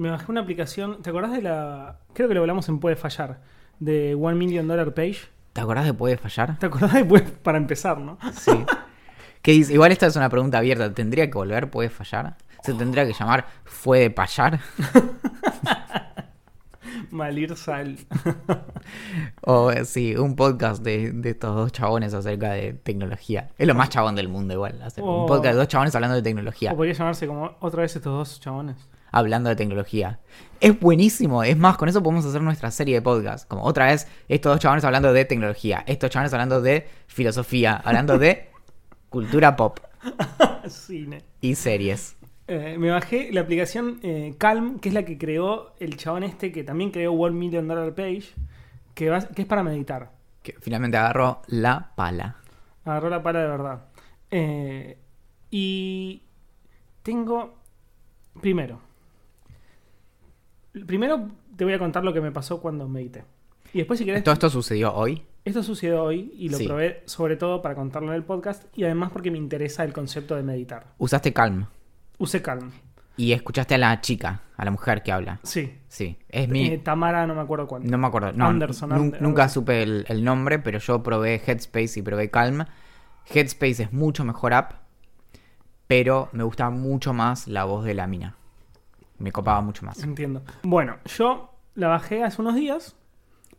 Me 0.00 0.10
bajé 0.10 0.32
una 0.32 0.40
aplicación, 0.40 1.02
¿te 1.02 1.10
acordás 1.10 1.32
de 1.32 1.42
la... 1.42 1.98
Creo 2.14 2.26
que 2.26 2.32
lo 2.34 2.40
hablamos 2.40 2.66
en 2.70 2.80
Puede 2.80 2.96
Fallar, 2.96 3.40
de 3.80 4.14
One 4.14 4.34
Million 4.36 4.66
Dollar 4.66 4.94
Page? 4.94 5.18
¿Te 5.52 5.60
acordás 5.60 5.84
de 5.84 5.92
Puede 5.92 6.16
Fallar? 6.16 6.58
¿Te 6.58 6.64
acordás 6.66 6.94
de 6.94 7.04
Puede- 7.04 7.26
para 7.30 7.58
empezar, 7.58 7.98
no? 7.98 8.16
Sí. 8.32 8.64
Que 9.42 9.52
dice, 9.52 9.74
igual 9.74 9.92
esta 9.92 10.06
es 10.06 10.16
una 10.16 10.30
pregunta 10.30 10.56
abierta. 10.56 10.90
¿Tendría 10.94 11.26
que 11.26 11.34
volver? 11.36 11.68
¿Puede 11.70 11.90
fallar? 11.90 12.36
¿Se 12.62 12.72
tendría 12.72 13.04
que 13.06 13.12
llamar 13.12 13.46
Fue 13.64 13.98
de 14.00 14.10
Payar? 14.10 14.60
Malir 17.10 17.54
Sal. 17.56 17.98
O 19.42 19.70
sí, 19.84 20.16
un 20.16 20.34
podcast 20.34 20.82
de, 20.82 21.12
de 21.12 21.30
estos 21.30 21.54
dos 21.54 21.72
chabones 21.72 22.14
acerca 22.14 22.52
de 22.52 22.72
tecnología. 22.72 23.50
Es 23.58 23.66
lo 23.66 23.74
más 23.74 23.90
chabón 23.90 24.16
del 24.16 24.28
mundo 24.28 24.54
igual. 24.54 24.80
Hacer 24.82 25.04
Oh. 25.06 25.22
un 25.22 25.26
podcast 25.26 25.52
de 25.54 25.58
dos 25.58 25.68
chabones 25.68 25.94
hablando 25.94 26.16
de 26.16 26.22
tecnología. 26.22 26.72
O 26.72 26.76
podría 26.76 26.94
llamarse 26.94 27.26
como 27.26 27.56
otra 27.60 27.82
vez 27.82 27.94
estos 27.96 28.12
dos 28.12 28.40
chabones. 28.40 28.76
Hablando 29.12 29.48
de 29.48 29.56
tecnología. 29.56 30.20
Es 30.60 30.78
buenísimo. 30.78 31.42
Es 31.42 31.56
más, 31.56 31.76
con 31.76 31.88
eso 31.88 32.02
podemos 32.02 32.24
hacer 32.26 32.42
nuestra 32.42 32.70
serie 32.70 32.96
de 32.96 33.02
podcast. 33.02 33.48
Como 33.48 33.64
otra 33.64 33.86
vez, 33.86 34.06
estos 34.28 34.52
dos 34.52 34.60
chabones 34.60 34.84
hablando 34.84 35.12
de 35.12 35.24
tecnología. 35.24 35.82
Estos 35.86 36.10
chabones 36.10 36.32
hablando 36.32 36.60
de 36.60 36.86
filosofía. 37.06 37.76
Hablando 37.84 38.18
de 38.18 38.48
cultura 39.08 39.56
pop 39.56 39.78
Cine. 40.68 41.22
y 41.40 41.54
series. 41.54 42.16
Eh, 42.46 42.76
me 42.78 42.90
bajé 42.90 43.30
la 43.32 43.42
aplicación 43.42 44.00
eh, 44.02 44.34
Calm, 44.38 44.80
que 44.80 44.88
es 44.88 44.94
la 44.94 45.04
que 45.04 45.16
creó 45.18 45.72
el 45.78 45.96
chabón 45.96 46.24
este 46.24 46.50
que 46.52 46.64
también 46.64 46.90
creó 46.90 47.12
One 47.12 47.36
Million 47.36 47.68
Dollar 47.68 47.94
Page, 47.94 48.24
que, 48.94 49.08
va- 49.08 49.20
que 49.28 49.42
es 49.42 49.48
para 49.48 49.62
meditar. 49.62 50.10
Que 50.42 50.54
finalmente 50.60 50.96
agarró 50.96 51.42
la 51.46 51.92
pala. 51.94 52.36
Agarró 52.84 53.08
la 53.10 53.22
pala 53.22 53.40
de 53.40 53.46
verdad. 53.46 53.84
Eh, 54.30 54.98
y 55.50 56.22
tengo. 57.02 57.54
Primero. 58.40 58.80
Primero 60.86 61.28
te 61.56 61.64
voy 61.64 61.72
a 61.74 61.78
contar 61.78 62.04
lo 62.04 62.12
que 62.12 62.20
me 62.20 62.30
pasó 62.32 62.60
cuando 62.60 62.88
medité. 62.88 63.24
Y 63.72 63.78
después, 63.78 63.98
si 63.98 64.04
querés. 64.04 64.22
Todo 64.24 64.32
esto 64.32 64.50
sucedió 64.50 64.94
hoy. 64.94 65.22
Esto 65.44 65.62
sucedió 65.62 66.02
hoy 66.04 66.32
y 66.36 66.48
lo 66.48 66.58
Sí. 66.58 66.66
probé 66.66 67.02
sobre 67.06 67.36
todo 67.36 67.62
para 67.62 67.74
contarlo 67.74 68.08
en 68.10 68.14
el 68.16 68.24
podcast 68.24 68.64
y 68.76 68.84
además 68.84 69.10
porque 69.12 69.30
me 69.30 69.38
interesa 69.38 69.84
el 69.84 69.92
concepto 69.92 70.36
de 70.36 70.42
meditar. 70.42 70.86
Usaste 70.98 71.32
Calm. 71.32 71.66
Use 72.18 72.42
Calm. 72.42 72.70
Y 73.16 73.32
escuchaste 73.32 73.74
a 73.74 73.78
la 73.78 74.00
chica, 74.00 74.42
a 74.56 74.64
la 74.64 74.70
mujer 74.70 75.02
que 75.02 75.12
habla. 75.12 75.40
Sí. 75.42 75.78
Sí, 75.88 76.18
es 76.28 76.48
mi... 76.48 76.66
Eh, 76.68 76.78
Tamara, 76.78 77.26
no 77.26 77.34
me 77.34 77.40
acuerdo 77.40 77.66
cuánto. 77.66 77.90
no 77.90 77.98
me 77.98 78.06
acuerdo. 78.06 78.32
No, 78.32 78.46
Anderson, 78.46 78.90
nun- 78.90 78.98
Ander- 79.14 79.20
nunca 79.20 79.48
supe 79.48 79.82
el, 79.82 80.04
el 80.08 80.24
nombre, 80.24 80.58
pero 80.58 80.78
yo 80.78 81.02
probé 81.02 81.40
Headspace 81.44 82.00
y 82.00 82.02
probé 82.02 82.30
Calm. 82.30 82.64
Headspace 83.32 83.82
es 83.84 83.92
mucho 83.92 84.24
mejor 84.24 84.52
app, 84.54 84.72
pero 85.86 86.28
me 86.32 86.44
gusta 86.44 86.70
mucho 86.70 87.12
más 87.12 87.46
la 87.48 87.64
voz 87.64 87.84
de 87.84 87.94
la 87.94 88.06
mina. 88.06 88.36
Me 89.20 89.30
copaba 89.30 89.60
mucho 89.60 89.86
más. 89.86 90.02
Entiendo. 90.02 90.42
Bueno, 90.62 90.96
yo 91.04 91.50
la 91.74 91.88
bajé 91.88 92.24
hace 92.24 92.40
unos 92.42 92.56
días 92.56 92.96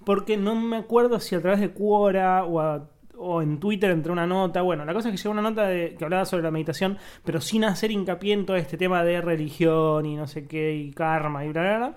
porque 0.03 0.35
no 0.35 0.55
me 0.55 0.77
acuerdo 0.77 1.19
si 1.19 1.35
a 1.35 1.41
través 1.41 1.59
de 1.59 1.71
Quora 1.71 2.43
o, 2.45 2.87
o 3.17 3.41
en 3.41 3.59
Twitter 3.59 3.91
entré 3.91 4.11
una 4.11 4.25
nota. 4.25 4.63
Bueno, 4.63 4.83
la 4.83 4.93
cosa 4.93 5.09
es 5.09 5.15
que 5.15 5.21
llegó 5.21 5.31
una 5.31 5.43
nota 5.43 5.67
de, 5.67 5.95
que 5.97 6.03
hablaba 6.03 6.25
sobre 6.25 6.43
la 6.43 6.51
meditación, 6.51 6.97
pero 7.23 7.39
sin 7.39 7.63
hacer 7.63 7.91
hincapié 7.91 8.33
en 8.33 8.45
todo 8.45 8.57
este 8.57 8.77
tema 8.77 9.03
de 9.03 9.21
religión 9.21 10.05
y 10.05 10.15
no 10.15 10.27
sé 10.27 10.47
qué, 10.47 10.75
y 10.75 10.91
karma 10.91 11.45
y 11.45 11.49
bla, 11.49 11.61
bla, 11.61 11.77
bla, 11.77 11.95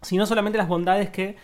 sino 0.00 0.24
solamente 0.24 0.56
las 0.56 0.68
bondades 0.68 1.10
que, 1.10 1.36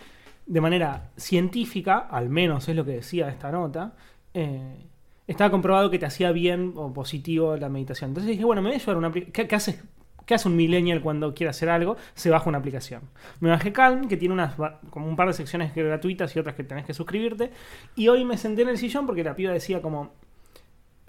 de 0.47 0.61
manera 0.61 1.11
científica, 1.15 2.07
al 2.09 2.29
menos 2.29 2.67
es 2.67 2.75
lo 2.75 2.83
que 2.83 2.93
decía 2.93 3.29
esta 3.29 3.51
nota, 3.51 3.93
eh, 4.33 4.87
estaba 5.27 5.51
comprobado 5.51 5.91
que 5.91 5.99
te 5.99 6.07
hacía 6.07 6.31
bien 6.31 6.73
o 6.75 6.91
positivo 6.91 7.55
la 7.55 7.69
meditación. 7.69 8.09
Entonces 8.09 8.31
dije, 8.31 8.43
bueno, 8.43 8.61
me 8.61 8.69
voy 8.69 8.75
a 8.77 8.79
llevar 8.79 8.97
una. 8.97 9.11
¿Qué, 9.11 9.47
qué 9.47 9.55
hace, 9.55 9.79
¿Qué 10.25 10.33
hace 10.35 10.47
un 10.47 10.55
millennial 10.55 11.01
cuando 11.01 11.33
quiere 11.33 11.49
hacer 11.49 11.69
algo? 11.69 11.97
Se 12.13 12.29
baja 12.29 12.49
una 12.49 12.59
aplicación. 12.59 13.01
Me 13.39 13.49
bajé 13.49 13.73
Calm, 13.73 14.07
que 14.07 14.17
tiene 14.17 14.33
unas 14.33 14.55
como 14.89 15.07
un 15.07 15.15
par 15.15 15.27
de 15.27 15.33
secciones 15.33 15.73
gratuitas 15.75 16.35
y 16.35 16.39
otras 16.39 16.55
que 16.55 16.63
tenés 16.63 16.85
que 16.85 16.93
suscribirte. 16.93 17.51
Y 17.95 18.07
hoy 18.07 18.25
me 18.25 18.37
senté 18.37 18.61
en 18.63 18.69
el 18.69 18.77
sillón 18.77 19.05
porque 19.05 19.23
la 19.23 19.35
piba 19.35 19.51
decía 19.51 19.81
como... 19.81 20.11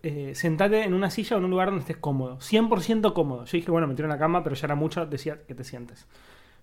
eh, 0.03 0.33
sentate 0.35 0.83
en 0.85 0.95
una 0.95 1.11
silla 1.11 1.37
o 1.37 1.39
en 1.39 1.45
un 1.45 1.51
lugar 1.51 1.69
donde 1.69 1.81
estés 1.83 1.97
cómodo. 1.97 2.41
100% 2.41 3.13
cómodo. 3.13 3.45
Yo 3.45 3.53
dije, 3.53 3.71
bueno, 3.71 3.87
me 3.87 3.95
tiro 3.95 4.07
en 4.07 4.11
la 4.13 4.19
cama, 4.19 4.43
pero 4.43 4.57
ya 4.57 4.67
era 4.67 4.75
mucho, 4.75 5.07
decía 5.07 5.41
que 5.47 5.55
te 5.55 5.65
sientes. 5.65 6.07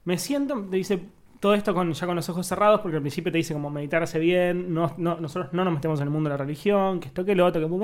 Me 0.06 0.18
siento, 0.18 0.62
te 0.70 0.78
dice 0.78 1.02
todo 1.40 1.54
esto 1.56 1.74
con, 1.74 1.94
ya 1.94 2.08
con 2.08 2.16
los 2.16 2.30
ojos 2.30 2.48
cerrados, 2.48 2.82
porque 2.82 2.98
al 2.98 3.04
principio 3.04 3.32
te 3.32 3.38
dice 3.40 3.54
como 3.54 3.70
meditar 3.70 4.04
hace 4.04 4.20
bien, 4.20 4.74
no, 4.74 4.94
no- 4.98 5.20
nosotros 5.20 5.54
no 5.54 5.66
nos 5.66 5.74
metemos 5.74 6.00
en 6.02 6.06
el 6.08 6.12
mundo 6.12 6.30
de 6.30 6.36
la 6.36 6.38
religión, 6.44 7.00
que 7.00 7.10
esto, 7.10 7.26
que 7.26 7.36
lo 7.36 7.46
otro, 7.46 7.62
que 7.62 7.68
pum. 7.68 7.82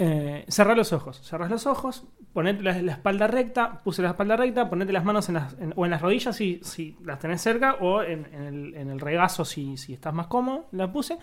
Eh, 0.00 0.44
cerrá 0.48 0.76
los 0.76 0.92
ojos, 0.92 1.20
cerrás 1.22 1.50
los 1.50 1.66
ojos, 1.66 2.04
ponete 2.32 2.62
la, 2.62 2.80
la 2.82 2.92
espalda 2.92 3.26
recta, 3.26 3.80
puse 3.82 4.02
la 4.02 4.10
espalda 4.10 4.36
recta, 4.36 4.68
ponete 4.70 4.92
las 4.92 5.04
manos 5.04 5.28
en 5.28 5.34
las, 5.36 5.54
en- 5.58 5.72
o 5.76 5.84
en 5.84 5.90
las 5.90 6.00
rodillas 6.02 6.36
si, 6.36 6.60
si 6.62 6.96
las 7.04 7.18
tenés 7.18 7.40
cerca, 7.40 7.74
o 7.80 8.02
en, 8.02 8.26
en 8.32 8.42
el, 8.44 8.74
en 8.74 8.90
el 8.90 9.00
regazo 9.00 9.44
si, 9.44 9.76
si 9.76 9.94
estás 9.94 10.14
más 10.14 10.26
cómodo, 10.28 10.66
la 10.72 10.90
puse. 10.92 11.18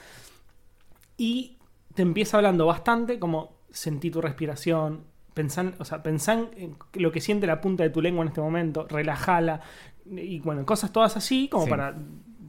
Y 1.18 1.58
te 1.94 2.02
empieza 2.02 2.38
hablando 2.38 2.65
bastante, 2.65 3.20
como 3.20 3.56
sentí 3.70 4.12
tu 4.12 4.22
respiración, 4.22 5.04
pensan, 5.34 5.76
o 5.80 5.86
sea, 5.86 6.02
pensá 6.04 6.34
en 6.34 6.76
lo 6.94 7.12
que 7.12 7.22
siente 7.22 7.48
la 7.48 7.62
punta 7.62 7.84
de 7.84 7.89
tu 7.89 8.02
lengua 8.02 8.24
en 8.24 8.30
este 8.30 8.41
momento, 8.41 8.86
relajala, 8.88 9.62
y 10.06 10.39
bueno, 10.39 10.65
cosas 10.65 10.91
todas 10.91 11.15
así, 11.18 11.48
como 11.50 11.65
Sí. 11.65 11.70
para, 11.70 11.96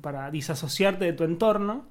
para 0.00 0.30
disasociarte 0.30 1.04
de 1.04 1.12
tu 1.12 1.24
entorno, 1.24 1.86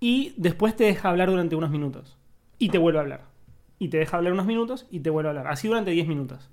y 0.00 0.32
después 0.36 0.74
te 0.76 0.84
deja 0.84 1.10
hablar 1.10 1.30
durante 1.30 1.54
unos 1.56 1.70
minutos, 1.70 2.16
y 2.58 2.68
te 2.70 2.78
vuelve 2.78 2.98
a 2.98 3.02
hablar, 3.02 3.24
y 3.80 3.88
te 3.88 3.96
deja 3.96 4.18
hablar 4.18 4.34
unos 4.34 4.46
minutos, 4.46 4.86
y 4.90 5.00
te 5.00 5.10
vuelve 5.10 5.28
a 5.28 5.30
hablar, 5.30 5.48
así 5.48 5.66
durante 5.66 5.90
10 5.90 6.06
minutos. 6.06 6.50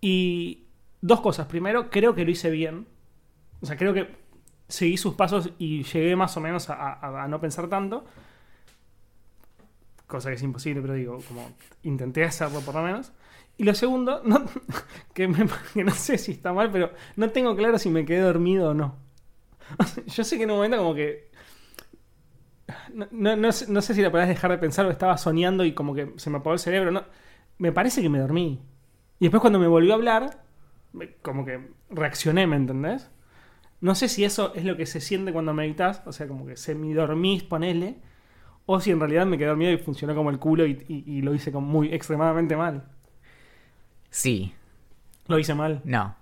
Y 0.00 0.68
dos 1.02 1.20
cosas, 1.20 1.46
primero, 1.46 1.90
creo 1.90 2.14
que 2.14 2.24
lo 2.24 2.30
hice 2.30 2.50
bien, 2.50 2.86
o 3.60 3.66
sea, 3.66 3.76
creo 3.76 3.92
que 3.92 4.14
seguí 4.68 4.96
sus 4.96 5.14
pasos 5.14 5.50
y 5.58 5.82
llegué 5.82 6.16
más 6.16 6.36
o 6.36 6.40
menos 6.40 6.70
a, 6.70 7.26
no 7.28 7.40
pensar 7.40 7.68
tanto, 7.68 8.04
cosa 10.06 10.28
que 10.30 10.36
es 10.36 10.42
imposible, 10.42 10.80
pero 10.80 10.94
digo, 10.94 11.18
como 11.26 11.50
intenté 11.82 12.24
hacerlo 12.24 12.60
por 12.60 12.76
lo 12.76 12.82
menos. 12.82 13.12
Y 13.58 13.64
lo 13.64 13.74
segundo, 13.74 14.22
que, 15.14 15.28
que 15.74 15.84
no 15.84 15.92
sé 15.92 16.16
si 16.18 16.32
está 16.32 16.52
mal, 16.52 16.70
pero 16.70 16.92
no 17.16 17.30
tengo 17.30 17.56
claro 17.56 17.78
si 17.78 17.90
me 17.90 18.04
quedé 18.04 18.20
dormido 18.20 18.70
o 18.70 18.74
no. 18.74 18.96
Yo 20.06 20.22
sé 20.22 20.36
que 20.36 20.44
en 20.44 20.50
un 20.50 20.56
momento 20.56 20.78
como 20.78 20.94
que... 20.94 21.30
No, 22.92 23.06
no- 23.12 23.36
no 23.36 23.52
sé, 23.52 23.70
no 23.70 23.80
sé 23.82 23.94
si 23.94 24.02
la 24.02 24.10
podés 24.10 24.28
dejar 24.28 24.50
de 24.50 24.58
pensar 24.58 24.86
o 24.86 24.90
estaba 24.90 25.16
soñando 25.18 25.64
y 25.64 25.72
como 25.72 25.94
que 25.94 26.12
se 26.16 26.30
me 26.30 26.38
apagó 26.38 26.54
el 26.54 26.58
cerebro. 26.58 26.90
No, 26.90 27.04
me 27.58 27.72
parece 27.72 28.02
que 28.02 28.08
me 28.08 28.18
dormí. 28.18 28.60
Y 29.20 29.26
después 29.26 29.40
cuando 29.40 29.58
me 29.58 29.68
volvió 29.68 29.92
a 29.92 29.96
hablar, 29.96 30.42
me- 30.92 31.12
como 31.22 31.44
que 31.44 31.70
reaccioné, 31.90 32.46
¿me 32.46 32.56
entendés? 32.56 33.10
No 33.80 33.94
sé 33.94 34.08
si 34.08 34.24
eso 34.24 34.54
es 34.54 34.64
lo 34.64 34.76
que 34.76 34.86
se 34.86 35.00
siente 35.00 35.32
cuando 35.32 35.54
meditas, 35.54 36.02
o 36.06 36.12
sea, 36.12 36.28
como 36.28 36.46
que 36.46 36.56
semi-dormís, 36.56 37.44
ponele, 37.44 37.98
o 38.66 38.80
si 38.80 38.90
en 38.92 39.00
realidad 39.00 39.26
me 39.26 39.38
quedé 39.38 39.48
dormido 39.48 39.72
y 39.72 39.78
funcionó 39.78 40.14
como 40.16 40.30
el 40.30 40.38
culo 40.40 40.66
y, 40.66 40.84
y- 40.88 41.04
y 41.18 41.22
lo 41.22 41.34
hice 41.34 41.52
como 41.52 41.66
muy 41.68 41.94
extremadamente 41.94 42.56
mal. 42.56 42.84
Sí, 44.10 44.54
Lo 45.28 45.38
hice 45.38 45.54
mal. 45.54 45.84
no. 45.84 46.16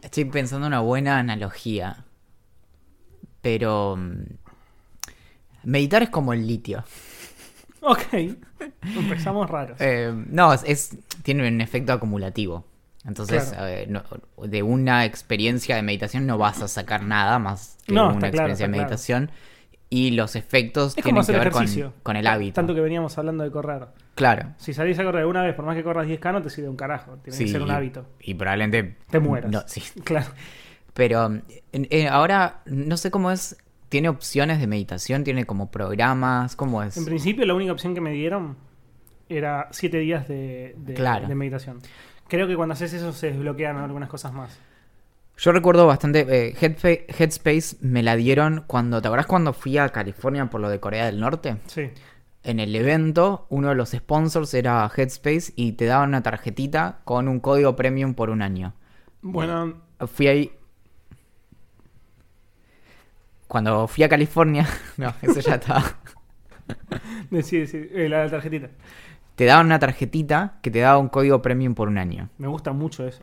Estoy 0.00 0.24
pensando 0.24 0.66
una 0.66 0.80
buena 0.80 1.18
analogía. 1.18 2.04
Pero... 3.40 3.96
Meditar 5.66 6.02
es 6.04 6.10
como 6.10 6.32
el 6.32 6.46
litio. 6.46 6.84
Ok. 7.80 8.02
Empezamos 8.82 9.50
raros. 9.50 9.76
Eh, 9.80 10.12
no, 10.30 10.52
es, 10.52 10.62
es- 10.66 10.96
tiene 11.22 11.46
un 11.46 11.60
efecto 11.60 11.92
acumulativo. 11.92 12.64
Entonces, 13.04 13.50
Claro. 13.50 13.66
eh, 13.66 13.86
no- 13.88 14.02
de 14.46 14.62
una 14.62 15.04
experiencia 15.04 15.76
de 15.76 15.82
meditación 15.82 16.26
no 16.26 16.38
vas 16.38 16.62
a 16.62 16.68
sacar 16.68 17.02
nada 17.02 17.38
más 17.38 17.78
que 17.86 17.92
No, 17.94 18.08
una 18.10 18.18
claro, 18.18 18.26
experiencia 18.28 18.66
de 18.66 18.72
claro. 18.72 18.82
meditación. 18.88 19.30
Y 19.88 20.12
los 20.12 20.34
efectos 20.34 20.96
es 20.96 21.04
tienen 21.04 21.24
que 21.24 21.32
ver 21.32 21.50
con, 22.02 22.16
el 22.16 22.26
hábito. 22.26 22.54
Tanto 22.54 22.74
que 22.74 22.80
veníamos 22.80 23.16
hablando 23.18 23.44
de 23.44 23.50
correr. 23.52 23.86
Claro. 24.16 24.54
Si 24.58 24.72
salís 24.72 24.98
a 24.98 25.04
correr 25.04 25.26
una 25.26 25.42
vez, 25.42 25.54
por 25.54 25.64
más 25.64 25.76
que 25.76 25.84
corras 25.84 26.08
10K, 26.08 26.32
no 26.32 26.42
te 26.42 26.50
sirve 26.50 26.68
un 26.68 26.76
carajo. 26.76 27.18
Tiene 27.22 27.38
que 27.38 27.48
ser 27.48 27.62
un 27.62 27.70
hábito. 27.70 28.04
Y 28.20 28.34
probablemente... 28.34 28.96
Te 29.10 29.20
mueras. 29.20 29.50
No, 29.50 29.62
sí. 29.66 29.82
Claro. 30.04 30.26
Pero 30.94 31.40
ahora 32.10 32.62
no 32.66 32.96
sé 32.96 33.10
cómo 33.10 33.30
es. 33.30 33.56
¿Tiene 33.88 34.08
opciones 34.08 34.58
de 34.60 34.66
meditación? 34.66 35.22
¿Tiene 35.24 35.44
como 35.44 35.70
programas? 35.70 36.56
¿Cómo 36.56 36.82
es? 36.82 36.96
En 36.96 37.04
principio, 37.04 37.44
la 37.46 37.54
única 37.54 37.72
opción 37.72 37.94
que 37.94 38.00
me 38.00 38.10
dieron 38.12 38.56
era 39.28 39.68
7 39.70 39.98
días 39.98 40.26
de, 40.28 40.74
de- 40.78 40.94
Claro. 40.94 41.26
de 41.28 41.34
meditación. 41.34 41.80
Creo 42.28 42.46
que 42.48 42.56
cuando 42.56 42.72
haces 42.72 42.92
eso 42.92 43.12
se 43.12 43.28
desbloquean 43.28 43.76
algunas 43.76 44.08
cosas 44.08 44.32
más. 44.32 44.58
Yo 45.38 45.52
recuerdo 45.52 45.86
bastante. 45.86 46.20
eh, 46.28 46.54
Headfa- 46.60 47.04
Headspace 47.08 47.76
me 47.80 48.02
la 48.02 48.16
dieron 48.16 48.64
cuando. 48.66 49.00
¿Te 49.02 49.08
acuerdas 49.08 49.26
cuando 49.26 49.52
fui 49.52 49.76
a 49.78 49.88
California 49.90 50.46
por 50.46 50.60
lo 50.60 50.68
de 50.68 50.80
Corea 50.80 51.06
del 51.06 51.20
Norte? 51.20 51.56
Sí. 51.66 51.90
en 52.42 52.60
el 52.60 52.76
evento, 52.76 53.46
uno 53.50 53.70
de 53.70 53.74
los 53.74 53.90
sponsors 53.90 54.54
era 54.54 54.88
Headspace 54.96 55.52
y 55.56 55.72
te 55.72 55.84
daban 55.86 56.10
una 56.10 56.22
tarjetita 56.22 57.00
con 57.02 57.26
un 57.26 57.40
código 57.40 57.74
premium 57.74 58.14
por 58.14 58.30
un 58.30 58.40
año. 58.40 58.72
Bueno, 59.20 59.82
Fui 60.06 60.28
ahí. 60.28 60.52
Cuando 63.48 63.86
fui 63.86 64.04
a 64.04 64.08
California, 64.08 64.66
no, 64.96 65.12
eso 65.22 65.40
ya 65.40 65.54
estaba. 65.54 65.84
sí, 67.42 67.66
sí, 67.66 67.88
eh, 67.92 68.08
la 68.08 68.28
tarjetita. 68.28 68.68
Te 69.34 69.44
daban 69.44 69.66
una 69.66 69.78
tarjetita 69.78 70.58
que 70.62 70.70
te 70.70 70.80
daba 70.80 70.98
un 70.98 71.08
código 71.08 71.42
premium 71.42 71.74
por 71.74 71.88
un 71.88 71.98
año. 71.98 72.30
Me 72.38 72.48
gusta 72.48 72.72
mucho 72.72 73.06
eso. 73.06 73.22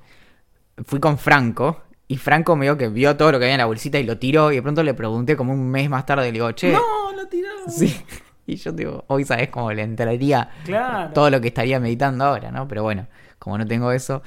Fui 0.86 1.00
con 1.00 1.18
Franco 1.18 1.82
y 2.08 2.18
Franco 2.18 2.56
me 2.56 2.66
dijo 2.66 2.78
que 2.78 2.90
vio 2.90 3.16
todo 3.18 3.32
lo 3.32 3.40
que 3.40 3.46
había 3.46 3.56
en 3.56 3.60
la 3.60 3.66
bolsita 3.66 3.98
y 4.00 4.04
lo 4.04 4.18
tiró 4.18 4.52
y 4.52 4.56
de 4.56 4.62
pronto 4.62 4.84
le 4.84 4.94
pregunté 4.94 5.36
como 5.36 5.54
un 5.54 5.70
mes 5.70 5.90
más 5.90 6.06
tarde, 6.06 6.26
le 6.26 6.32
digo, 6.34 6.52
che, 6.52 6.72
¡No! 6.74 6.80
¡Lo 7.16 7.28
tiró! 7.28 7.50
sí. 7.68 7.96
Y 8.46 8.58
yo 8.58 8.74
digo, 8.74 9.06
hoy 9.08 9.24
sabes 9.24 9.48
cómo 9.48 9.72
le 9.72 9.84
entraría 9.84 10.50
Claro. 10.66 11.14
todo 11.14 11.30
lo 11.30 11.40
que 11.40 11.48
estaría 11.48 11.80
meditando 11.80 12.26
ahora, 12.26 12.52
¿no? 12.52 12.68
Pero 12.68 12.84
bueno, 12.84 13.08
como 13.40 13.58
no 13.58 13.66
tengo 13.66 13.90
eso. 13.94 14.22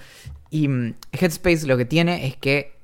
Y 0.48 0.68
mm, 0.68 0.94
Headspace 1.12 1.66
lo 1.66 1.76
que 1.76 1.84
tiene 1.84 2.26
es 2.26 2.34
que 2.38 2.75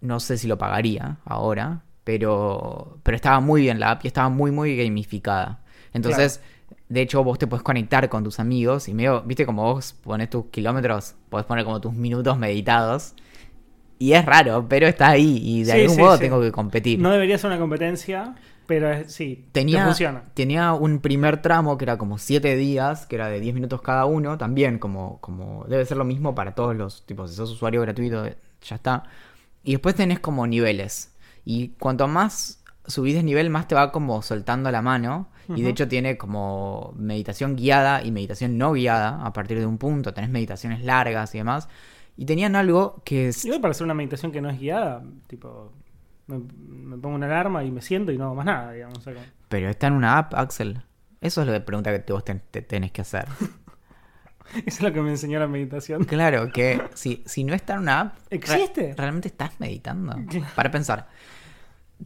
no 0.00 0.20
sé 0.20 0.38
si 0.38 0.46
lo 0.48 0.58
pagaría 0.58 1.18
ahora, 1.24 1.82
pero, 2.04 2.98
pero 3.02 3.16
estaba 3.16 3.40
muy 3.40 3.62
bien 3.62 3.80
la 3.80 3.92
app 3.92 4.04
y 4.04 4.08
estaba 4.08 4.28
muy, 4.28 4.50
muy 4.50 4.76
gamificada. 4.76 5.60
Entonces, 5.92 6.40
de 6.88 7.00
hecho, 7.02 7.22
vos 7.24 7.38
te 7.38 7.46
puedes 7.46 7.62
conectar 7.62 8.08
con 8.08 8.24
tus 8.24 8.40
amigos 8.40 8.88
y 8.88 8.94
medio, 8.94 9.22
viste, 9.22 9.46
como 9.46 9.62
vos 9.64 9.92
pones 9.92 10.30
tus 10.30 10.46
kilómetros, 10.46 11.14
podés 11.28 11.46
poner 11.46 11.64
como 11.64 11.80
tus 11.80 11.92
minutos 11.92 12.38
meditados. 12.38 13.14
Y 13.98 14.14
es 14.14 14.24
raro, 14.24 14.66
pero 14.68 14.86
está 14.86 15.10
ahí 15.10 15.40
y 15.42 15.62
de 15.64 15.72
Sí, 15.72 15.78
algún 15.80 15.96
sí, 15.96 16.02
modo 16.02 16.16
sí. 16.16 16.24
tengo 16.24 16.40
que 16.40 16.50
competir. 16.52 16.98
No 16.98 17.10
debería 17.10 17.36
ser 17.36 17.50
una 17.50 17.60
competencia, 17.60 18.34
pero 18.66 18.90
es- 18.90 19.12
sí, 19.12 19.44
te 19.44 19.60
Tenía, 19.60 19.84
funciona. 19.84 20.22
tenía 20.32 20.72
un 20.72 21.00
primer 21.00 21.42
tramo 21.42 21.76
que 21.76 21.84
era 21.84 21.98
como 21.98 22.16
7 22.16 22.56
días, 22.56 23.06
que 23.06 23.16
era 23.16 23.28
de 23.28 23.40
10 23.40 23.54
minutos 23.54 23.82
cada 23.82 24.06
uno, 24.06 24.38
también 24.38 24.78
como, 24.78 25.18
como 25.20 25.64
debe 25.68 25.84
ser 25.84 25.98
lo 25.98 26.04
mismo 26.04 26.34
para 26.34 26.54
todos 26.54 26.74
los 26.74 27.04
tipos, 27.04 27.30
si 27.30 27.36
sos 27.36 27.50
usuario 27.50 27.82
gratuito, 27.82 28.24
ya 28.62 28.76
está. 28.76 29.04
Y 29.62 29.72
después 29.72 29.94
tenés 29.94 30.20
como 30.20 30.46
niveles. 30.46 31.14
Y 31.44 31.68
cuanto 31.78 32.08
más 32.08 32.62
subís 32.86 33.14
de 33.14 33.22
nivel, 33.22 33.50
más 33.50 33.68
te 33.68 33.74
va 33.74 33.92
como 33.92 34.22
soltando 34.22 34.70
la 34.70 34.82
mano. 34.82 35.28
Y 35.54 35.62
de 35.62 35.70
hecho 35.70 35.88
tiene 35.88 36.16
como 36.16 36.94
meditación 36.96 37.56
guiada 37.56 38.04
y 38.04 38.12
meditación 38.12 38.56
no 38.56 38.72
guiada 38.72 39.24
a 39.26 39.32
partir 39.32 39.58
de 39.58 39.66
un 39.66 39.78
punto. 39.78 40.14
Tenés 40.14 40.30
meditaciones 40.30 40.84
largas 40.84 41.34
y 41.34 41.38
demás. 41.38 41.68
Y 42.16 42.24
tenían 42.24 42.54
algo 42.54 43.02
que 43.04 43.28
es... 43.28 43.44
Igual 43.44 43.60
para 43.60 43.72
hacer 43.72 43.84
una 43.84 43.94
meditación 43.94 44.30
que 44.30 44.40
no 44.40 44.48
es 44.48 44.60
guiada, 44.60 45.02
tipo, 45.26 45.72
me, 46.28 46.38
me 46.38 46.96
pongo 46.98 47.16
una 47.16 47.26
alarma 47.26 47.64
y 47.64 47.70
me 47.72 47.80
siento 47.82 48.12
y 48.12 48.18
no 48.18 48.26
hago 48.26 48.34
más 48.36 48.46
nada, 48.46 48.72
digamos. 48.72 48.98
o 48.98 49.00
sea, 49.00 49.14
como- 49.14 49.26
Pero 49.48 49.68
está 49.70 49.88
en 49.88 49.94
una 49.94 50.18
app, 50.18 50.34
Axel. 50.34 50.82
Eso 51.20 51.40
es 51.40 51.46
lo 51.48 51.52
de 51.52 51.60
pregunta 51.60 51.90
que 52.02 52.12
vos 52.12 52.24
ten- 52.24 52.42
te 52.50 52.62
tenés 52.62 52.92
que 52.92 53.00
hacer. 53.02 53.26
Eso 54.66 54.78
es 54.78 54.80
lo 54.82 54.92
que 54.92 55.00
me 55.00 55.10
enseñó 55.10 55.38
la 55.38 55.46
meditación. 55.46 56.04
Claro, 56.04 56.50
que 56.52 56.80
si, 56.94 57.22
si 57.26 57.44
no 57.44 57.54
está 57.54 57.74
en 57.74 57.80
una 57.80 58.00
app, 58.00 58.14
re- 58.30 58.36
¿Existe? 58.36 58.94
realmente 58.96 59.28
estás 59.28 59.52
meditando. 59.60 60.16
Para 60.54 60.70
pensar. 60.70 61.08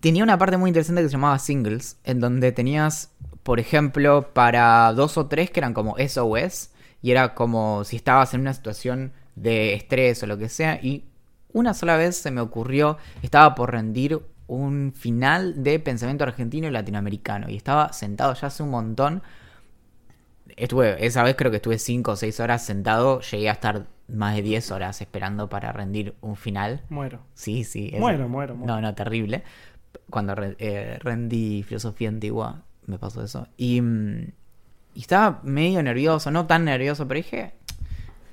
Tenía 0.00 0.24
una 0.24 0.36
parte 0.38 0.56
muy 0.56 0.70
interesante 0.70 1.02
que 1.02 1.08
se 1.08 1.12
llamaba 1.12 1.38
singles, 1.38 1.98
en 2.04 2.18
donde 2.20 2.50
tenías, 2.50 3.12
por 3.44 3.60
ejemplo, 3.60 4.32
para 4.34 4.92
dos 4.92 5.16
o 5.16 5.26
tres 5.26 5.50
que 5.50 5.60
eran 5.60 5.72
como 5.72 5.96
SOS, 5.98 6.70
y 7.00 7.12
era 7.12 7.34
como 7.34 7.84
si 7.84 7.96
estabas 7.96 8.34
en 8.34 8.40
una 8.40 8.54
situación 8.54 9.12
de 9.36 9.74
estrés 9.74 10.22
o 10.22 10.26
lo 10.26 10.36
que 10.36 10.48
sea, 10.48 10.80
y 10.82 11.04
una 11.52 11.74
sola 11.74 11.96
vez 11.96 12.16
se 12.16 12.32
me 12.32 12.40
ocurrió, 12.40 12.98
estaba 13.22 13.54
por 13.54 13.70
rendir 13.70 14.20
un 14.48 14.92
final 14.96 15.62
de 15.62 15.78
pensamiento 15.78 16.24
argentino 16.24 16.66
y 16.66 16.70
latinoamericano, 16.72 17.48
y 17.48 17.56
estaba 17.56 17.92
sentado 17.92 18.34
ya 18.34 18.48
hace 18.48 18.64
un 18.64 18.70
montón, 18.70 19.22
Estuve, 20.56 21.04
esa 21.04 21.22
vez 21.22 21.34
creo 21.36 21.50
que 21.50 21.56
estuve 21.56 21.78
5 21.78 22.12
o 22.12 22.16
6 22.16 22.38
horas 22.40 22.64
sentado, 22.64 23.20
llegué 23.20 23.48
a 23.48 23.52
estar 23.52 23.86
más 24.08 24.36
de 24.36 24.42
10 24.42 24.70
horas 24.70 25.00
esperando 25.00 25.48
para 25.48 25.72
rendir 25.72 26.14
un 26.20 26.36
final. 26.36 26.82
Muero. 26.90 27.20
Sí, 27.34 27.64
sí. 27.64 27.90
es- 27.92 28.00
Muero, 28.00 28.28
muero, 28.28 28.54
muero. 28.54 28.74
No, 28.74 28.80
no, 28.80 28.94
terrible. 28.94 29.42
Cuando 30.10 30.34
re- 30.34 30.56
eh, 30.58 30.98
rendí 31.00 31.62
filosofía 31.62 32.08
antigua, 32.08 32.62
me 32.86 32.98
pasó 32.98 33.22
eso. 33.24 33.48
Y, 33.56 33.80
mm, 33.80 34.28
y 34.94 35.00
estaba 35.00 35.40
medio 35.42 35.82
nervioso, 35.82 36.30
no 36.30 36.46
tan 36.46 36.64
nervioso, 36.66 37.08
pero 37.08 37.18
dije, 37.18 37.54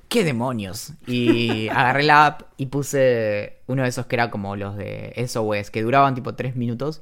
¿qué 0.10 0.24
demonios? 0.24 0.94
Y 1.08 1.70
agarré 1.70 2.04
la 2.04 2.26
app 2.28 2.42
y 2.58 2.68
puse 2.68 3.58
uno 3.68 3.84
de 3.84 3.90
esos 3.90 4.06
que 4.06 4.16
era 4.18 4.30
como 4.30 4.56
los 4.56 4.76
de 4.76 5.14
SOS, 5.16 5.72
que 5.72 5.82
duraban 5.82 6.14
tipo 6.16 6.36
3 6.36 6.56
minutos. 6.56 7.02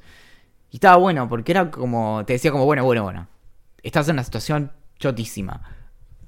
Y 0.70 0.76
estaba 0.76 0.96
bueno, 0.96 1.28
porque 1.28 1.52
era 1.52 1.70
como, 1.70 2.24
te 2.24 2.34
decía 2.34 2.52
como, 2.52 2.64
bueno, 2.64 2.84
bueno, 2.84 3.02
bueno, 3.02 3.26
estás 3.82 4.08
en 4.08 4.14
una 4.14 4.24
situación 4.24 4.70
chotísima. 5.00 5.62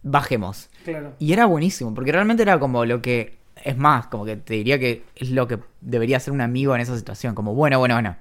Bajemos. 0.02 0.68
Claro. 0.84 1.12
Y 1.20 1.32
era 1.32 1.46
buenísimo, 1.46 1.94
porque 1.94 2.10
realmente 2.10 2.42
era 2.42 2.58
como 2.58 2.84
lo 2.84 3.00
que. 3.00 3.38
Es 3.62 3.76
más, 3.76 4.06
como 4.08 4.24
que 4.24 4.36
te 4.36 4.54
diría 4.54 4.78
que 4.80 5.04
es 5.14 5.30
lo 5.30 5.46
que 5.46 5.60
debería 5.80 6.18
ser 6.18 6.32
un 6.32 6.40
amigo 6.40 6.74
en 6.74 6.80
esa 6.80 6.96
situación. 6.96 7.34
Como, 7.36 7.54
bueno, 7.54 7.78
bueno, 7.78 7.94
bueno. 7.94 8.16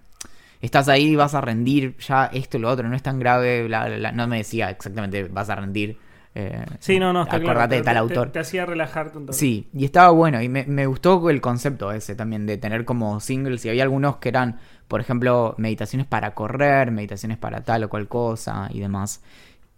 Estás 0.62 0.90
ahí, 0.90 1.16
vas 1.16 1.34
a 1.34 1.42
rendir, 1.42 1.98
ya 1.98 2.26
esto 2.28 2.58
y 2.58 2.60
lo 2.60 2.70
otro, 2.70 2.88
no 2.88 2.96
es 2.96 3.02
tan 3.02 3.18
grave, 3.18 3.66
bla, 3.66 3.88
bla, 3.88 3.98
bla. 3.98 4.12
No 4.12 4.28
me 4.28 4.38
decía 4.38 4.70
exactamente, 4.70 5.24
vas 5.24 5.50
a 5.50 5.56
rendir. 5.56 5.98
eh, 6.36 6.64
Sí, 6.80 7.00
no, 7.00 7.12
no, 7.12 7.24
está 7.24 7.38
acordate 7.38 7.76
de 7.78 7.82
tal 7.82 7.98
autor. 7.98 8.28
Te, 8.28 8.34
te 8.34 8.40
hacía 8.42 8.68
relajarte 8.68 9.18
un 9.18 9.26
toque. 9.26 9.38
Sí, 9.40 9.70
y 9.74 9.86
estaba 9.86 10.12
bueno, 10.12 10.40
y 10.40 10.50
me, 10.50 10.66
me 10.66 10.86
gustó 10.86 11.28
el 11.32 11.42
concepto 11.42 11.92
ese 11.92 12.14
también 12.14 12.46
de 12.46 12.58
tener 12.60 12.86
como 12.86 13.20
singles, 13.20 13.66
y 13.66 13.70
había 13.70 13.82
algunos 13.82 14.18
que 14.18 14.30
eran, 14.30 14.60
por 14.88 15.02
ejemplo, 15.02 15.56
meditaciones 15.58 16.06
para 16.06 16.36
correr, 16.36 16.92
meditaciones 16.92 17.40
para 17.40 17.64
tal 17.64 17.86
o 17.86 17.90
cual 17.90 18.08
cosa 18.08 18.68
y 18.72 18.80
demás. 18.82 19.24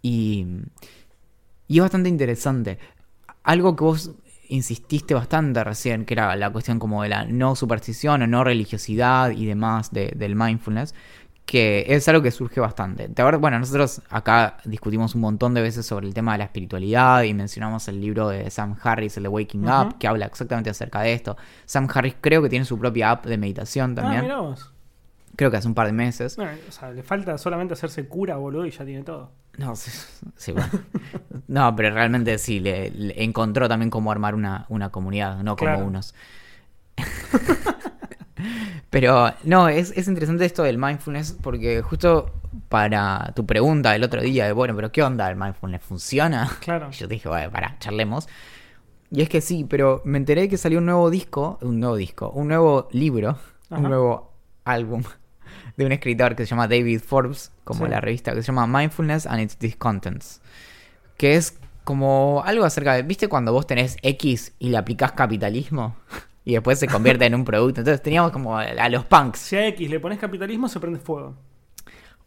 Y, 0.04 0.46
y 1.66 1.78
es 1.78 1.80
bastante 1.82 2.10
interesante. 2.10 2.78
Algo 3.42 3.74
que 3.74 3.84
vos 3.84 4.10
insististe 4.50 5.14
bastante 5.14 5.64
recién, 5.64 6.04
que 6.04 6.12
era 6.12 6.36
la 6.36 6.50
cuestión 6.50 6.78
como 6.78 7.02
de 7.02 7.08
la 7.08 7.24
no 7.24 7.56
superstición 7.56 8.20
o 8.20 8.26
no 8.26 8.44
religiosidad 8.44 9.30
y 9.30 9.46
demás 9.46 9.90
de- 9.92 10.12
del 10.14 10.36
mindfulness, 10.36 10.94
que 11.46 11.86
es 11.88 12.06
algo 12.08 12.20
que 12.22 12.30
surge 12.30 12.60
bastante. 12.60 13.08
Te 13.08 13.22
acuerdas- 13.22 13.40
Bueno, 13.40 13.58
nosotros 13.58 14.02
acá 14.10 14.58
discutimos 14.66 15.14
un 15.14 15.22
montón 15.22 15.54
de 15.54 15.62
veces 15.62 15.86
sobre 15.86 16.06
el 16.06 16.12
tema 16.12 16.32
de 16.32 16.38
la 16.38 16.44
espiritualidad 16.44 17.22
y 17.22 17.32
mencionamos 17.32 17.88
el 17.88 17.98
libro 18.00 18.28
de 18.28 18.50
Sam 18.50 18.76
Harris, 18.82 19.16
el 19.16 19.22
de 19.22 19.28
Waking. 19.30 19.64
Up, 19.66 19.98
que 19.98 20.06
habla 20.06 20.26
exactamente 20.26 20.68
acerca 20.68 21.00
de 21.00 21.14
esto. 21.14 21.36
Sam 21.64 21.88
Harris 21.92 22.16
creo 22.20 22.42
que 22.42 22.50
tiene 22.50 22.66
su 22.66 22.78
propia 22.78 23.10
app 23.12 23.24
de 23.26 23.38
meditación 23.38 23.92
Ah, 23.92 24.02
también. 24.02 24.28
vos. 24.28 24.70
Creo 25.36 25.50
que 25.50 25.56
hace 25.56 25.68
un 25.68 25.74
par 25.74 25.86
de 25.86 25.92
meses. 25.92 26.36
Bueno, 26.36 26.52
o 26.68 26.72
sea, 26.72 26.90
le 26.92 27.02
falta 27.02 27.36
solamente 27.38 27.74
hacerse 27.74 28.06
cura, 28.08 28.36
boludo, 28.36 28.66
y 28.66 28.70
ya 28.70 28.84
tiene 28.84 29.02
todo. 29.02 29.32
No, 29.58 29.76
sí, 29.76 29.90
sí, 30.36 30.52
bueno. 30.52 30.68
no, 31.48 31.74
pero 31.76 31.94
realmente 31.94 32.38
sí, 32.38 32.60
le, 32.60 32.90
le 32.90 33.22
encontró 33.22 33.68
también 33.68 33.90
cómo 33.90 34.10
armar 34.10 34.34
una, 34.34 34.66
una 34.68 34.90
comunidad, 34.90 35.42
no 35.42 35.56
como 35.56 35.70
Claro. 35.72 35.86
unos. 35.86 36.14
pero 38.90 39.32
no, 39.44 39.68
es, 39.68 39.92
es 39.96 40.08
interesante 40.08 40.44
esto 40.44 40.62
del 40.62 40.78
mindfulness 40.78 41.36
porque 41.40 41.82
justo 41.82 42.30
para 42.68 43.32
tu 43.34 43.46
pregunta 43.46 43.92
del 43.92 44.04
otro 44.04 44.20
día 44.22 44.46
de, 44.46 44.52
bueno, 44.52 44.74
pero 44.76 44.92
¿qué 44.92 45.02
onda 45.02 45.28
el 45.30 45.36
mindfulness? 45.36 45.82
¿Funciona? 45.82 46.50
Claro. 46.60 46.90
Yo 46.92 47.06
dije, 47.06 47.28
bueno, 47.28 47.50
para, 47.50 47.78
charlemos. 47.78 48.28
Y 49.10 49.22
es 49.22 49.28
que 49.28 49.40
sí, 49.40 49.64
pero 49.68 50.02
me 50.04 50.18
enteré 50.18 50.48
que 50.48 50.56
salió 50.58 50.78
un 50.78 50.86
nuevo 50.86 51.10
disco, 51.10 51.58
un 51.62 51.78
nuevo 51.78 51.96
disco, 51.96 52.30
un 52.30 52.48
nuevo 52.48 52.88
libro, 52.90 53.30
Ajá. 53.70 53.76
un 53.80 53.82
nuevo 53.82 54.32
álbum 54.64 55.02
de 55.76 55.86
un 55.86 55.92
escritor 55.92 56.36
que 56.36 56.44
se 56.44 56.50
llama 56.50 56.68
David 56.68 57.00
Forbes, 57.00 57.52
como 57.64 57.84
Sí. 57.86 57.90
la 57.90 58.00
revista, 58.00 58.32
que 58.34 58.42
se 58.42 58.46
llama 58.52 58.66
Mindfulness 58.66 59.26
and 59.26 59.40
its 59.40 59.58
Discontents. 59.58 60.40
Que 61.16 61.36
es 61.36 61.58
como 61.84 62.42
algo 62.44 62.64
acerca 62.64 62.94
de, 62.94 63.02
¿viste 63.02 63.28
cuando 63.28 63.52
vos 63.52 63.66
tenés 63.66 63.96
X 64.02 64.52
y 64.58 64.70
le 64.70 64.76
aplicás 64.78 65.12
capitalismo? 65.12 65.96
Y 66.46 66.52
después 66.52 66.78
se 66.78 66.86
convierte 66.88 67.24
en 67.24 67.34
un 67.34 67.42
producto. 67.46 67.80
Entonces 67.80 68.02
teníamos 68.02 68.30
como 68.30 68.58
a 68.58 68.88
los 68.90 69.06
punks. 69.06 69.38
Si 69.38 69.56
a 69.56 69.66
X 69.68 69.88
le 69.88 69.98
pones 69.98 70.18
capitalismo, 70.18 70.68
se 70.68 70.78
prende 70.78 70.98
fuego. 70.98 71.34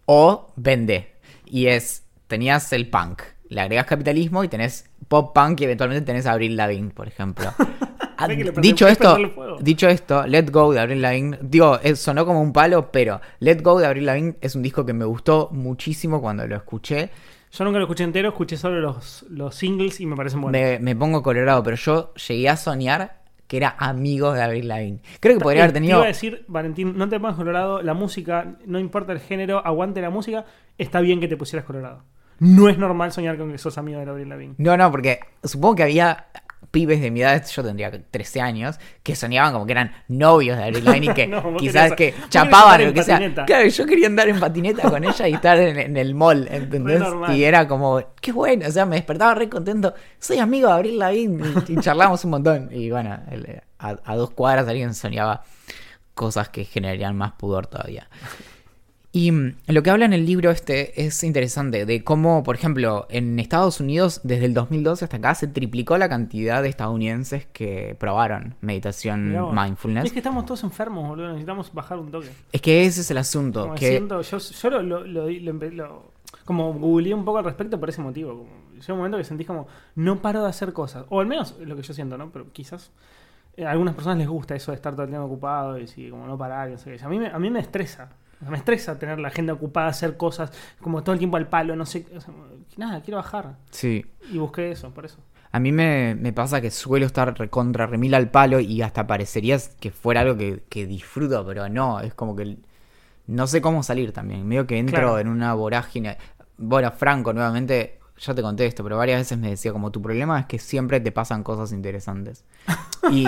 O 0.05 0.51
vende. 0.55 1.13
Y 1.45 1.67
es, 1.67 2.03
tenías 2.25 2.73
el 2.73 2.89
punk, 2.89 3.21
le 3.47 3.61
agregas 3.61 3.85
capitalismo 3.85 4.43
y 4.43 4.47
tenés 4.47 4.89
pop 5.07 5.35
punk 5.35 5.61
y 5.61 5.65
eventualmente 5.65 6.03
tenés 6.03 6.25
a 6.25 6.31
Avril 6.31 6.57
Lavigne, 6.57 6.89
por 6.89 7.07
ejemplo. 7.07 7.53
Ah, 8.17 8.27
dicho 8.27 8.87
es 8.87 8.93
esto, 8.93 9.17
dicho 9.59 9.87
esto, 9.87 10.25
Let 10.27 10.49
Go 10.51 10.73
de 10.73 10.79
Avril 10.79 11.01
Lavigne, 11.01 11.37
digo, 11.41 11.79
es- 11.81 11.99
sonó 11.99 12.25
como 12.25 12.41
un 12.41 12.51
palo, 12.53 12.91
pero 12.91 13.21
Let 13.39 13.61
Go 13.61 13.79
de 13.79 13.85
Avril 13.87 14.05
Lavigne 14.05 14.35
es 14.41 14.55
un 14.55 14.63
disco 14.63 14.85
que 14.85 14.93
me 14.93 15.05
gustó 15.05 15.49
muchísimo 15.51 16.21
cuando 16.21 16.47
lo 16.47 16.55
escuché. 16.55 17.09
Yo 17.51 17.63
nunca 17.63 17.77
lo 17.79 17.85
escuché 17.85 18.03
entero, 18.03 18.29
escuché 18.29 18.57
solo 18.57 18.79
los, 18.81 19.25
los 19.29 19.55
singles 19.55 19.99
y 20.01 20.05
me 20.05 20.15
parecen 20.15 20.41
buenos. 20.41 20.59
Me, 20.59 20.79
me 20.79 20.95
pongo 20.95 21.23
colorado, 21.23 21.63
pero 21.63 21.75
yo 21.77 22.13
llegué 22.15 22.49
a 22.49 22.57
soñar 22.57 23.21
que 23.47 23.55
era 23.57 23.75
amigo 23.79 24.33
de 24.33 24.43
Avril 24.43 24.67
Lavigne. 24.67 24.99
Creo 25.21 25.37
que 25.37 25.43
podría 25.43 25.63
haber 25.63 25.69
Eh, 25.69 25.73
Te 25.73 25.79
tenido... 25.79 25.97
iba 25.99 26.03
a 26.03 26.07
decir, 26.07 26.43
Valentín, 26.49 26.97
no 26.97 27.07
te 27.07 27.17
pongas 27.19 27.37
colorado, 27.37 27.81
la 27.81 27.93
música, 27.93 28.57
no 28.65 28.77
importa 28.79 29.13
el 29.13 29.19
género, 29.21 29.65
aguante 29.65 30.01
la 30.01 30.09
música, 30.09 30.45
está 30.77 30.99
bien 30.99 31.21
que 31.21 31.29
te 31.29 31.37
pusieras 31.37 31.65
colorado. 31.65 32.03
No 32.39 32.67
es 32.67 32.77
normal 32.77 33.13
soñar 33.13 33.37
con 33.37 33.51
que 33.51 33.57
sos 33.57 33.77
amigo 33.77 33.99
de 33.99 34.05
Gabriel 34.05 34.29
Lavín. 34.29 34.55
No, 34.57 34.75
no, 34.75 34.91
porque 34.91 35.21
supongo 35.43 35.75
que 35.75 35.83
había 35.83 36.27
pibes 36.77 37.01
de 37.01 37.09
mi 37.09 37.21
edad, 37.21 37.43
yo 37.47 37.63
tendría 37.63 37.89
13 37.91 38.39
años, 38.41 38.79
que 39.01 39.15
soñaban 39.15 39.51
como 39.51 39.65
que 39.65 39.71
eran 39.71 39.93
novios 40.07 40.57
de 40.57 40.63
Avril 40.65 40.85
Lavigne 40.85 41.11
y 41.11 41.13
que 41.15 41.27
No, 41.27 41.57
quizás 41.57 41.93
querías- 41.93 41.95
que 42.21 42.29
chapaban 42.29 42.89
o 42.89 42.93
que 42.93 43.01
sea. 43.03 43.17
Claro, 43.45 43.67
yo 43.67 43.85
quería 43.87 44.05
andar 44.05 44.29
en 44.29 44.39
patineta 44.39 44.87
con 44.89 45.03
ella 45.03 45.27
y 45.27 45.33
estar 45.33 45.57
en, 45.57 45.79
en 45.79 45.97
el 45.97 46.13
mall, 46.13 46.47
¿entendés? 46.51 47.01
Y 47.35 47.43
era 47.43 47.67
como, 47.67 47.99
qué 48.21 48.31
bueno, 48.31 48.67
o 48.67 48.71
sea, 48.71 48.85
me 48.85 48.95
despertaba 48.97 49.33
re 49.33 49.49
contento. 49.49 49.95
Soy 50.19 50.37
amigo 50.37 50.67
de 50.67 50.73
Avril 50.75 50.99
Lavigne 50.99 51.43
y, 51.67 51.73
y 51.73 51.77
charlamos 51.77 52.23
un 52.25 52.31
montón. 52.31 52.69
Y 52.71 52.91
bueno, 52.91 53.17
el- 53.31 53.61
a, 53.79 53.95
a 54.05 54.15
dos 54.15 54.29
cuadras 54.31 54.67
alguien 54.67 54.93
soñaba 54.93 55.43
cosas 56.13 56.49
que 56.49 56.63
generarían 56.65 57.15
más 57.15 57.31
pudor 57.33 57.65
todavía. 57.67 58.07
Y 59.17 59.31
mm, 59.31 59.55
lo 59.67 59.81
que 59.83 59.89
habla 59.89 60.05
en 60.05 60.13
el 60.13 60.25
libro 60.25 60.51
este 60.51 61.05
es 61.05 61.23
interesante, 61.23 61.85
de 61.85 62.03
cómo, 62.03 62.43
por 62.43 62.55
ejemplo, 62.55 63.07
en 63.09 63.39
Estados 63.39 63.79
Unidos, 63.79 64.21
desde 64.23 64.45
el 64.45 64.53
2012 64.53 65.05
hasta 65.05 65.17
acá, 65.17 65.33
se 65.33 65.47
triplicó 65.47 65.97
la 65.97 66.07
cantidad 66.07 66.61
de 66.61 66.69
estadounidenses 66.69 67.47
que 67.47 67.95
probaron 67.99 68.55
meditación 68.61 69.29
Mirá 69.29 69.43
mindfulness. 69.51 70.05
Es 70.05 70.11
que 70.13 70.19
estamos 70.19 70.45
todos 70.45 70.63
enfermos, 70.63 71.07
boludo. 71.07 71.29
Necesitamos 71.29 71.73
bajar 71.73 71.97
un 71.97 72.11
toque. 72.11 72.29
Es 72.51 72.61
que 72.61 72.85
ese 72.85 73.01
es 73.01 73.09
el 73.09 73.17
asunto. 73.17 73.61
Como 73.63 73.75
que 73.75 73.89
siento- 73.89 74.21
yo 74.21 74.37
yo 74.37 74.69
lo, 74.69 74.81
lo, 74.83 75.03
lo- 75.05 75.29
lo 75.29 76.11
como 76.45 76.73
googleé 76.73 77.13
un 77.13 77.25
poco 77.25 77.39
al 77.39 77.45
respecto 77.45 77.79
por 77.79 77.89
ese 77.89 78.01
motivo. 78.01 78.37
Como, 78.37 78.49
llega 78.73 78.93
un 78.93 78.97
momento 78.99 79.17
que 79.17 79.23
sentís 79.23 79.47
como, 79.47 79.67
no 79.95 80.21
paro 80.21 80.43
de 80.43 80.49
hacer 80.49 80.73
cosas. 80.73 81.05
O 81.09 81.19
al 81.19 81.25
menos 81.27 81.55
lo 81.59 81.75
que 81.75 81.81
yo 81.81 81.93
siento, 81.93 82.17
¿no? 82.17 82.29
Pero 82.31 82.51
quizás 82.53 82.91
eh, 83.55 83.65
a 83.65 83.71
algunas 83.71 83.95
personas 83.95 84.19
les 84.19 84.27
gusta 84.27 84.55
eso 84.55 84.71
de 84.71 84.75
estar 84.75 84.93
todo 84.93 85.03
el 85.03 85.09
tiempo 85.09 85.25
ocupado 85.25 85.79
y 85.79 86.09
como 86.09 86.27
no 86.27 86.37
parar. 86.37 86.69
y 86.69 86.73
no 86.73 86.77
sé 86.77 86.95
qué. 86.97 87.03
A 87.03 87.09
mí, 87.09 87.17
me, 87.17 87.27
a 87.27 87.39
mí 87.39 87.49
me 87.49 87.59
estresa. 87.59 88.09
Me 88.49 88.57
estresa 88.57 88.99
tener 88.99 89.19
la 89.19 89.29
agenda 89.29 89.53
ocupada, 89.53 89.87
hacer 89.87 90.15
cosas 90.17 90.51
como 90.81 91.01
todo 91.03 91.13
el 91.13 91.19
tiempo 91.19 91.37
al 91.37 91.47
palo, 91.47 91.75
no 91.75 91.85
sé. 91.85 92.05
nada, 92.77 93.01
quiero 93.01 93.17
bajar. 93.17 93.55
sí, 93.71 94.05
Y 94.31 94.37
busqué 94.37 94.71
eso, 94.71 94.91
por 94.91 95.05
eso. 95.05 95.17
a 95.51 95.59
mí 95.59 95.71
me, 95.71 96.13
me 96.15 96.33
pasa 96.33 96.61
que 96.61 96.69
suelo 96.69 97.05
estar 97.07 97.37
recontra 97.37 97.87
remil 97.87 98.13
al 98.13 98.29
palo 98.29 98.59
y 98.59 98.81
hasta 98.83 99.07
parecería 99.07 99.57
que 99.79 99.89
fuera 99.91 100.21
algo 100.21 100.37
que, 100.37 100.63
que 100.69 100.85
disfruto, 100.85 101.43
pero 101.45 101.67
no, 101.69 101.99
es 101.99 102.13
como 102.13 102.35
que 102.35 102.57
no 103.25 103.47
sé 103.47 103.59
cómo 103.61 103.81
salir 103.83 104.11
también. 104.13 104.47
Medio 104.47 104.67
que 104.67 104.77
entro 104.77 104.95
Claro. 104.95 105.19
en 105.19 105.27
una 105.27 105.53
vorágine. 105.55 106.17
Bueno, 106.57 106.91
Franco, 106.91 107.33
nuevamente, 107.33 107.99
ya 108.19 108.33
te 108.35 108.41
conté 108.41 108.65
esto, 108.67 108.83
pero 108.83 108.97
varias 108.97 109.19
veces 109.21 109.37
me 109.37 109.49
decía 109.49 109.73
como 109.73 109.91
tu 109.91 110.01
problema 110.01 110.39
es 110.39 110.45
que 110.45 110.59
siempre 110.59 110.99
te 111.01 111.11
pasan 111.11 111.43
cosas 111.43 111.71
interesantes. 111.73 112.45
Y 113.11 113.25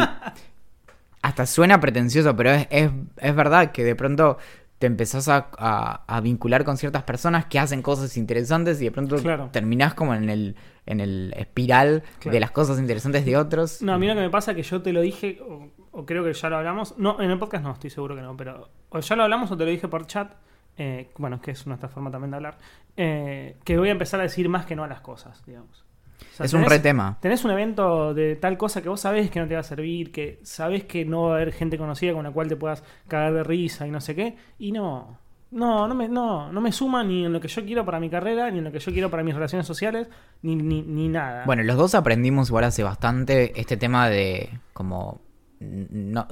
hasta 1.21 1.45
suena 1.45 1.79
pretencioso, 1.79 2.35
pero 2.35 2.51
es, 2.51 2.67
es, 2.69 2.91
es 3.17 3.35
verdad 3.35 3.71
que 3.71 3.83
de 3.83 3.95
pronto 3.95 4.37
te 4.79 4.87
empezás 4.87 5.27
a, 5.27 5.49
a- 5.57 6.03
a 6.07 6.21
vincular 6.21 6.63
con 6.63 6.77
ciertas 6.77 7.03
personas 7.03 7.45
que 7.45 7.59
hacen 7.59 7.81
cosas 7.81 8.15
interesantes 8.17 8.81
y 8.81 8.85
de 8.85 8.91
pronto 8.91 9.17
Claro. 9.17 9.49
terminás 9.51 9.93
como 9.93 10.15
en 10.15 10.29
el, 10.29 10.55
en 10.85 10.99
el 11.01 11.33
espiral 11.37 12.01
Claro. 12.19 12.33
de 12.33 12.39
las 12.39 12.51
cosas 12.51 12.79
interesantes 12.79 13.25
de 13.25 13.37
otros. 13.37 13.81
No, 13.81 13.93
a 13.93 13.97
mí 13.99 14.07
lo 14.07 14.15
que 14.15 14.21
me 14.21 14.29
pasa 14.29 14.51
es 14.51 14.57
que 14.57 14.63
yo 14.63 14.81
te 14.81 14.93
lo 14.93 15.01
dije, 15.01 15.39
o, 15.47 15.69
o 15.91 16.05
creo 16.05 16.23
que 16.23 16.33
ya 16.33 16.49
lo 16.49 16.57
hablamos. 16.57 16.97
No, 16.97 17.21
en 17.21 17.29
el 17.29 17.37
podcast 17.37 17.63
no, 17.63 17.71
estoy 17.73 17.89
seguro 17.89 18.15
que 18.15 18.21
no, 18.21 18.35
pero 18.37 18.69
o 18.89 18.99
ya 18.99 19.15
lo 19.15 19.23
hablamos 19.23 19.51
o 19.51 19.57
te 19.57 19.65
lo 19.65 19.69
dije 19.71 19.87
por 19.87 20.07
chat. 20.07 20.31
eh, 20.77 21.09
bueno, 21.17 21.35
es 21.35 21.41
que 21.41 21.51
es 21.51 21.67
nuestra 21.67 21.89
forma 21.89 22.09
también 22.09 22.31
de 22.31 22.37
hablar. 22.37 22.57
eh, 22.95 23.57
que 23.65 23.77
voy 23.77 23.89
a 23.89 23.91
empezar 23.91 24.19
a 24.21 24.23
decir 24.23 24.47
más 24.49 24.65
que 24.65 24.75
no 24.77 24.83
a 24.85 24.87
las 24.87 25.01
cosas, 25.01 25.43
digamos. 25.45 25.85
O 26.19 26.35
sea, 26.35 26.45
es 26.45 26.53
un 26.53 26.65
re 26.65 26.79
tema. 26.79 27.17
Tenés 27.21 27.43
un 27.45 27.51
evento 27.51 28.13
de 28.13 28.35
tal 28.35 28.57
cosa 28.57 28.81
que 28.81 28.89
vos 28.89 29.01
sabés 29.01 29.29
que 29.29 29.39
no 29.39 29.47
te 29.47 29.53
va 29.53 29.61
a 29.61 29.63
servir, 29.63 30.11
que 30.11 30.39
sabés 30.43 30.83
que 30.83 31.05
no 31.05 31.23
va 31.23 31.33
a 31.33 31.35
haber 31.35 31.51
gente 31.51 31.77
conocida 31.77 32.13
con 32.13 32.23
la 32.23 32.31
cual 32.31 32.47
te 32.47 32.55
puedas 32.55 32.83
cagar 33.07 33.33
de 33.33 33.43
risa 33.43 33.87
y 33.87 33.91
no 33.91 34.01
sé 34.01 34.15
qué, 34.15 34.35
y 34.57 34.71
no. 34.71 35.17
No, 35.51 35.87
no 35.87 35.95
me, 35.95 36.07
no, 36.07 36.51
no 36.51 36.61
me 36.61 36.71
suma 36.71 37.03
ni 37.03 37.25
en 37.25 37.33
lo 37.33 37.41
que 37.41 37.47
yo 37.47 37.65
quiero 37.65 37.83
para 37.83 37.99
mi 37.99 38.07
carrera, 38.07 38.51
ni 38.51 38.59
en 38.59 38.65
lo 38.65 38.71
que 38.71 38.77
yo 38.77 38.91
quiero 38.91 39.09
para 39.09 39.23
mis 39.23 39.33
relaciones 39.33 39.65
sociales, 39.65 40.07
ni, 40.43 40.55
ni, 40.55 40.83
ni 40.83 41.07
nada. 41.07 41.43
Bueno, 41.45 41.63
los 41.63 41.75
dos 41.75 41.95
aprendimos 41.95 42.49
igual 42.49 42.65
hace 42.65 42.83
bastante 42.83 43.59
este 43.59 43.75
tema 43.75 44.09
de 44.09 44.49
como... 44.73 45.21
No, 45.59 46.27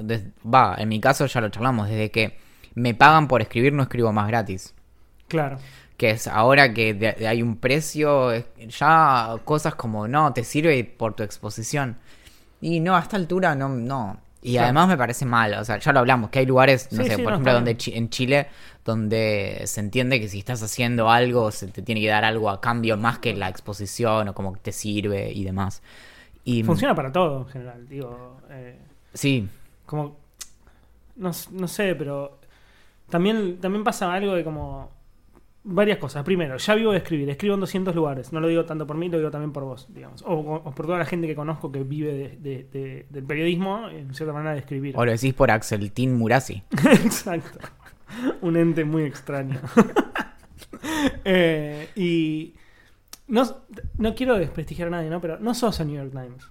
va, 0.46 0.76
en 0.78 0.88
mi 0.88 1.02
caso 1.02 1.26
ya 1.26 1.42
lo 1.42 1.50
charlamos, 1.50 1.90
desde 1.90 2.12
que 2.12 2.38
me 2.76 2.94
pagan 2.94 3.28
por 3.28 3.42
escribir 3.42 3.74
no 3.74 3.84
escribo 3.84 4.14
más 4.14 4.28
gratis. 4.28 4.76
claro. 5.28 5.58
Que 5.98 6.12
es 6.12 6.28
ahora 6.28 6.74
que 6.74 6.94
de- 6.94 7.14
de- 7.14 7.28
hay 7.28 7.42
un 7.42 7.58
precio, 7.58 8.32
ya 8.70 9.36
cosas 9.46 9.76
como, 9.76 10.08
no, 10.08 10.32
te 10.34 10.44
sirve 10.44 10.84
por 10.84 11.16
tu 11.16 11.24
exposición. 11.24 11.98
Y 12.62 12.80
no, 12.80 12.96
a 12.96 13.00
esta 13.02 13.18
altura 13.18 13.56
no, 13.56 13.70
no. 13.70 14.20
Y 14.42 14.54
Claro. 14.54 14.66
además 14.66 14.88
me 14.90 14.98
parece 14.98 15.26
mal, 15.26 15.54
o 15.56 15.66
sea, 15.66 15.80
ya 15.80 15.92
lo 15.94 16.00
hablamos, 16.00 16.30
que 16.30 16.40
hay 16.40 16.46
lugares, 16.46 16.90
no 16.92 17.04
Sí, 17.04 17.10
sé, 17.10 17.16
sí, 17.16 17.22
por 17.24 17.32
no, 17.32 17.36
ejemplo, 17.38 17.54
donde. 17.54 17.76
Chi- 17.78 17.94
en 17.96 18.10
Chile, 18.10 18.48
donde 18.86 19.64
se 19.66 19.80
entiende 19.82 20.20
que 20.22 20.30
si 20.30 20.40
estás 20.40 20.62
haciendo 20.64 21.10
algo, 21.10 21.52
se 21.52 21.68
te 21.68 21.82
tiene 21.82 22.00
que 22.02 22.08
dar 22.08 22.24
algo 22.24 22.50
a 22.50 22.62
cambio 22.62 22.96
más 22.98 23.20
que 23.20 23.36
la 23.36 23.50
exposición 23.50 24.30
o 24.30 24.34
como 24.36 24.54
que 24.54 24.60
te 24.60 24.72
sirve 24.72 25.32
y 25.34 25.44
demás. 25.44 25.82
Y 26.44 26.64
Funciona 26.64 26.96
para 26.96 27.12
todo 27.12 27.40
en 27.42 27.48
general, 27.48 27.88
digo. 27.90 28.40
eh, 28.52 28.80
Sí, 29.14 29.50
como. 29.86 30.18
No, 31.16 31.32
no 31.52 31.68
sé, 31.68 31.96
pero. 31.96 32.40
También, 33.10 33.60
también 33.60 33.84
pasa 33.84 34.14
algo 34.14 34.34
de 34.36 34.44
como. 34.44 34.92
Varias 35.70 35.98
cosas. 35.98 36.24
Primero, 36.24 36.56
ya 36.56 36.76
vivo 36.76 36.94
de 36.94 37.00
escribir. 37.00 37.30
Escribo 37.30 37.56
en 37.56 37.60
200 37.60 37.94
lugares. 37.94 38.32
No 38.32 38.40
lo 38.40 38.48
digo 38.48 38.64
tanto 38.64 38.88
por 38.88 38.96
mí, 38.96 39.10
lo 39.10 39.18
digo 39.18 39.30
también 39.32 39.52
por 39.52 39.66
vos, 39.66 39.86
digamos. 39.94 40.24
O, 40.26 40.64
por 40.74 40.86
toda 40.86 40.98
la 40.98 41.04
gente 41.06 41.28
que 41.28 41.36
conozco 41.36 41.72
que 41.72 41.84
vive 41.84 42.14
de- 42.14 42.38
de- 42.38 42.64
de- 42.72 43.06
del 43.10 43.24
periodismo, 43.26 43.90
en 43.90 44.14
cierta 44.14 44.32
manera 44.32 44.54
de 44.54 44.60
escribir. 44.60 44.96
o 44.98 45.04
lo 45.04 45.12
decís 45.12 45.34
por 45.34 45.52
Axel 45.52 45.92
Tin 45.92 46.16
Murasi. 46.16 46.64
Exacto. 47.04 47.60
Un 48.42 48.56
ente 48.56 48.86
muy 48.86 49.04
extraño. 49.04 49.60
Eh, 51.24 51.90
y 51.96 52.54
no, 53.28 53.44
no 53.98 54.16
quiero 54.16 54.38
desprestigiar 54.38 54.88
a 54.88 54.92
nadie, 54.92 55.10
¿no? 55.10 55.20
Pero 55.22 55.38
no 55.40 55.54
sos 55.54 55.80
el 55.80 55.88
New 55.88 55.96
York 55.98 56.12
Times. 56.12 56.48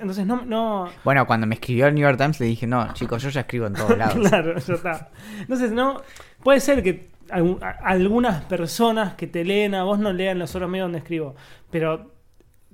Entonces 0.00 0.26
no... 0.26 0.44
no 0.44 0.88
Bueno, 1.04 1.26
cuando 1.26 1.46
me 1.46 1.54
escribió 1.54 1.86
el 1.86 1.94
New 1.94 2.02
York 2.02 2.18
Times 2.18 2.40
le 2.40 2.46
dije, 2.46 2.66
no, 2.66 2.92
chicos, 2.94 3.22
yo 3.22 3.28
ya 3.28 3.42
escribo 3.42 3.66
en 3.66 3.74
todos 3.74 3.96
lados. 3.98 4.28
claro, 4.28 4.58
ya 4.58 4.74
está. 4.74 5.10
Entonces 5.40 5.70
no... 5.72 6.02
Puede 6.42 6.60
ser 6.60 6.82
que 6.82 7.10
algunas 7.30 8.42
personas 8.44 9.14
que 9.14 9.26
te 9.26 9.44
leen 9.44 9.74
a 9.74 9.84
vos 9.84 9.98
no 9.98 10.12
lean 10.12 10.38
los 10.38 10.54
otros 10.54 10.70
medios 10.70 10.84
donde 10.86 10.98
escribo. 10.98 11.34
Pero 11.70 12.12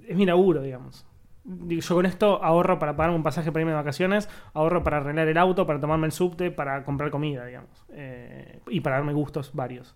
es 0.07 0.17
mi 0.17 0.27
laburo, 0.27 0.63
digamos. 0.63 1.05
Yo 1.45 1.95
con 1.95 2.07
esto 2.07 2.43
ahorro 2.43 2.79
para 2.81 2.97
pagarme 2.97 3.17
un 3.17 3.23
pasaje 3.23 3.53
para 3.53 3.61
irme 3.61 3.71
de 3.73 3.77
vacaciones, 3.77 4.29
ahorro 4.53 4.83
para 4.83 4.97
arreglar 4.97 5.29
el 5.29 5.39
auto, 5.39 5.65
para 5.67 5.81
tomarme 5.81 6.07
el 6.07 6.13
subte, 6.13 6.51
para 6.51 6.83
comprar 6.85 7.11
comida, 7.11 7.45
digamos. 7.47 7.71
Eh, 7.93 8.59
y 8.69 8.81
para 8.81 8.97
darme 8.97 9.13
gustos 9.13 9.53
varios. 9.55 9.95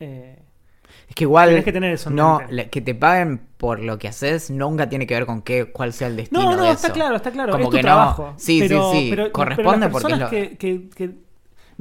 Eh, 0.00 0.38
Es 1.08 1.14
que 1.14 1.24
igual 1.24 1.64
que 1.64 1.72
tener 1.72 1.94
eso 1.94 2.10
en 2.10 2.16
no, 2.16 2.40
que 2.70 2.80
te 2.82 2.94
paguen 2.94 3.40
por 3.56 3.80
lo 3.80 3.98
que 3.98 4.08
haces 4.08 4.50
nunca 4.50 4.88
tiene 4.90 5.06
que 5.06 5.14
ver 5.14 5.24
con 5.24 5.40
qué, 5.40 5.72
cuál 5.72 5.94
sea 5.94 6.08
el 6.08 6.16
destino 6.16 6.42
no, 6.42 6.56
no, 6.56 6.64
de 6.64 6.72
está 6.72 6.88
eso. 6.88 6.94
claro, 6.94 7.16
está 7.16 7.30
claro. 7.30 7.52
Como 7.52 7.64
es 7.64 7.70
tu 7.70 7.76
que 7.76 7.82
trabajo. 7.82 8.34
sí, 8.36 8.60
sí, 8.60 8.68
pero, 8.68 8.92
sí, 8.92 9.30
corresponde 9.32 9.56
pero 9.56 9.80
las 9.80 9.92
porque 9.92 10.08
personas 10.08 10.20
lo- 10.20 10.28
que, 10.30 10.58
que- 10.58 10.88
que 10.90 11.21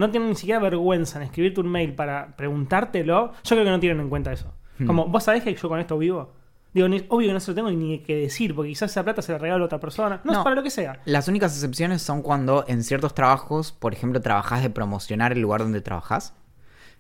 no 0.02 0.12
tienen 0.12 0.30
ni 0.30 0.36
siquiera 0.36 0.60
vergüenza 0.60 1.18
en 1.20 1.24
escribirte 1.24 1.62
un 1.62 1.70
mail 1.70 1.94
para 1.96 2.36
preguntártelo, 2.36 3.32
yo 3.44 3.56
creo 3.56 3.64
que 3.64 3.70
no 3.72 3.80
tienen 3.80 4.02
en 4.02 4.10
cuenta 4.10 4.32
eso. 4.34 4.54
Hmm. 4.80 4.86
Como, 4.88 5.08
¿vos 5.08 5.24
sabés 5.24 5.44
que 5.44 5.56
yo 5.56 5.70
con 5.70 5.80
esto 5.80 5.98
vivo? 5.98 6.34
Digo, 6.74 6.88
ni- 6.88 7.06
obvio 7.10 7.28
que 7.28 7.34
no 7.34 7.40
se 7.42 7.52
lo 7.52 7.56
tengo 7.56 7.70
ni 7.72 8.00
que 8.00 8.16
decir, 8.16 8.56
porque 8.56 8.70
quizás 8.70 8.92
esa 8.92 9.04
plata 9.04 9.22
se 9.22 9.32
la 9.34 9.38
regalo 9.38 9.64
a 9.64 9.66
otra 9.66 9.80
persona. 9.80 10.22
No, 10.24 10.32
No. 10.32 10.40
es 10.40 10.44
para 10.44 10.56
lo 10.56 10.64
que 10.64 10.70
sea. 10.70 11.00
Las 11.06 11.28
únicas 11.28 11.54
excepciones 11.54 12.02
son 12.02 12.22
cuando 12.22 12.64
en 12.68 12.84
ciertos 12.84 13.14
trabajos, 13.14 13.72
por 13.74 13.94
ejemplo, 13.94 14.22
trabajás 14.22 14.62
de 14.64 14.70
promocionar 14.70 15.34
el 15.34 15.42
lugar 15.42 15.62
donde 15.62 15.82
trabajás. 15.82 16.34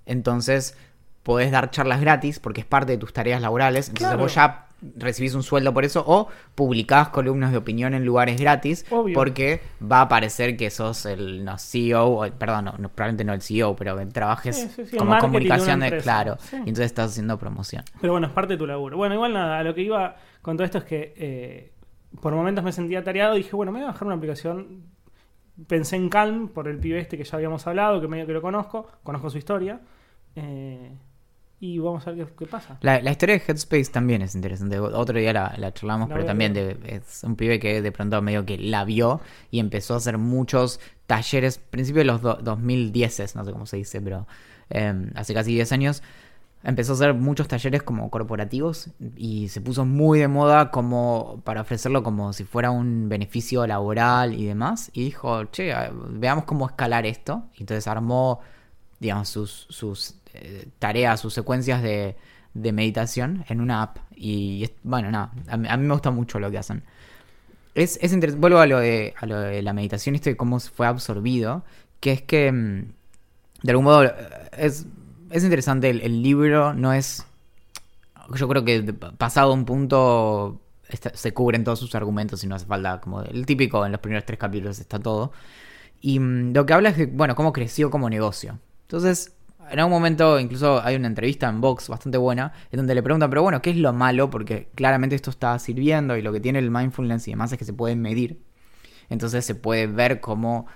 Entonces, 0.05 0.77
podés 1.23 1.51
dar 1.51 1.71
charlas 1.71 2.01
gratis 2.01 2.39
porque 2.39 2.61
es 2.61 2.67
parte 2.67 2.93
de 2.93 2.97
tus 2.97 3.13
tareas 3.13 3.41
laborales. 3.41 3.87
Entonces, 3.89 4.07
Claro. 4.09 4.23
vos 4.23 4.35
ya 4.35 4.67
recibís 4.97 5.35
un 5.35 5.43
sueldo 5.43 5.73
por 5.73 5.85
eso 5.85 6.03
o 6.07 6.27
publicás 6.55 7.09
columnas 7.09 7.51
de 7.51 7.57
opinión 7.57 7.93
en 7.93 8.03
lugares 8.05 8.39
gratis 8.39 8.85
Obvio. 8.89 9.13
porque 9.13 9.61
va 9.81 10.01
a 10.01 10.07
parecer 10.09 10.57
que 10.57 10.69
sos 10.71 11.05
el 11.05 11.45
no, 11.45 11.57
CEO, 11.57 12.21
perdón, 12.37 12.65
no, 12.65 12.71
no, 12.77 12.89
probablemente 12.89 13.23
no 13.23 13.33
el 13.33 13.41
CEO, 13.41 13.75
pero 13.75 13.95
que 13.97 14.05
trabajes 14.07 14.55
Sí, 14.57 14.67
sí, 14.75 14.85
sí, 14.85 14.91
el 14.93 14.97
como 14.97 15.17
comunicación 15.19 15.79
de, 15.81 15.85
empresa. 15.87 16.03
claro. 16.03 16.37
Y 16.51 16.55
entonces 16.57 16.85
estás 16.85 17.11
haciendo 17.11 17.37
promoción. 17.37 17.83
Pero 18.01 18.13
bueno, 18.13 18.27
es 18.27 18.33
parte 18.33 18.53
de 18.53 18.57
tu 18.57 18.65
laburo. 18.67 18.97
Bueno, 18.97 19.13
igual 19.15 19.33
nada, 19.33 19.59
a 19.59 19.63
lo 19.63 19.73
que 19.75 19.81
iba 19.81 20.15
con 20.41 20.57
todo 20.57 20.65
esto 20.65 20.79
es 20.79 20.83
que 20.85 21.13
eh, 21.15 21.71
por 22.21 22.33
momentos 22.33 22.63
me 22.63 22.71
sentía 22.71 23.03
tareado 23.03 23.35
y 23.35 23.43
dije, 23.43 23.55
bueno, 23.55 23.71
me 23.71 23.79
voy 23.79 23.87
a 23.87 23.91
bajar 23.91 24.07
una 24.07 24.15
aplicación. 24.15 24.83
Pensé 25.67 25.95
en 25.95 26.09
Calm 26.09 26.47
por 26.47 26.67
el 26.67 26.79
pibe 26.79 26.97
este 26.99 27.17
que 27.17 27.23
ya 27.23 27.35
habíamos 27.37 27.67
hablado, 27.67 28.01
que 28.01 28.07
medio 28.07 28.25
que 28.25 28.33
lo 28.33 28.41
conozco, 28.41 28.87
conozco 29.03 29.29
su 29.29 29.37
historia. 29.37 29.79
eh, 30.35 30.91
y 31.61 31.77
vamos 31.79 32.05
a 32.07 32.11
ver 32.11 32.25
qué, 32.27 32.33
qué 32.39 32.45
pasa. 32.47 32.77
La, 32.81 32.99
la 33.01 33.11
historia 33.11 33.35
de 33.37 33.43
Headspace 33.47 33.85
también 33.91 34.21
es 34.23 34.35
interesante. 34.35 34.79
Otro 34.79 35.17
día 35.19 35.31
la, 35.31 35.53
la 35.57 35.71
charlamos, 35.73 36.09
La 36.09 36.15
pero 36.15 36.25
también 36.25 36.53
de- 36.53 36.77
es 36.85 37.23
un 37.23 37.35
pibe 37.35 37.59
que 37.59 37.81
de 37.81 37.91
pronto 37.91 38.21
medio 38.21 38.45
que 38.45 38.57
la 38.57 38.83
vio 38.83 39.21
y 39.51 39.59
empezó 39.59 39.93
a 39.93 39.97
hacer 39.97 40.17
muchos 40.17 40.79
talleres, 41.07 41.59
principio 41.59 41.99
de 42.01 42.05
los 42.05 42.21
do- 42.21 42.39
2010, 42.41 43.35
no 43.35 43.45
sé 43.45 43.51
cómo 43.51 43.65
se 43.67 43.77
dice, 43.77 44.01
pero 44.01 44.27
eh, 44.71 44.93
hace 45.15 45.33
casi 45.33 45.53
10 45.53 45.71
años. 45.71 46.01
Empezó 46.63 46.91
a 46.93 46.95
hacer 46.95 47.13
muchos 47.15 47.47
talleres 47.47 47.81
como 47.83 48.11
corporativos 48.11 48.89
y 49.15 49.49
se 49.49 49.61
puso 49.61 49.83
muy 49.85 50.19
de 50.19 50.27
moda 50.27 50.69
como 50.69 51.41
para 51.43 51.61
ofrecerlo 51.61 52.03
como 52.03 52.33
si 52.33 52.43
fuera 52.43 52.69
un 52.69 53.09
beneficio 53.09 53.65
laboral 53.65 54.35
y 54.35 54.45
demás. 54.45 54.91
Y 54.93 55.03
dijo, 55.05 55.45
che, 55.45 55.73
veamos 56.09 56.45
cómo 56.45 56.67
escalar 56.67 57.07
esto. 57.07 57.45
Y 57.55 57.61
entonces 57.63 57.87
armó, 57.87 58.41
digamos, 58.99 59.29
sus, 59.29 59.65
sus 59.69 60.15
eh, 60.33 60.67
tareas, 60.79 61.19
sus 61.19 61.33
secuencias 61.33 61.81
de, 61.81 62.15
de 62.53 62.71
meditación 62.71 63.45
en 63.49 63.61
una 63.61 63.83
app. 63.83 63.97
Y 64.15 64.69
bueno, 64.83 65.11
nada, 65.11 65.31
a 65.47 65.57
mí, 65.57 65.67
me 65.87 65.93
gusta 65.93 66.11
mucho 66.11 66.39
lo 66.39 66.51
que 66.51 66.57
hacen. 66.57 66.83
es, 67.75 67.99
es 68.01 68.37
vuelvo 68.37 68.59
a 68.59 68.67
lo, 68.67 68.79
de, 68.79 69.13
a 69.17 69.25
lo 69.25 69.39
de 69.39 69.61
la 69.61 69.73
meditación, 69.73 70.15
esto 70.15 70.29
de 70.29 70.37
cómo 70.37 70.59
fue 70.59 70.87
absorbido, 70.87 71.63
que 71.99 72.11
es 72.13 72.21
que, 72.21 72.51
mm, 72.51 72.91
de 73.63 73.71
algún 73.71 73.85
modo, 73.85 74.03
eh, 74.05 74.13
es, 74.57 74.85
es 75.29 75.43
interesante, 75.43 75.89
el, 75.89 76.21
libro 76.21 76.73
no 76.73 76.93
es, 76.93 77.25
yo 78.35 78.47
creo 78.47 78.65
que 78.65 78.93
pasado 79.17 79.53
un 79.53 79.65
punto 79.65 80.61
se 81.13 81.33
cubren 81.33 81.63
todos 81.63 81.79
sus 81.79 81.95
argumentos 81.95 82.43
y 82.43 82.47
no 82.47 82.55
hace 82.55 82.65
falta, 82.65 82.99
como 82.99 83.21
el 83.21 83.45
típico, 83.45 83.85
en 83.85 83.93
los 83.93 84.01
primeros 84.01 84.25
tres 84.25 84.39
capítulos 84.39 84.79
está 84.79 84.99
todo. 84.99 85.31
Y 86.01 86.19
mm, 86.19 86.53
lo 86.53 86.65
que 86.65 86.73
habla 86.73 86.89
es 86.89 86.97
de, 86.97 87.05
bueno, 87.05 87.35
cómo 87.35 87.53
creció 87.53 87.89
como 87.89 88.09
negocio. 88.09 88.59
Entonces, 88.83 89.33
en 89.69 89.79
algún 89.79 89.91
momento, 89.93 90.39
incluso 90.39 90.81
hay 90.81 90.95
una 90.95 91.07
entrevista 91.07 91.47
en 91.49 91.61
Vox 91.61 91.87
bastante 91.89 92.17
buena, 92.17 92.53
en 92.71 92.77
donde 92.77 92.95
le 92.95 93.03
preguntan, 93.03 93.29
pero 93.29 93.43
bueno, 93.43 93.61
¿qué 93.61 93.69
es 93.71 93.77
lo 93.77 93.93
malo? 93.93 94.29
Porque 94.29 94.69
claramente 94.75 95.15
esto 95.15 95.29
está 95.29 95.57
sirviendo 95.59 96.17
y 96.17 96.21
lo 96.21 96.31
que 96.33 96.39
tiene 96.39 96.59
el 96.59 96.71
mindfulness 96.71 97.27
y 97.27 97.31
demás 97.31 97.51
es 97.51 97.57
que 97.57 97.65
se 97.65 97.73
puede 97.73 97.95
medir. 97.95 98.41
Entonces 99.09 99.45
se 99.45 99.55
puede 99.55 99.87
ver 99.87 100.19
cómo 100.21 100.67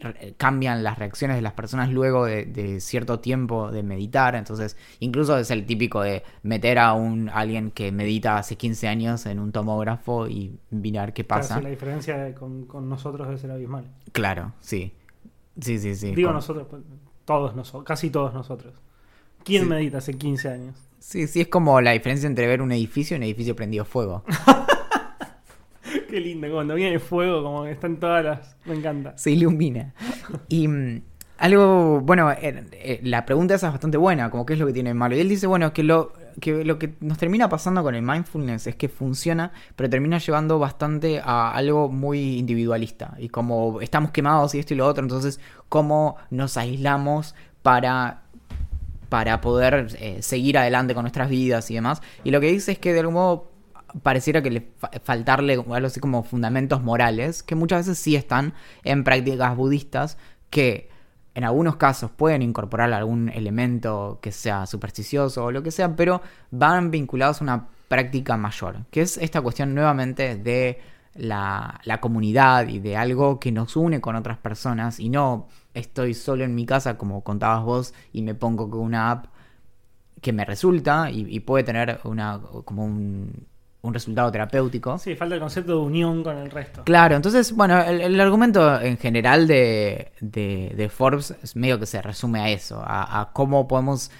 re- 0.00 0.34
cambian 0.36 0.82
las 0.82 0.98
reacciones 0.98 1.36
de 1.36 1.42
las 1.42 1.52
personas 1.52 1.90
luego 1.90 2.24
de, 2.24 2.44
de 2.44 2.80
cierto 2.80 3.20
tiempo 3.20 3.70
de 3.70 3.82
meditar. 3.82 4.34
Entonces, 4.34 4.76
incluso 5.00 5.38
es 5.38 5.50
el 5.50 5.64
típico 5.66 6.00
de 6.02 6.22
meter 6.42 6.78
a 6.78 6.92
un 6.94 7.28
alguien 7.30 7.70
que 7.70 7.92
medita 7.92 8.36
hace 8.38 8.56
15 8.56 8.88
años 8.88 9.26
en 9.26 9.38
un 9.38 9.52
tomógrafo 9.52 10.26
y 10.28 10.58
mirar 10.70 11.12
qué 11.12 11.24
Claro, 11.24 11.42
pasa. 11.42 11.60
la 11.60 11.68
diferencia 11.70 12.16
de- 12.18 12.34
con, 12.34 12.66
con 12.66 12.88
nosotros 12.88 13.26
debe 13.28 13.38
ser 13.40 13.50
abismal. 13.52 13.84
Claro, 14.12 14.52
sí. 14.60 14.92
Sí, 15.60 15.78
sí, 15.78 15.94
sí. 15.96 16.14
Digo 16.14 16.28
Con- 16.28 16.36
nosotros, 16.36 16.66
pues, 16.70 16.82
todos 17.28 17.54
nosotros, 17.54 17.84
casi 17.84 18.08
todos 18.08 18.32
nosotros. 18.32 18.72
¿Quién 19.44 19.64
Sí. 19.64 19.68
medita 19.68 19.98
hace 19.98 20.14
15 20.14 20.48
años? 20.48 20.74
Sí, 20.98 21.26
sí, 21.26 21.42
es 21.42 21.48
como 21.48 21.78
la 21.82 21.90
diferencia 21.92 22.26
entre 22.26 22.46
ver 22.46 22.62
un 22.62 22.72
edificio 22.72 23.14
y 23.16 23.18
un 23.18 23.24
edificio 23.24 23.54
prendido 23.54 23.84
fuego. 23.84 24.24
Qué 26.08 26.20
lindo, 26.20 26.50
cuando 26.50 26.74
viene 26.74 26.98
fuego, 26.98 27.42
como 27.42 27.64
que 27.64 27.72
están 27.72 27.96
todas 27.98 28.24
las... 28.24 28.56
Me 28.64 28.74
encanta. 28.74 29.16
Se 29.18 29.30
ilumina. 29.30 29.92
Y 30.48 30.66
mm, 30.68 31.02
algo, 31.36 32.00
bueno, 32.00 32.30
eh, 32.32 32.64
eh, 32.72 33.00
la 33.02 33.26
pregunta 33.26 33.54
esa 33.54 33.66
es 33.66 33.72
bastante 33.74 33.98
buena, 33.98 34.30
como 34.30 34.46
qué 34.46 34.54
es 34.54 34.58
lo 34.58 34.66
que 34.66 34.72
tiene 34.72 34.94
malo. 34.94 35.14
Y 35.14 35.20
él 35.20 35.28
dice, 35.28 35.46
bueno, 35.46 35.72
que 35.74 35.82
lo, 35.82 36.14
que 36.40 36.64
lo 36.64 36.78
que 36.78 36.94
nos 37.00 37.18
termina 37.18 37.48
pasando 37.48 37.82
con 37.82 37.94
el 37.94 38.02
mindfulness 38.02 38.66
es 38.66 38.76
que 38.76 38.88
funciona, 38.88 39.52
pero 39.76 39.88
termina 39.90 40.18
llevando 40.18 40.58
bastante 40.58 41.20
a 41.24 41.52
algo 41.52 41.88
muy 41.88 42.38
individualista. 42.38 43.14
Y 43.18 43.28
como 43.28 43.80
estamos 43.80 44.10
quemados 44.10 44.54
y 44.54 44.58
esto 44.58 44.74
y 44.74 44.76
lo 44.76 44.86
otro, 44.86 45.02
entonces, 45.02 45.40
¿cómo 45.68 46.16
nos 46.30 46.56
aislamos 46.56 47.34
para 47.62 48.22
para 49.08 49.40
poder 49.40 49.96
eh, 50.00 50.20
seguir 50.20 50.58
adelante 50.58 50.92
con 50.94 51.02
nuestras 51.02 51.30
vidas 51.30 51.70
y 51.70 51.74
demás. 51.74 52.02
Y 52.24 52.30
lo 52.30 52.40
que 52.40 52.52
dice 52.52 52.72
es 52.72 52.78
que 52.78 52.92
de 52.92 53.00
algún 53.00 53.14
modo 53.14 53.50
pareciera 54.02 54.42
que 54.42 54.50
le 54.50 54.60
fa- 54.76 54.90
faltarle 55.02 55.54
algo 55.54 55.74
así 55.74 55.98
como 55.98 56.22
fundamentos 56.22 56.82
morales, 56.82 57.42
que 57.42 57.54
muchas 57.54 57.86
veces 57.86 57.98
sí 57.98 58.16
están 58.16 58.52
en 58.84 59.04
prácticas 59.04 59.56
budistas, 59.56 60.18
que 60.50 60.90
en 61.38 61.44
algunos 61.44 61.76
casos 61.76 62.10
pueden 62.10 62.42
incorporar 62.42 62.92
algún 62.92 63.28
elemento 63.28 64.18
que 64.20 64.32
sea 64.32 64.66
supersticioso 64.66 65.44
o 65.44 65.52
lo 65.52 65.62
que 65.62 65.70
sea, 65.70 65.94
pero 65.94 66.20
van 66.50 66.90
vinculados 66.90 67.40
a 67.40 67.44
una 67.44 67.68
práctica 67.86 68.36
mayor, 68.36 68.86
que 68.90 69.02
es 69.02 69.16
esta 69.18 69.40
cuestión 69.40 69.72
nuevamente 69.72 70.34
de 70.34 70.80
la, 71.14 71.80
comunidad 72.00 72.66
y 72.66 72.80
de 72.80 72.96
algo 72.96 73.38
que 73.38 73.52
nos 73.52 73.76
une 73.76 74.00
con 74.00 74.16
otras 74.16 74.38
personas 74.38 74.98
y 74.98 75.10
no 75.10 75.46
estoy 75.74 76.14
solo 76.14 76.42
en 76.42 76.56
mi 76.56 76.66
casa 76.66 76.98
como 76.98 77.22
contabas 77.22 77.62
vos 77.62 77.94
y 78.12 78.22
me 78.22 78.34
pongo 78.34 78.68
con 78.68 78.80
una 78.80 79.12
app 79.12 79.26
que 80.20 80.32
me 80.32 80.44
resulta 80.44 81.08
y, 81.08 81.24
y 81.32 81.38
puede 81.38 81.62
tener 81.62 82.00
una 82.02 82.40
como 82.64 82.84
un, 82.84 83.46
un 83.82 83.94
resultado 83.94 84.30
terapéutico. 84.32 84.98
Sí, 84.98 85.14
falta 85.14 85.34
el 85.36 85.40
concepto 85.40 85.72
de 85.72 85.78
unión 85.78 86.22
con 86.24 86.36
el 86.36 86.50
resto. 86.50 86.82
Claro, 86.84 87.16
entonces, 87.16 87.52
bueno, 87.52 87.80
el, 87.80 88.00
el 88.00 88.20
argumento 88.20 88.80
en 88.80 88.96
general 88.98 89.46
de, 89.46 90.12
de, 90.20 90.72
de 90.76 90.88
Forbes 90.88 91.34
es 91.42 91.54
medio 91.56 91.78
que 91.78 91.86
se 91.86 92.02
resume 92.02 92.40
a 92.40 92.50
eso, 92.50 92.82
a, 92.84 93.20
a 93.20 93.32
cómo 93.32 93.68
podemos 93.68 94.10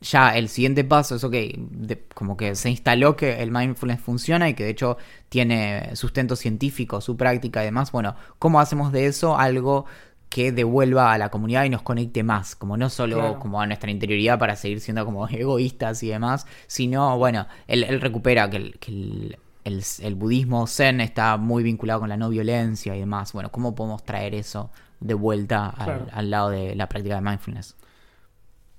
ya 0.00 0.36
el 0.36 0.48
siguiente 0.48 0.82
paso 0.82 1.14
es, 1.14 1.22
ok, 1.22 1.32
de- 1.56 2.04
como 2.14 2.36
que 2.36 2.56
se 2.56 2.70
instaló 2.70 3.14
que 3.14 3.40
el 3.40 3.52
mindfulness 3.52 4.00
funciona 4.00 4.48
y 4.48 4.54
que 4.54 4.64
de 4.64 4.70
hecho 4.70 4.96
tiene 5.28 5.94
sustento 5.94 6.34
científico, 6.34 7.00
su 7.00 7.16
práctica 7.16 7.62
y 7.62 7.66
demás. 7.66 7.92
Bueno, 7.92 8.16
¿cómo 8.40 8.58
hacemos 8.60 8.90
de 8.92 9.06
eso 9.06 9.38
algo 9.38 9.84
que 10.32 10.52
devuelva 10.52 11.12
a 11.12 11.18
la 11.18 11.30
comunidad 11.30 11.64
y 11.64 11.70
nos 11.70 11.82
conecte 11.82 12.22
más? 12.22 12.56
Como 12.56 12.76
no 12.76 12.88
solo 12.90 13.16
Claro. 13.16 13.38
como 13.38 13.60
a 13.60 13.66
nuestra 13.66 13.90
interioridad 13.90 14.38
para 14.38 14.56
seguir 14.56 14.80
siendo 14.80 15.04
como 15.04 15.28
egoístas 15.28 16.02
y 16.02 16.08
demás, 16.08 16.46
sino, 16.66 17.18
bueno, 17.18 17.46
él, 17.66 17.84
él 17.84 18.00
recupera 18.00 18.48
que, 18.50 18.56
el, 18.56 18.78
que 18.78 18.90
el, 18.92 19.38
el- 19.64 19.82
el 20.02 20.14
budismo 20.16 20.66
zen 20.66 21.00
está 21.00 21.36
muy 21.36 21.62
vinculado 21.62 22.00
con 22.00 22.08
la 22.08 22.16
no 22.16 22.28
violencia 22.30 22.96
y 22.96 23.00
demás. 23.00 23.32
Bueno, 23.32 23.50
¿cómo 23.52 23.74
podemos 23.74 24.04
traer 24.04 24.34
eso 24.34 24.70
de 25.00 25.14
vuelta 25.14 25.68
al, 25.68 25.84
Claro. 25.84 26.06
al 26.12 26.30
lado 26.30 26.50
de 26.50 26.74
la 26.76 26.88
práctica 26.88 27.16
de 27.16 27.20
mindfulness? 27.22 27.76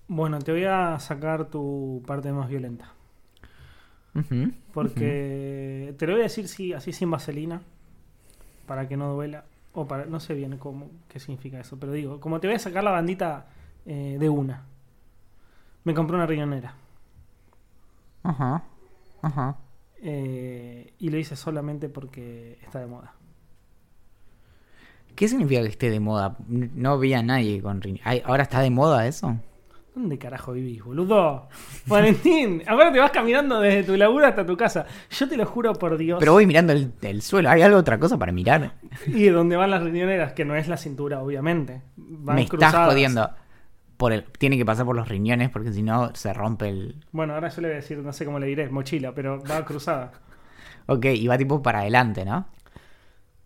Bueno, 0.08 0.40
te 0.40 0.52
voy 0.54 0.64
a 0.66 0.98
sacar 1.00 1.50
tu 1.50 2.02
parte 2.08 2.32
más 2.32 2.48
violenta. 2.50 2.94
Porque 4.74 5.94
te 5.98 6.08
lo 6.08 6.14
voy 6.14 6.22
a 6.22 6.24
decir 6.24 6.48
sí, 6.48 6.74
así 6.74 6.92
sin 6.94 7.12
vaselina, 7.12 7.62
para 8.68 8.88
que 8.88 8.98
no 8.98 9.14
duela. 9.14 9.46
O 9.74 9.88
para, 9.88 10.06
no 10.06 10.20
sé 10.20 10.34
bien 10.36 10.58
cómo, 10.58 10.90
qué 11.08 11.20
significa 11.20 11.60
eso, 11.60 11.78
pero 11.80 11.92
digo, 11.92 12.20
como 12.20 12.40
te 12.40 12.48
voy 12.48 12.56
a 12.56 12.60
sacar 12.60 12.84
la 12.84 12.92
bandita 12.92 13.48
eh, 13.86 14.18
de 14.20 14.30
una. 14.30 14.64
Me 15.84 15.94
compré 15.94 16.16
una 16.16 16.26
riñonera. 16.28 16.76
Ajá. 18.24 18.64
Ajá. 19.22 19.58
eh, 20.02 20.94
y 21.00 21.10
lo 21.10 21.18
hice 21.18 21.36
solamente 21.36 21.90
porque 21.90 22.58
está 22.64 22.80
de 22.80 22.88
moda. 22.88 23.14
¿Qué 25.16 25.28
significa 25.28 25.62
que 25.62 25.68
esté 25.70 25.90
de 25.90 26.00
moda? 26.00 26.36
No 26.48 26.98
vi 27.00 27.14
a 27.14 27.22
nadie 27.24 27.62
con 27.62 27.82
riñón. 27.82 28.02
Ay, 28.04 28.22
¿Ahora 28.26 28.44
está 28.44 28.62
de 28.62 28.70
moda 28.72 29.06
eso? 29.08 29.38
¿Dónde 29.96 30.18
carajo 30.18 30.54
vivís, 30.54 30.84
boludo? 30.84 31.48
Valentín, 31.86 32.64
ahora 32.68 32.92
te 32.92 33.00
vas 33.00 33.12
caminando 33.12 33.60
desde 33.60 33.84
tu 33.84 33.96
laburo 33.96 34.26
hasta 34.26 34.44
tu 34.44 34.58
casa. 34.58 34.86
Yo 35.12 35.30
te 35.30 35.38
lo 35.38 35.46
juro 35.46 35.74
por 35.74 35.98
Dios. 35.98 36.18
Pero 36.20 36.34
voy 36.34 36.48
mirando 36.48 36.74
el, 36.74 36.92
el 37.04 37.22
suelo. 37.22 37.50
¿Hay 37.52 37.62
algo 37.62 37.78
otra 37.78 38.00
cosa 38.00 38.18
para 38.18 38.32
mirar? 38.32 38.74
Y 39.06 39.26
de 39.26 39.32
donde 39.32 39.56
van 39.56 39.70
las 39.70 39.84
riñoneras, 39.84 40.34
que 40.34 40.46
no 40.46 40.56
es 40.56 40.68
la 40.68 40.78
cintura, 40.78 41.22
obviamente. 41.22 41.84
Van 41.96 42.36
Me 42.38 42.42
estás 42.42 42.58
cruzadas. 42.60 42.90
jodiendo. 42.90 43.30
Por 43.98 44.12
el, 44.14 44.24
tiene 44.24 44.58
que 44.58 44.66
pasar 44.66 44.86
por 44.88 44.96
los 44.96 45.08
riñones 45.08 45.52
porque 45.52 45.72
si 45.72 45.84
no 45.84 46.14
se 46.16 46.34
rompe 46.34 46.70
el... 46.70 47.06
Bueno, 47.12 47.36
ahora 47.36 47.50
yo 47.50 47.62
le 47.62 47.68
voy 47.68 47.74
a 47.74 47.82
decir, 47.82 48.00
no 48.00 48.12
sé 48.12 48.26
cómo 48.26 48.40
le 48.40 48.48
diré, 48.48 48.68
mochila, 48.70 49.14
pero 49.14 49.42
va 49.44 49.64
cruzada. 49.64 50.12
Ok, 50.88 51.06
y 51.06 51.28
va 51.28 51.38
tipo 51.38 51.62
para 51.62 51.82
adelante, 51.82 52.26
¿no? 52.26 52.48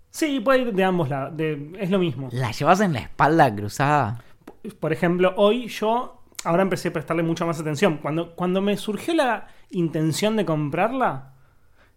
Sí, 0.09 0.39
puede 0.39 0.59
ir 0.61 0.73
de 0.73 0.83
ambos 0.85 1.09
lados, 1.09 1.35
de- 1.35 1.73
es 1.77 1.91
lo 1.91 1.99
mismo. 1.99 2.29
¿La 2.31 2.51
llevas 2.51 2.79
en 2.79 2.93
la 2.93 2.99
espalda 2.99 3.53
cruzada? 3.53 4.23
Por 4.79 4.93
ejemplo, 4.93 5.33
hoy 5.37 5.67
yo 5.67 6.16
ahora 6.47 6.63
empecé 6.63 6.87
a 6.89 6.93
prestarle 6.93 7.23
mucha 7.23 7.45
más 7.45 7.59
atención. 7.59 7.97
Cuando, 7.97 8.35
cuando 8.35 8.61
me 8.61 8.75
surgió 8.77 9.13
la 9.13 9.47
intención 9.69 10.35
de 10.35 10.45
comprarla, 10.45 11.33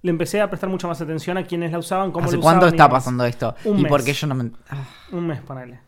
le 0.03 0.11
empecé 0.11 0.41
a 0.41 0.49
prestar 0.51 0.69
mucha 0.71 0.89
más 0.89 1.01
atención 1.01 1.37
a 1.39 1.45
quienes 1.45 1.73
la 1.73 1.79
usaban, 1.79 2.11
cómo 2.13 2.27
¿Hace 2.27 2.37
la 2.37 2.43
cuánto 2.43 2.67
usaban 2.67 2.75
y 2.75 2.77
está 2.77 2.85
demás. 2.89 3.03
pasando 3.05 3.25
esto? 3.25 3.55
Un 3.65 3.79
¿Y 3.79 3.83
mes. 3.83 3.89
por 3.91 4.05
qué 4.05 4.13
yo 4.13 4.27
no 4.27 4.35
me... 4.35 4.51
ah, 4.71 4.85
Un 5.13 5.27
mes, 5.27 5.41
ponele. 5.41 5.81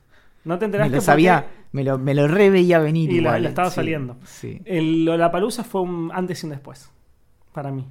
¿No 0.44 0.59
te 0.59 0.64
me 0.64 0.66
enteraste? 0.66 0.90
lo 0.90 0.96
porque 0.96 1.05
sabía, 1.07 1.46
me 1.72 1.85
lo, 1.85 1.98
me 1.98 2.14
lo 2.14 2.27
re 2.29 2.51
veía 2.51 2.79
venir 2.81 3.11
Y 3.11 3.14
la- 3.20 3.29
igual. 3.31 3.42
la 3.44 3.48
estaba 3.51 3.70
sí, 3.70 3.77
saliendo. 3.77 4.16
Sí. 4.25 4.61
El 4.64 5.05
Lollapalooza 5.05 5.64
fue 5.64 5.83
un 5.83 6.11
antes 6.12 6.42
y 6.42 6.46
un 6.46 6.51
después. 6.51 6.90
Para 7.53 7.70
mí. 7.70 7.87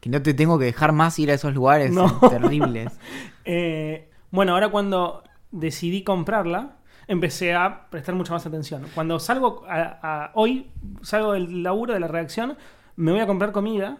Que 0.00 0.08
no 0.10 0.22
te 0.22 0.32
tengo 0.34 0.58
que 0.58 0.64
dejar 0.66 0.92
más 0.92 1.18
ir 1.18 1.30
a 1.30 1.34
esos 1.34 1.52
lugares 1.54 1.90
No. 1.92 2.18
terribles. 2.28 2.92
Eh, 3.50 4.10
bueno, 4.30 4.52
ahora 4.52 4.68
cuando 4.70 5.22
decidí 5.52 6.04
comprarla, 6.04 6.76
empecé 7.08 7.54
a 7.54 7.88
prestar 7.90 8.14
mucha 8.14 8.32
más 8.32 8.46
atención. 8.46 8.84
Cuando 8.94 9.18
salgo 9.18 9.64
a- 9.68 9.98
a- 10.02 10.30
hoy, 10.34 10.70
salgo 11.02 11.32
del 11.32 11.62
laburo 11.62 11.94
de 11.94 12.00
la 12.00 12.06
redacción, 12.08 12.56
me 12.96 13.10
voy 13.12 13.20
a 13.20 13.26
comprar 13.26 13.50
comida 13.52 13.98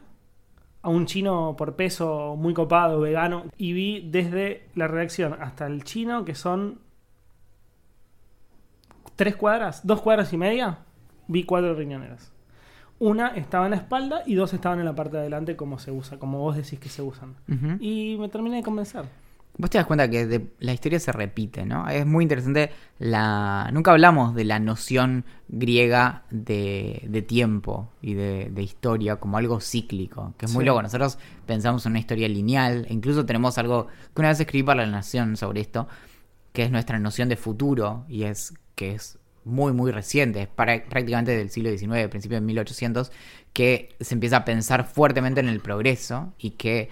a 0.83 0.89
un 0.91 1.07
chino 1.07 1.57
por 1.59 1.75
peso 1.75 2.37
muy 2.37 2.55
copado, 2.55 3.01
vegano, 3.01 3.45
y 3.57 3.73
vi 3.73 4.09
desde 4.11 4.69
la 4.75 4.87
redacción 4.87 5.37
hasta 5.41 5.67
el 5.67 5.83
chino, 5.85 6.25
que 6.25 6.35
son 6.37 6.79
tres 9.17 9.37
cuadras, 9.37 9.87
dos 9.87 10.01
cuadras 10.01 10.33
y 10.33 10.37
media, 10.37 10.79
vi 11.27 11.45
cuatro 11.45 11.75
riñoneras. 11.75 12.33
Una 13.01 13.29
estaba 13.29 13.65
en 13.67 13.71
la 13.73 13.77
espalda 13.77 14.23
y 14.27 14.35
dos 14.35 14.53
estaban 14.55 14.79
en 14.81 14.85
la 14.85 14.95
parte 14.95 15.13
de 15.17 15.21
adelante 15.23 15.57
como 15.57 15.79
se 15.79 15.91
usa, 15.93 16.19
como 16.19 16.39
vos 16.41 16.57
decís 16.57 16.79
que 16.81 16.89
se 16.89 17.03
usan. 17.03 17.37
Y 17.81 18.17
me 18.19 18.29
terminé 18.29 18.57
de 18.57 18.63
convencer. 18.63 19.05
Vos 19.61 19.71
te 19.71 19.79
das 19.79 19.87
cuenta 19.89 20.09
que 20.09 20.25
de- 20.27 20.47
la 20.61 20.73
historia 20.73 21.01
se 21.01 21.11
repite, 21.11 21.67
¿no? 21.67 21.89
Es 21.89 22.07
muy 22.07 22.23
interesante 22.23 22.71
la... 23.01 23.69
Nunca 23.73 23.91
hablamos 23.91 24.35
de 24.37 24.45
la 24.45 24.61
noción 24.61 25.25
griega 25.49 26.23
de, 26.31 27.03
de 27.09 27.23
tiempo 27.23 27.91
y 28.01 28.15
de, 28.15 28.51
de 28.53 28.63
historia 28.63 29.17
como 29.17 29.37
algo 29.37 29.61
cíclico, 29.61 30.35
que 30.39 30.47
es 30.47 30.53
muy 30.55 30.63
Sí. 30.63 30.67
loco. 30.67 30.81
Nosotros 30.83 31.19
pensamos 31.45 31.85
en 31.87 31.91
una 31.93 31.99
historia 31.99 32.29
lineal, 32.29 32.87
e 32.89 32.95
incluso 32.95 33.27
tenemos 33.27 33.59
algo 33.59 33.89
que 34.15 34.21
una 34.23 34.29
vez 34.29 34.39
escribí 34.39 34.63
para 34.63 34.87
La 34.87 34.93
Nación 34.93 35.37
sobre 35.37 35.61
esto, 35.61 35.89
que 36.53 36.63
es 36.63 36.71
nuestra 36.71 36.99
noción 37.01 37.29
de 37.29 37.37
futuro 37.37 38.05
y 38.09 38.23
es 38.25 38.55
que 38.77 38.93
es 38.95 39.19
muy, 39.45 39.73
muy 39.73 39.91
reciente, 39.91 40.43
es 40.43 40.49
para- 40.49 40.85
prácticamente 40.85 41.37
del 41.37 41.51
siglo 41.51 41.71
XIX, 41.71 42.09
principio 42.11 42.37
de 42.39 42.43
1800, 42.47 43.11
que 43.53 43.97
se 43.99 44.15
empieza 44.15 44.37
a 44.39 44.45
pensar 44.45 44.85
fuertemente 44.85 45.41
en 45.41 45.49
el 45.49 45.59
progreso 45.61 46.33
y 46.39 46.51
que 46.51 46.91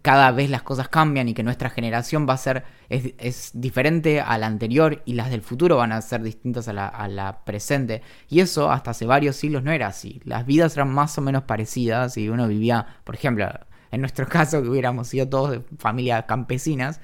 cada 0.00 0.32
vez 0.32 0.48
las 0.50 0.62
cosas 0.62 0.88
cambian 0.88 1.28
y 1.28 1.34
que 1.34 1.42
nuestra 1.42 1.70
generación 1.70 2.26
va 2.28 2.34
a 2.34 2.38
ser 2.38 2.64
es, 2.88 3.12
es 3.18 3.50
diferente 3.54 4.20
a 4.20 4.38
la 4.38 4.46
anterior 4.46 5.02
y 5.04 5.14
las 5.14 5.30
del 5.30 5.42
futuro 5.42 5.76
van 5.76 5.92
a 5.92 6.00
ser 6.00 6.22
distintas 6.22 6.66
a 6.68 6.72
la, 6.72 6.88
a 6.88 7.08
la 7.08 7.44
presente. 7.44 8.02
Y 8.28 8.40
eso 8.40 8.70
hasta 8.70 8.92
hace 8.92 9.06
varios 9.06 9.36
siglos 9.36 9.62
no 9.62 9.70
era 9.70 9.88
así. 9.88 10.20
Las 10.24 10.46
vidas 10.46 10.76
eran 10.76 10.92
más 10.92 11.16
o 11.18 11.20
menos 11.20 11.42
parecidas 11.44 12.16
y 12.16 12.28
uno 12.28 12.48
vivía, 12.48 12.86
por 13.04 13.14
ejemplo, 13.14 13.48
en 13.90 14.00
nuestro 14.00 14.26
caso 14.28 14.62
que 14.62 14.68
hubiéramos 14.68 15.08
sido 15.08 15.28
todos 15.28 15.50
de 15.50 15.62
familias 15.78 16.24
campesinas, 16.26 17.00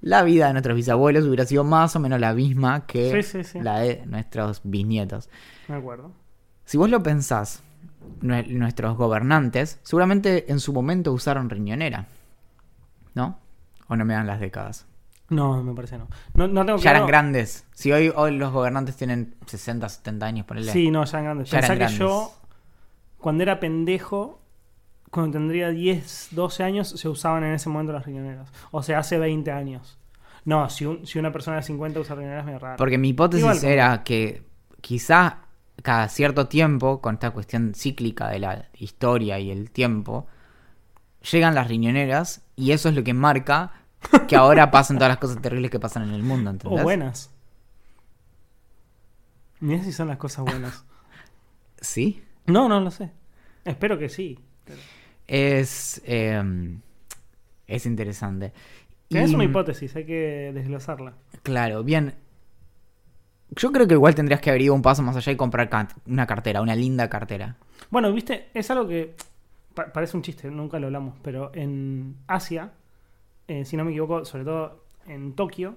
la 0.00 0.22
vida 0.22 0.46
de 0.48 0.54
nuestros 0.54 0.76
bisabuelos 0.76 1.24
hubiera 1.26 1.44
sido 1.44 1.62
más 1.62 1.94
o 1.94 2.00
menos 2.00 2.18
la 2.18 2.32
misma 2.34 2.86
que 2.86 3.22
Sí, 3.22 3.42
sí, 3.42 3.44
sí. 3.44 3.60
la 3.60 3.78
de 3.80 4.04
nuestros 4.06 4.60
bisnietos. 4.64 5.28
Me 5.68 5.76
acuerdo. 5.76 6.10
Si 6.64 6.78
vos 6.78 6.88
lo 6.88 7.02
pensás, 7.02 7.62
nuestros 8.22 8.96
gobernantes 8.96 9.78
seguramente 9.82 10.50
en 10.50 10.60
su 10.60 10.72
momento 10.72 11.12
usaron 11.12 11.50
riñonera. 11.50 12.06
¿No? 13.14 13.38
¿O 13.88 13.96
no 13.96 14.04
me 14.04 14.14
dan 14.14 14.26
las 14.26 14.40
décadas? 14.40 14.86
No, 15.30 15.62
me 15.62 15.72
parece 15.74 15.98
no. 15.98 16.08
No, 16.34 16.48
no 16.48 16.64
tengo 16.66 16.78
Ya 16.78 16.90
eran 16.90 17.06
grandes. 17.06 17.64
Si 17.74 17.92
hoy, 17.92 18.12
hoy 18.14 18.36
los 18.36 18.52
gobernantes 18.52 18.96
tienen 18.96 19.34
60, 19.46 19.88
70 19.88 20.26
años, 20.26 20.46
ponele. 20.46 20.70
Sí, 20.72 20.90
no, 20.90 21.04
ya 21.04 21.10
eran 21.18 21.24
grandes. 21.24 21.50
Ya 21.50 21.58
Pensá 21.60 21.66
eran 21.74 21.78
que 21.78 21.94
grandes. 21.96 21.98
yo, 21.98 22.32
cuando 23.18 23.42
era 23.42 23.58
pendejo, 23.60 24.40
cuando 25.10 25.32
tendría 25.38 25.70
10, 25.70 26.28
12 26.32 26.62
años, 26.64 26.88
se 26.90 27.08
usaban 27.08 27.44
en 27.44 27.54
ese 27.54 27.68
momento 27.68 27.92
las 27.92 28.04
riñoneras. 28.04 28.50
O 28.70 28.82
sea, 28.82 28.98
hace 28.98 29.18
20 29.18 29.50
años. 29.50 29.98
No, 30.44 30.68
si, 30.68 30.84
un- 30.84 31.06
si 31.06 31.18
una 31.18 31.32
persona 31.32 31.56
de 31.56 31.62
50 31.62 32.00
usa 32.00 32.14
riñoneras, 32.16 32.44
medio 32.44 32.58
raro. 32.58 32.76
Porque 32.76 32.98
mi 32.98 33.08
hipótesis 33.10 33.40
Igual 33.44 33.64
era 33.64 34.02
que 34.04 34.42
quizá 34.82 35.38
cada 35.82 36.08
cierto 36.08 36.46
tiempo, 36.48 37.00
con 37.00 37.14
esta 37.14 37.30
cuestión 37.30 37.74
cíclica 37.74 38.28
de 38.28 38.38
la 38.38 38.68
historia 38.78 39.38
y 39.38 39.50
el 39.50 39.70
tiempo, 39.70 40.26
llegan 41.30 41.54
las 41.54 41.68
riñoneras 41.68 42.42
y 42.56 42.72
eso 42.72 42.88
es 42.88 42.94
lo 42.94 43.02
que 43.04 43.14
marca 43.14 43.72
que 44.28 44.36
ahora 44.36 44.70
pasan 44.70 44.96
todas 44.98 45.10
las 45.10 45.18
cosas 45.18 45.40
terribles 45.42 45.70
que 45.70 45.80
pasan 45.80 46.04
en 46.04 46.14
el 46.14 46.22
mundo, 46.22 46.50
O 46.50 46.52
¿entendés? 46.52 46.82
buenas. 46.82 47.30
Mira 49.60 49.82
si 49.82 49.92
son 49.92 50.08
las 50.08 50.18
cosas 50.18 50.44
buenas. 50.44 50.84
Sí. 51.80 52.22
No, 52.46 52.66
no 52.66 52.80
lo 52.80 52.90
sé. 52.90 53.10
Espero 53.66 53.98
que 53.98 54.08
sí. 54.08 54.38
pero- 54.64 54.78
Es, 55.26 56.00
eh, 56.06 56.42
es 57.66 57.84
interesante. 57.84 58.54
Es 59.10 59.34
una 59.34 59.44
hipótesis, 59.44 59.94
hay 59.94 60.06
que 60.06 60.50
desglosarla. 60.54 61.12
Claro, 61.42 61.84
bien. 61.84 62.14
Yo 63.56 63.72
creo 63.72 63.86
que 63.86 63.94
igual 63.94 64.14
tendrías 64.14 64.40
que 64.40 64.50
haber 64.50 64.62
ido 64.62 64.74
un 64.74 64.82
paso 64.82 65.02
más 65.02 65.16
allá 65.16 65.32
y 65.32 65.36
comprar 65.36 65.68
una 66.06 66.26
cartera, 66.26 66.60
una 66.62 66.74
linda 66.74 67.08
cartera. 67.08 67.56
Bueno, 67.90 68.12
viste, 68.12 68.48
es 68.54 68.70
algo 68.70 68.88
que 68.88 69.14
pa- 69.74 69.92
parece 69.92 70.16
un 70.16 70.22
chiste, 70.22 70.50
nunca 70.50 70.78
lo 70.78 70.86
hablamos, 70.86 71.14
pero 71.22 71.50
en 71.54 72.16
Asia, 72.26 72.72
eh, 73.48 73.64
si 73.64 73.76
no 73.76 73.84
me 73.84 73.90
equivoco, 73.90 74.24
sobre 74.24 74.44
todo 74.44 74.84
en 75.06 75.34
Tokio, 75.34 75.76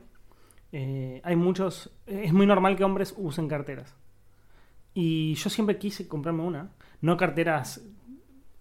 eh, 0.72 1.22
hay 1.24 1.36
muchos, 1.36 1.92
es 2.06 2.34
muy 2.34 2.46
normal 2.48 2.76
que 2.76 2.84
hombres 2.84 3.14
usen 3.18 3.48
carteras. 3.48 3.94
Y 4.94 5.36
yo 5.36 5.50
siempre 5.50 5.78
quise 5.78 6.08
comprarme 6.08 6.44
una, 6.44 6.70
no 7.02 7.18
carteras, 7.18 7.82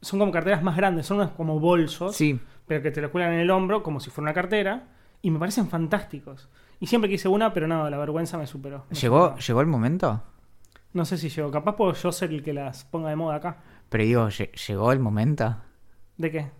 son 0.01 0.19
como 0.19 0.33
carteras 0.33 0.63
más 0.63 0.77
grandes, 0.77 1.07
son 1.07 1.19
unas 1.19 1.31
como 1.31 1.59
bolsos, 1.59 2.15
Sí, 2.17 2.39
pero 2.67 2.83
que 2.83 2.91
te 2.91 3.01
lo 3.01 3.11
cuelgan 3.11 3.35
en 3.35 3.41
el 3.41 3.51
hombro 3.51 3.83
como 3.83 4.01
si 4.01 4.11
fuera 4.11 4.27
una 4.31 4.35
cartera, 4.35 4.89
y 5.23 5.31
me 5.31 5.39
parecen 5.39 5.69
fantásticos. 5.69 6.49
Y 6.81 6.87
siempre 6.87 7.11
quise 7.11 7.29
una, 7.29 7.53
pero 7.53 7.67
no, 7.67 7.89
la 7.89 7.97
vergüenza 7.99 8.37
me 8.39 8.47
superó. 8.47 8.85
Me 8.91 8.97
¿Llegó, 8.97 9.25
superó. 9.29 9.41
¿llegó 9.47 9.61
el 9.63 9.67
momento? 9.67 10.23
No 10.93 11.05
sé 11.05 11.19
si 11.19 11.29
llegó, 11.29 11.51
capaz 11.51 11.77
puedo 11.77 11.93
yo 11.95 12.13
ser 12.13 12.31
el 12.31 12.43
que 12.43 12.53
las 12.53 12.85
ponga 12.85 13.09
de 13.11 13.17
moda 13.17 13.37
acá. 13.37 13.59
Pero 13.89 14.05
digo, 14.05 14.27
lle- 14.29 14.51
¿llegó 14.67 14.93
el 14.93 14.99
momento 15.01 15.57
¿De 16.17 16.31
qué? 16.31 16.51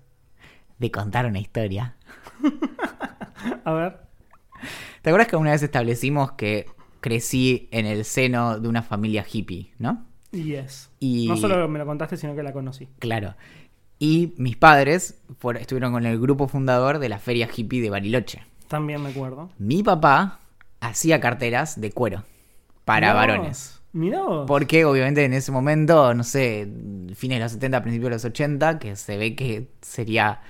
de 0.79 0.91
contar 0.91 1.27
una 1.27 1.39
historia? 1.39 1.97
A 3.65 3.73
ver. 3.73 3.99
¿Te 5.03 5.11
acuerdas 5.11 5.29
que 5.29 5.37
una 5.37 5.51
vez 5.53 5.63
establecimos 5.63 6.33
que 6.33 6.67
crecí 7.01 7.69
en 7.71 7.87
el 7.87 8.05
seno 8.05 8.59
de 8.59 8.69
una 8.69 8.83
familia 8.83 9.25
hippie, 9.31 9.73
no? 9.79 10.05
Yes. 10.33 10.91
Y- 10.99 11.29
No 11.29 11.37
solo 11.37 11.69
me 11.69 11.79
lo 11.79 11.87
contaste, 11.87 12.17
sino 12.17 12.35
que 12.35 12.43
la 12.43 12.53
conocí. 12.53 12.89
Claro. 12.99 13.35
Y 13.99 14.35
mis 14.37 14.57
padres 14.57 15.23
estuvieron 15.61 15.93
con 15.93 16.05
el 16.05 16.19
grupo 16.21 16.49
fundador 16.49 16.99
de 16.99 17.09
la 17.09 17.19
feria 17.19 17.49
hippie 17.55 17.81
de 17.81 17.91
Bariloche. 17.91 18.43
También 18.69 19.03
me 19.03 19.11
acuerdo. 19.11 19.51
Mi 19.59 19.83
papá 19.83 20.41
hacía 20.81 21.21
carteras 21.21 21.81
de 21.81 21.93
cuero 21.93 22.25
para 22.85 23.09
Mirá 23.09 23.13
vos, 23.13 23.21
varones. 23.21 23.81
Mirá 23.93 24.23
vos. 24.23 24.45
Porque 24.47 24.85
obviamente 24.85 25.25
en 25.25 25.33
ese 25.33 25.53
momento, 25.53 26.15
no 26.15 26.25
sé, 26.25 26.69
fines 27.15 27.39
de 27.39 27.45
los 27.45 27.53
70, 27.53 27.83
principios 27.83 28.11
de 28.11 28.17
los 28.17 28.25
80, 28.25 28.79
que 28.79 28.97
se 28.97 29.17
ve 29.17 29.35
que 29.35 29.69
sería, 29.83 30.41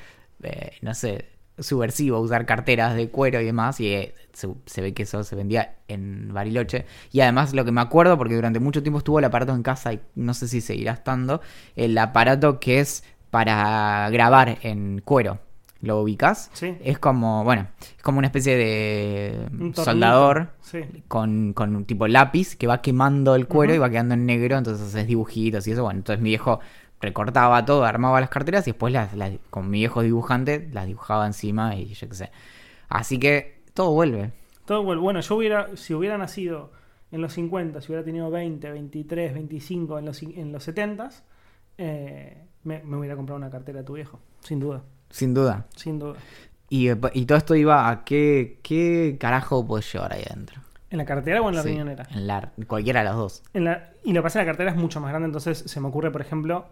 eh, 0.42 0.72
no 0.82 0.94
sé, 0.94 1.26
subversivo 1.58 2.20
usar 2.20 2.44
carteras 2.44 2.94
de 2.94 3.08
cuero 3.08 3.40
y 3.40 3.46
demás, 3.46 3.80
y 3.80 3.88
eh, 3.94 4.14
se, 4.32 4.48
se 4.66 4.82
ve 4.82 4.92
que 4.92 5.04
eso 5.04 5.24
se 5.24 5.36
vendía 5.36 5.76
en 5.88 6.32
Bariloche. 6.32 6.86
Y 7.12 7.20
además 7.20 7.54
lo 7.54 7.64
que 7.64 7.72
me 7.72 7.80
acuerdo, 7.80 8.18
porque 8.18 8.34
durante 8.34 8.60
mucho 8.60 8.82
tiempo 8.82 8.98
estuvo 8.98 9.18
el 9.18 9.24
aparato 9.24 9.54
en 9.54 9.62
casa 9.62 9.92
y 9.92 10.00
no 10.14 10.34
sé 10.34 10.48
si 10.48 10.60
seguirá 10.60 10.92
estando, 10.92 11.40
el 11.74 11.96
aparato 11.98 12.60
que 12.60 12.80
es 12.80 13.04
para 13.30 14.08
grabar 14.10 14.58
en 14.62 15.00
cuero. 15.04 15.45
¿Lo 15.82 16.00
ubicas? 16.00 16.50
Sí. 16.54 16.76
Es 16.82 16.98
como, 16.98 17.44
bueno, 17.44 17.66
es 17.96 18.02
como 18.02 18.18
una 18.18 18.28
especie 18.28 18.56
de 18.56 19.46
Un 19.52 19.74
soldador 19.74 20.50
Sí. 20.62 20.80
con, 21.06 21.52
con 21.52 21.76
un 21.76 21.84
tipo 21.84 22.08
lápiz 22.08 22.56
que 22.56 22.66
va 22.66 22.80
quemando 22.80 23.34
el 23.34 23.46
cuero 23.46 23.74
y 23.74 23.78
va 23.78 23.90
quedando 23.90 24.14
en 24.14 24.24
negro, 24.26 24.56
entonces 24.56 24.86
haces 24.88 25.06
dibujitos 25.06 25.66
y 25.68 25.72
eso. 25.72 25.82
Bueno, 25.82 25.98
entonces 25.98 26.22
mi 26.22 26.30
viejo 26.30 26.60
recortaba 27.00 27.64
todo, 27.66 27.84
armaba 27.84 28.20
las 28.20 28.30
carteras 28.30 28.66
y 28.66 28.70
después 28.72 28.92
las, 28.92 29.14
las- 29.14 29.32
con 29.50 29.68
mi 29.68 29.78
viejo 29.80 30.02
dibujante 30.02 30.68
las 30.72 30.86
dibujaba 30.86 31.26
encima 31.26 31.76
y 31.76 31.86
yo 31.92 32.08
qué 32.08 32.14
sé. 32.14 32.30
Así 32.88 33.18
que 33.18 33.60
todo 33.74 33.92
vuelve. 33.92 34.32
Todo 34.64 34.82
bueno. 34.82 35.02
Bueno, 35.02 35.20
yo 35.20 35.36
hubiera, 35.36 35.76
si 35.76 35.92
hubiera 35.92 36.16
nacido 36.16 36.72
en 37.12 37.20
los 37.20 37.34
50, 37.34 37.82
si 37.82 37.88
hubiera 37.92 38.02
tenido 38.04 38.30
20, 38.30 38.70
23, 38.70 39.34
25 39.34 39.98
en 39.98 40.04
los, 40.06 40.22
en 40.22 40.52
los 40.52 40.64
70, 40.64 41.10
eh, 41.78 42.42
me, 42.64 42.82
me 42.82 42.96
hubiera 42.96 43.14
comprado 43.14 43.36
una 43.36 43.50
cartera 43.50 43.80
de 43.80 43.84
tu 43.84 43.92
viejo. 43.92 44.18
Sin 44.40 44.58
duda. 44.58 44.82
Sin 45.10 45.34
duda. 45.34 45.66
Sin 45.76 45.98
duda. 45.98 46.16
Y, 46.68 46.88
y 46.90 47.26
todo 47.26 47.38
esto 47.38 47.54
iba 47.54 47.88
a 47.88 48.04
qué, 48.04 48.58
qué 48.62 49.16
carajo 49.20 49.66
puedes 49.66 49.90
llevar 49.92 50.12
ahí 50.12 50.22
adentro. 50.28 50.60
¿En 50.90 50.98
la 50.98 51.04
cartera 51.04 51.40
o 51.42 51.48
en 51.48 51.56
la 51.56 51.62
Sí, 51.62 51.68
riñonera? 51.70 52.06
En 52.10 52.26
la, 52.26 52.52
cualquiera 52.66 53.00
de 53.00 53.04
las 53.06 53.16
dos. 53.16 53.42
En 53.54 53.64
la, 53.64 53.90
y 54.04 54.12
lo 54.12 54.20
que 54.20 54.22
pasa 54.24 54.38
es 54.40 54.42
que 54.42 54.46
la 54.46 54.52
cartera 54.52 54.70
es 54.70 54.76
mucho 54.76 55.00
más 55.00 55.10
grande, 55.10 55.26
entonces 55.26 55.58
se 55.58 55.80
me 55.80 55.88
ocurre, 55.88 56.10
por 56.10 56.20
ejemplo, 56.20 56.66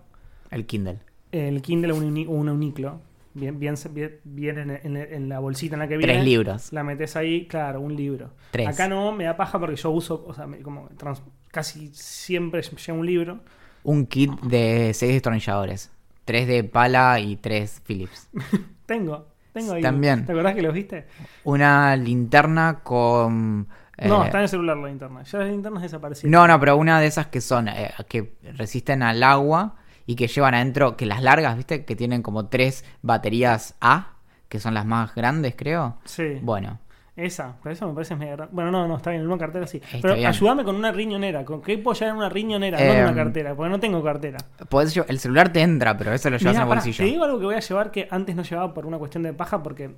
El 0.51 0.67
Kindle. 0.67 0.99
el 1.33 1.63
Kindle 1.63 1.93
o 1.93 1.97
un, 1.97 2.05
un 2.29 2.49
uniclo. 2.49 3.01
Bien, 3.37 3.59
bien, 3.59 3.75
bien, 4.23 4.59
en, 4.59 4.71
en- 4.71 4.97
en 4.97 5.29
la 5.29 5.41
bolsita 5.41 5.75
en 5.75 5.81
la 5.81 5.89
que 5.89 5.97
viene. 5.97 6.13
Tres 6.13 6.25
libros. 6.25 6.73
La 6.73 6.85
metes 6.85 7.17
ahí, 7.17 7.47
claro, 7.47 7.81
un 7.81 7.97
libro. 7.97 8.31
Tres. 8.53 8.69
Acá 8.69 8.87
no, 8.89 9.11
me 9.11 9.25
da 9.25 9.37
paja 9.37 9.59
porque 9.59 9.75
yo 9.75 9.91
uso, 9.91 10.25
o 10.27 10.33
sea, 10.33 10.47
como 10.63 10.89
trans- 10.97 11.23
casi 11.51 11.89
siempre 11.93 12.63
llevo 12.63 13.01
un 13.01 13.07
libro. 13.07 13.41
Un 13.83 14.07
kit 14.07 14.31
de 14.43 14.93
seis 14.95 15.13
destornilladores. 15.15 15.91
Tres 16.25 16.47
de 16.47 16.65
pala 16.65 17.21
y 17.21 17.37
tres 17.37 17.83
Philips. 17.85 18.29
Tengo, 18.87 19.29
tengo 19.53 19.73
ahí. 19.75 19.83
También. 19.83 20.27
¿Te 20.27 20.33
acordás 20.33 20.55
que 20.55 20.63
los 20.63 20.75
viste? 20.75 21.07
Una 21.45 21.97
linterna 21.97 22.81
con... 22.83 23.69
no, 23.99 24.23
eh, 24.23 24.27
está 24.27 24.39
en 24.39 24.43
el 24.43 24.49
celular 24.49 24.77
la 24.77 24.89
linterna. 24.89 25.23
Ya 25.23 25.39
las 25.39 25.49
linternas 25.49 25.83
desaparecieron. 25.83 26.31
No, 26.31 26.47
no, 26.47 26.61
pero 26.61 26.77
una 26.77 27.01
de 27.01 27.07
esas 27.07 27.29
que 27.29 27.41
son, 27.41 27.69
eh, 27.69 27.93
que 28.09 28.35
resisten 28.57 29.03
al 29.03 29.23
agua 29.23 29.77
y 30.07 30.17
que 30.17 30.27
llevan 30.27 30.55
adentro, 30.55 30.97
que 30.97 31.07
las 31.07 31.23
largas, 31.23 31.57
¿viste? 31.57 31.85
Que 31.85 31.97
tienen 31.97 32.23
como 32.23 32.49
tres 32.49 32.85
baterías 33.01 33.75
A, 33.81 34.17
que 34.49 34.61
son 34.61 34.75
las 34.75 34.85
más 34.85 35.15
grandes, 35.15 35.55
creo. 35.57 35.97
Sí, 36.05 36.39
Bueno, 36.43 36.81
esa, 37.17 37.57
pero 37.63 37.73
eso 37.73 37.87
me 37.87 37.95
parece 37.95 38.17
grande. 38.17 38.49
Bueno, 38.51 38.71
no, 38.73 38.89
no, 38.89 38.97
está 38.97 39.11
bien, 39.11 39.23
en 39.23 39.29
una 39.29 39.39
cartera 39.39 39.67
sí. 39.67 39.77
Está 39.79 39.99
Pero 40.03 40.15
bien. 40.15 40.27
ayúdame 40.27 40.65
con 40.65 40.75
una 40.77 40.91
riñonera. 40.91 41.45
¿Con 41.45 41.63
qué 41.63 41.79
puedo 41.79 41.95
llevar 41.95 42.11
en 42.13 42.17
una 42.19 42.29
riñonera? 42.29 42.79
no 42.79 42.85
en 42.93 43.03
una 43.05 43.15
cartera, 43.15 43.55
porque 43.55 43.71
no 43.71 43.79
tengo 43.81 44.03
cartera. 44.03 44.39
podés 44.69 44.97
el 44.97 45.19
celular 45.21 45.53
te 45.53 45.61
entra, 45.63 45.97
pero 45.97 46.13
eso 46.13 46.29
lo 46.31 46.37
llevas 46.39 46.55
Mirá, 46.55 46.63
en 46.63 46.63
el 46.63 46.69
pará, 46.69 46.81
bolsillo. 46.81 47.05
te 47.05 47.11
digo 47.11 47.25
algo 47.25 47.39
que 47.39 47.45
voy 47.47 47.55
a 47.55 47.61
llevar 47.61 47.91
que 47.91 48.09
antes 48.11 48.35
no 48.35 48.43
llevaba 48.43 48.75
por 48.75 48.87
una 48.87 48.99
cuestión 48.99 49.23
de 49.23 49.33
paja 49.33 49.63
porque 49.63 49.95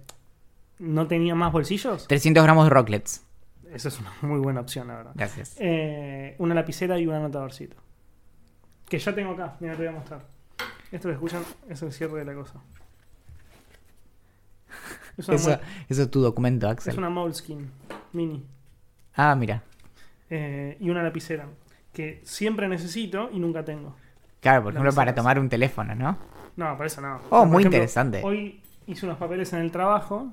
no 0.78 1.06
tenía 1.06 1.34
más 1.34 1.52
bolsillos. 1.52 2.06
300 2.06 2.44
gramos 2.44 2.64
de 2.64 2.70
rocklets. 2.70 3.24
Esa 3.72 3.88
es 3.88 3.98
una 3.98 4.12
muy 4.22 4.38
buena 4.40 4.60
opción, 4.60 4.88
la 4.88 4.96
verdad. 4.96 5.12
Gracias. 5.14 5.56
Eh, 5.58 6.34
una 6.38 6.54
lapicera 6.54 6.98
y 6.98 7.06
un 7.06 7.14
anotadorcito. 7.14 7.76
Que 8.88 8.98
ya 8.98 9.14
tengo 9.14 9.32
acá, 9.32 9.56
mira, 9.60 9.72
te 9.74 9.78
voy 9.78 9.88
a 9.88 9.92
mostrar. 9.92 10.20
Esto 10.92 11.08
que 11.08 11.14
escuchan 11.14 11.42
es 11.68 11.82
el 11.82 11.92
cierre 11.92 12.18
de 12.20 12.24
la 12.26 12.34
cosa. 12.34 12.60
Es 15.16 15.28
una, 15.28 15.36
Eso, 15.36 15.58
eso 15.88 16.02
es 16.02 16.10
tu 16.10 16.20
documento, 16.20 16.66
es 16.66 16.72
Axel. 16.72 16.98
una 16.98 17.08
Moleskine 17.10 17.64
mini. 18.12 18.44
Ah, 19.14 19.34
mira. 19.34 19.62
Eh, 20.28 20.76
y 20.80 20.90
una 20.90 21.02
lapicera. 21.02 21.48
Que 21.92 22.20
siempre 22.24 22.68
necesito 22.68 23.30
y 23.32 23.38
nunca 23.38 23.64
tengo. 23.64 23.96
Claro, 24.40 24.64
por 24.64 24.72
ejemplo, 24.72 24.92
para 24.92 25.14
tomar 25.14 25.38
un 25.38 25.48
teléfono, 25.48 25.94
¿no? 25.94 26.18
No, 26.56 26.72
para 26.76 26.86
eso 26.86 27.00
no. 27.00 27.16
Oh, 27.30 27.40
Por 27.40 27.46
muy 27.48 27.62
ejemplo, 27.62 27.78
interesante. 27.78 28.20
Hoy 28.22 28.60
hice 28.86 29.06
unos 29.06 29.18
papeles 29.18 29.52
en 29.54 29.60
el 29.60 29.70
trabajo 29.70 30.32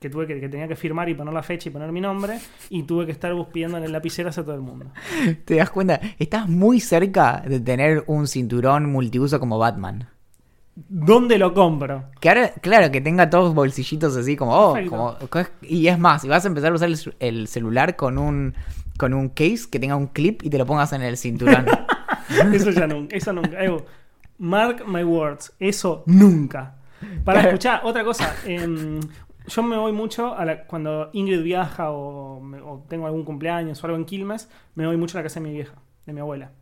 que 0.00 0.08
tuve 0.10 0.26
que, 0.26 0.40
que 0.40 0.48
tenía 0.48 0.66
que 0.68 0.76
firmar 0.76 1.08
y 1.08 1.14
poner 1.14 1.32
la 1.34 1.42
fecha 1.42 1.68
y 1.68 1.72
poner 1.72 1.92
mi 1.92 2.00
nombre 2.00 2.38
y 2.70 2.82
tuve 2.84 3.04
que 3.06 3.12
estar 3.12 3.32
bus- 3.34 3.48
pidiéndole 3.48 3.88
lapiceras 3.88 4.38
a 4.38 4.42
todo 4.44 4.54
el 4.54 4.60
mundo. 4.60 4.86
Te 5.44 5.56
das 5.56 5.70
cuenta, 5.70 6.00
estás 6.18 6.48
muy 6.48 6.80
cerca 6.80 7.42
de 7.46 7.60
tener 7.60 8.04
un 8.06 8.26
cinturón 8.26 8.90
multiuso 8.90 9.38
como 9.38 9.58
Batman. 9.58 10.08
¿Dónde 10.88 11.38
lo 11.38 11.54
compro? 11.54 12.04
Que 12.20 12.28
ahora, 12.28 12.52
claro, 12.60 12.90
que 12.92 13.00
tenga 13.00 13.28
todos 13.30 13.54
bolsillitos 13.54 14.16
así 14.16 14.36
como, 14.36 14.52
oh, 14.56 14.76
como, 14.88 15.16
y 15.62 15.88
es 15.88 15.98
más, 15.98 16.24
y 16.24 16.28
vas 16.28 16.44
a 16.44 16.48
empezar 16.48 16.70
a 16.72 16.74
usar 16.76 16.88
el, 16.88 16.96
ce- 16.96 17.14
el 17.18 17.48
celular 17.48 17.96
con 17.96 18.16
un, 18.18 18.54
con 18.96 19.12
un 19.12 19.28
case 19.30 19.68
que 19.70 19.80
tenga 19.80 19.96
un 19.96 20.06
clip 20.06 20.42
y 20.44 20.50
te 20.50 20.58
lo 20.58 20.66
pongas 20.66 20.92
en 20.92 21.02
el 21.02 21.16
cinturón. 21.16 21.66
Eso 22.52 22.70
ya 22.70 22.86
nunca. 22.86 23.16
Eso 23.16 23.32
nunca. 23.32 23.62
Evo, 23.62 23.84
mark 24.38 24.84
my 24.86 25.02
words. 25.02 25.52
Eso 25.58 26.04
nunca. 26.06 26.76
Para 27.24 27.40
Claro. 27.40 27.48
escuchar, 27.48 27.80
otra 27.84 28.04
cosa. 28.04 28.34
em, 28.46 29.00
yo 29.48 29.62
me 29.62 29.76
voy 29.78 29.92
mucho 29.92 30.34
a 30.34 30.44
la- 30.44 30.64
cuando 30.64 31.10
Ingrid 31.12 31.42
viaja 31.42 31.90
o, 31.90 32.38
o 32.64 32.84
tengo 32.88 33.06
algún 33.06 33.24
cumpleaños 33.24 33.82
o 33.82 33.86
algo 33.86 33.96
en 33.98 34.04
Quilmes, 34.04 34.48
me 34.76 34.86
voy 34.86 34.96
mucho 34.96 35.16
a 35.18 35.20
la 35.20 35.24
casa 35.24 35.40
de 35.40 35.46
mi 35.48 35.52
vieja, 35.54 35.74
de 36.06 36.12
mi 36.12 36.20
abuela. 36.20 36.52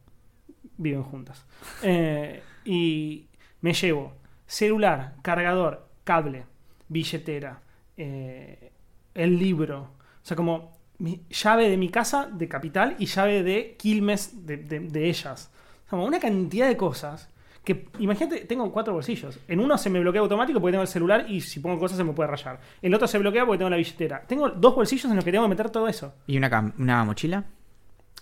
Viven 0.78 1.02
juntas. 1.02 1.44
Eh, 1.82 2.42
y 2.64 3.25
me 3.60 3.72
llevo 3.72 4.14
celular, 4.46 5.14
cargador, 5.22 5.88
cable, 6.04 6.44
billetera, 6.88 7.60
eh, 7.96 8.72
el 9.14 9.38
libro. 9.38 9.80
O 9.80 10.24
sea, 10.26 10.36
como 10.36 10.76
mi 10.98 11.22
llave 11.30 11.68
de 11.68 11.76
mi 11.76 11.88
casa 11.88 12.26
de 12.26 12.48
capital 12.48 12.96
y 12.98 13.06
llave 13.06 13.42
de 13.42 13.76
Quilmes 13.78 14.46
de, 14.46 14.56
de- 14.58 14.80
de 14.80 15.08
ellas. 15.08 15.50
O 15.86 15.90
sea, 15.90 15.98
una 15.98 16.18
cantidad 16.20 16.66
de 16.68 16.76
cosas 16.76 17.28
que, 17.64 17.88
imagínate, 17.98 18.44
tengo 18.44 18.70
cuatro 18.72 18.94
bolsillos. 18.94 19.38
En 19.48 19.58
uno 19.60 19.76
se 19.76 19.90
me 19.90 19.98
bloquea 20.00 20.20
automático 20.20 20.60
porque 20.60 20.72
tengo 20.72 20.82
el 20.82 20.88
celular 20.88 21.26
y 21.28 21.40
si 21.40 21.58
pongo 21.60 21.78
cosas 21.78 21.98
se 21.98 22.04
me 22.04 22.12
puede 22.12 22.28
rayar. 22.30 22.60
El 22.80 22.94
otro 22.94 23.08
se 23.08 23.18
bloquea 23.18 23.44
porque 23.44 23.58
tengo 23.58 23.70
la 23.70 23.76
billetera. 23.76 24.22
Tengo 24.26 24.48
dos 24.50 24.74
bolsillos 24.74 25.06
en 25.06 25.16
los 25.16 25.24
que 25.24 25.32
tengo 25.32 25.44
que 25.44 25.48
meter 25.50 25.70
todo 25.70 25.88
eso. 25.88 26.14
¿Y 26.28 26.36
una, 26.36 26.72
una 26.78 27.04
mochila? 27.04 27.44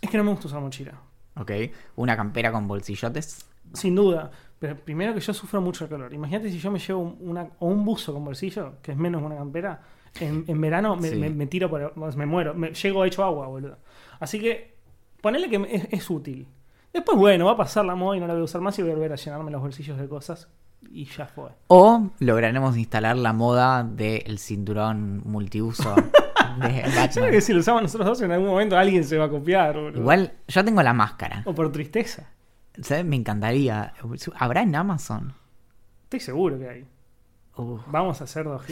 Es 0.01 0.09
que 0.11 0.17
no 0.17 0.25
me 0.25 0.31
gusta 0.31 0.47
usar 0.49 0.61
mochila. 0.61 0.93
Ok. 1.37 1.51
¿Una 1.97 2.17
campera 2.17 2.51
con 2.53 2.67
bolsillotes? 2.67 3.45
Sin 3.75 3.95
duda. 3.95 4.31
Pero 4.67 4.77
primero 4.81 5.13
que 5.13 5.21
yo 5.21 5.35
sufro 5.35 5.61
mucho 5.61 5.85
el 5.85 5.91
calor. 5.91 6.15
Imagínate 6.15 6.51
si 6.51 6.59
yo 6.59 6.71
me 6.71 6.79
llevo 6.79 7.01
un- 7.03 7.17
una, 7.21 7.49
o 7.59 7.67
un 7.67 7.85
buzo 7.85 8.15
con 8.15 8.25
bolsillo, 8.25 8.75
que 8.81 8.93
es 8.93 8.97
menos 8.99 9.23
una 9.23 9.37
campera. 9.37 9.81
En, 10.21 10.45
en 10.47 10.61
verano 10.61 10.97
me, 10.97 11.09
Sí. 11.11 11.17
me- 11.17 11.29
me 11.31 11.47
tiro 11.47 11.69
por. 11.69 11.95
Me 12.17 12.25
muero. 12.25 12.55
Me, 12.55 12.73
llego 12.73 13.05
hecho 13.05 13.23
agua, 13.25 13.47
boludo. 13.49 13.77
Así 14.21 14.41
que 14.41 14.75
ponele 15.21 15.51
que 15.51 15.57
es, 15.71 15.89
es 15.91 16.09
útil. 16.11 16.47
Después, 16.93 17.19
bueno, 17.19 17.45
va 17.47 17.53
a 17.53 17.57
pasar 17.57 17.85
la 17.85 17.95
moda 17.95 18.17
y 18.17 18.21
no 18.21 18.27
la 18.27 18.33
voy 18.35 18.41
a 18.43 18.45
usar 18.45 18.61
más 18.63 18.79
y 18.79 18.83
voy 18.83 18.93
a 18.93 18.95
volver 18.95 19.13
a 19.13 19.17
llenarme 19.17 19.51
los 19.51 19.61
bolsillos 19.61 19.99
de 19.99 20.09
cosas. 20.09 20.49
Y 20.91 21.05
ya 21.07 21.27
fue. 21.27 21.51
O 21.69 22.11
lograremos 22.21 22.77
instalar 22.79 23.17
la 23.17 23.33
moda 23.33 23.83
del 23.85 24.39
cinturón 24.39 25.23
multiuso 25.25 25.95
Yo 26.61 27.21
creo 27.21 27.31
que 27.33 27.41
si 27.41 27.53
lo 27.53 27.61
usamos 27.61 27.83
nosotros 27.83 28.07
dos, 28.07 28.23
en 28.23 28.31
algún 28.31 28.49
momento 28.49 28.77
alguien 28.79 29.03
se 29.05 29.19
va 29.19 29.25
a 29.25 29.29
copiar, 29.29 29.75
boludo. 29.75 30.01
Igual, 30.01 30.33
yo 30.47 30.65
tengo 30.65 30.83
la 30.83 30.93
máscara. 30.93 31.43
O 31.47 31.55
por 31.55 31.73
tristeza. 31.73 32.31
¿Sabes? 32.83 33.05
Me 33.05 33.17
encantaría. 33.17 33.93
¿Habrá 34.39 34.63
en 34.63 34.75
Amazon? 34.75 35.35
Estoy 36.05 36.21
seguro 36.21 36.59
que 36.59 36.69
hay. 36.69 36.87
Vamos 37.87 38.21
a 38.21 38.25
hacer 38.25 38.45
dos. 38.45 38.63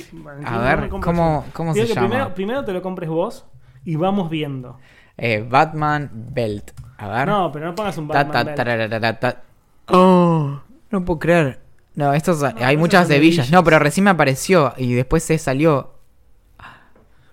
A 0.45 0.59
ver, 0.59 0.89
¿cómo, 0.89 1.45
cómo 1.53 1.73
Digo 1.73 1.87
se 1.87 1.93
que 1.93 1.95
llama? 1.95 2.09
Primero, 2.09 2.35
primero 2.35 2.65
te 2.65 2.73
lo 2.73 2.83
compres 2.83 3.09
vos 3.09 3.47
y 3.85 3.95
vamos 3.97 4.29
viendo. 4.29 4.79
Eh, 5.17 5.47
Batman 5.49 6.11
Belt. 6.13 6.73
A 6.99 7.09
ver. 7.09 7.29
No, 7.29 7.53
pero 7.53 7.67
no 7.67 7.75
pongas 7.75 7.97
un 7.99 8.09
Ta, 8.09 8.25
Batman. 8.25 8.33
ta, 8.33 8.45
Belt. 8.45 8.57
tararara, 8.57 9.21
ta. 9.21 9.43
Oh, 9.87 10.61
no 10.91 11.05
puedo 11.05 11.19
creer. 11.21 11.61
No, 11.95 12.13
estos 12.13 12.43
hay 12.43 12.77
muchas 12.77 13.07
de 13.07 13.21
villas. 13.21 13.51
No, 13.53 13.63
pero 13.63 13.79
recién 13.79 14.05
me 14.05 14.11
apareció 14.11 14.73
y 14.77 14.95
después 14.95 15.23
se 15.23 15.39
salió. 15.39 15.93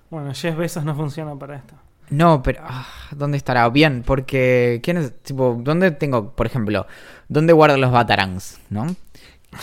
Bueno, 0.10 0.32
Jeff 0.34 0.56
Bezos 0.58 0.84
no 0.84 0.96
funciona 0.96 1.36
para 1.36 1.56
esto. 1.56 1.76
No, 2.10 2.42
pero 2.42 2.62
ah, 2.66 2.88
¿dónde 3.12 3.38
estará? 3.38 3.68
Bien, 3.70 4.04
porque 4.06 4.80
¿quién 4.84 4.98
es? 4.98 5.14
Tipo, 5.22 5.58
¿dónde 5.62 5.92
tengo, 5.92 6.32
por 6.32 6.46
ejemplo, 6.48 6.88
dónde 7.28 7.54
guardo 7.54 7.78
los 7.78 7.92
batarangs, 7.92 8.60
no? 8.70 8.96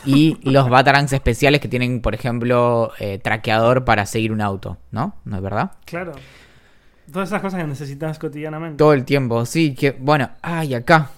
Y 0.05 0.39
los 0.49 0.69
batarangs 0.69 1.13
especiales 1.13 1.61
que 1.61 1.69
tienen, 1.69 2.01
por 2.01 2.15
ejemplo, 2.15 2.93
eh, 2.99 3.19
traqueador 3.19 3.85
para 3.85 4.07
seguir 4.07 4.33
un 4.33 4.41
auto, 4.41 4.79
¿no? 4.93 5.17
¿No 5.25 5.37
es 5.37 5.43
verdad? 5.43 5.73
Claro. 5.85 6.13
Todas 7.13 7.29
esas 7.29 7.41
cosas 7.41 7.61
que 7.61 7.67
necesitas 7.67 8.19
cotidianamente. 8.19 8.79
Todo 8.79 8.93
el 8.93 9.05
tiempo, 9.05 9.45
sí, 9.47 9.75
que 9.75 9.93
bueno, 9.93 10.31
ay, 10.43 10.75
acá. 10.75 11.11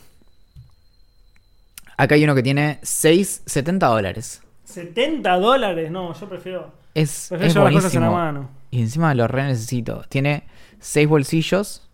Acá 1.96 2.14
hay 2.14 2.24
uno 2.24 2.34
que 2.34 2.42
tiene 2.42 2.78
6, 2.82 3.42
70 3.46 3.86
dólares. 3.86 4.42
70 4.64 5.36
dólares. 5.38 5.90
No, 5.90 6.12
yo 6.14 6.28
prefiero, 6.28 6.72
Es, 6.94 7.26
prefiero 7.28 7.48
es 7.48 7.54
llevar 7.54 7.72
las 7.72 7.82
cosas 7.82 7.94
en 7.96 8.02
la 8.02 8.08
buenísimo. 8.10 8.32
mano. 8.42 8.50
Y 8.70 8.80
encima 8.82 9.14
lo 9.14 9.26
re 9.26 9.44
necesito. 9.44 10.04
Tiene 10.08 10.44
6 10.80 11.08
bolsillos 11.08 11.88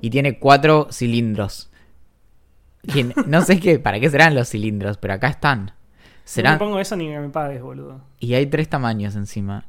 y 0.00 0.10
tiene 0.10 0.38
4 0.38 0.88
cilindros. 0.90 1.70
No 3.26 3.42
sé 3.42 3.60
qué, 3.60 3.78
para 3.78 4.00
qué 4.00 4.10
serán 4.10 4.34
los 4.34 4.48
cilindros, 4.48 4.98
pero 4.98 5.14
acá 5.14 5.28
están. 5.28 5.66
No 5.66 5.72
Serán. 6.24 6.54
me 6.54 6.58
pongo 6.58 6.78
eso 6.80 6.96
ni 6.96 7.08
me 7.08 7.28
pagues, 7.28 7.62
boludo. 7.62 8.00
Y 8.18 8.34
hay 8.34 8.46
tres 8.46 8.68
tamaños 8.68 9.16
encima. 9.16 9.66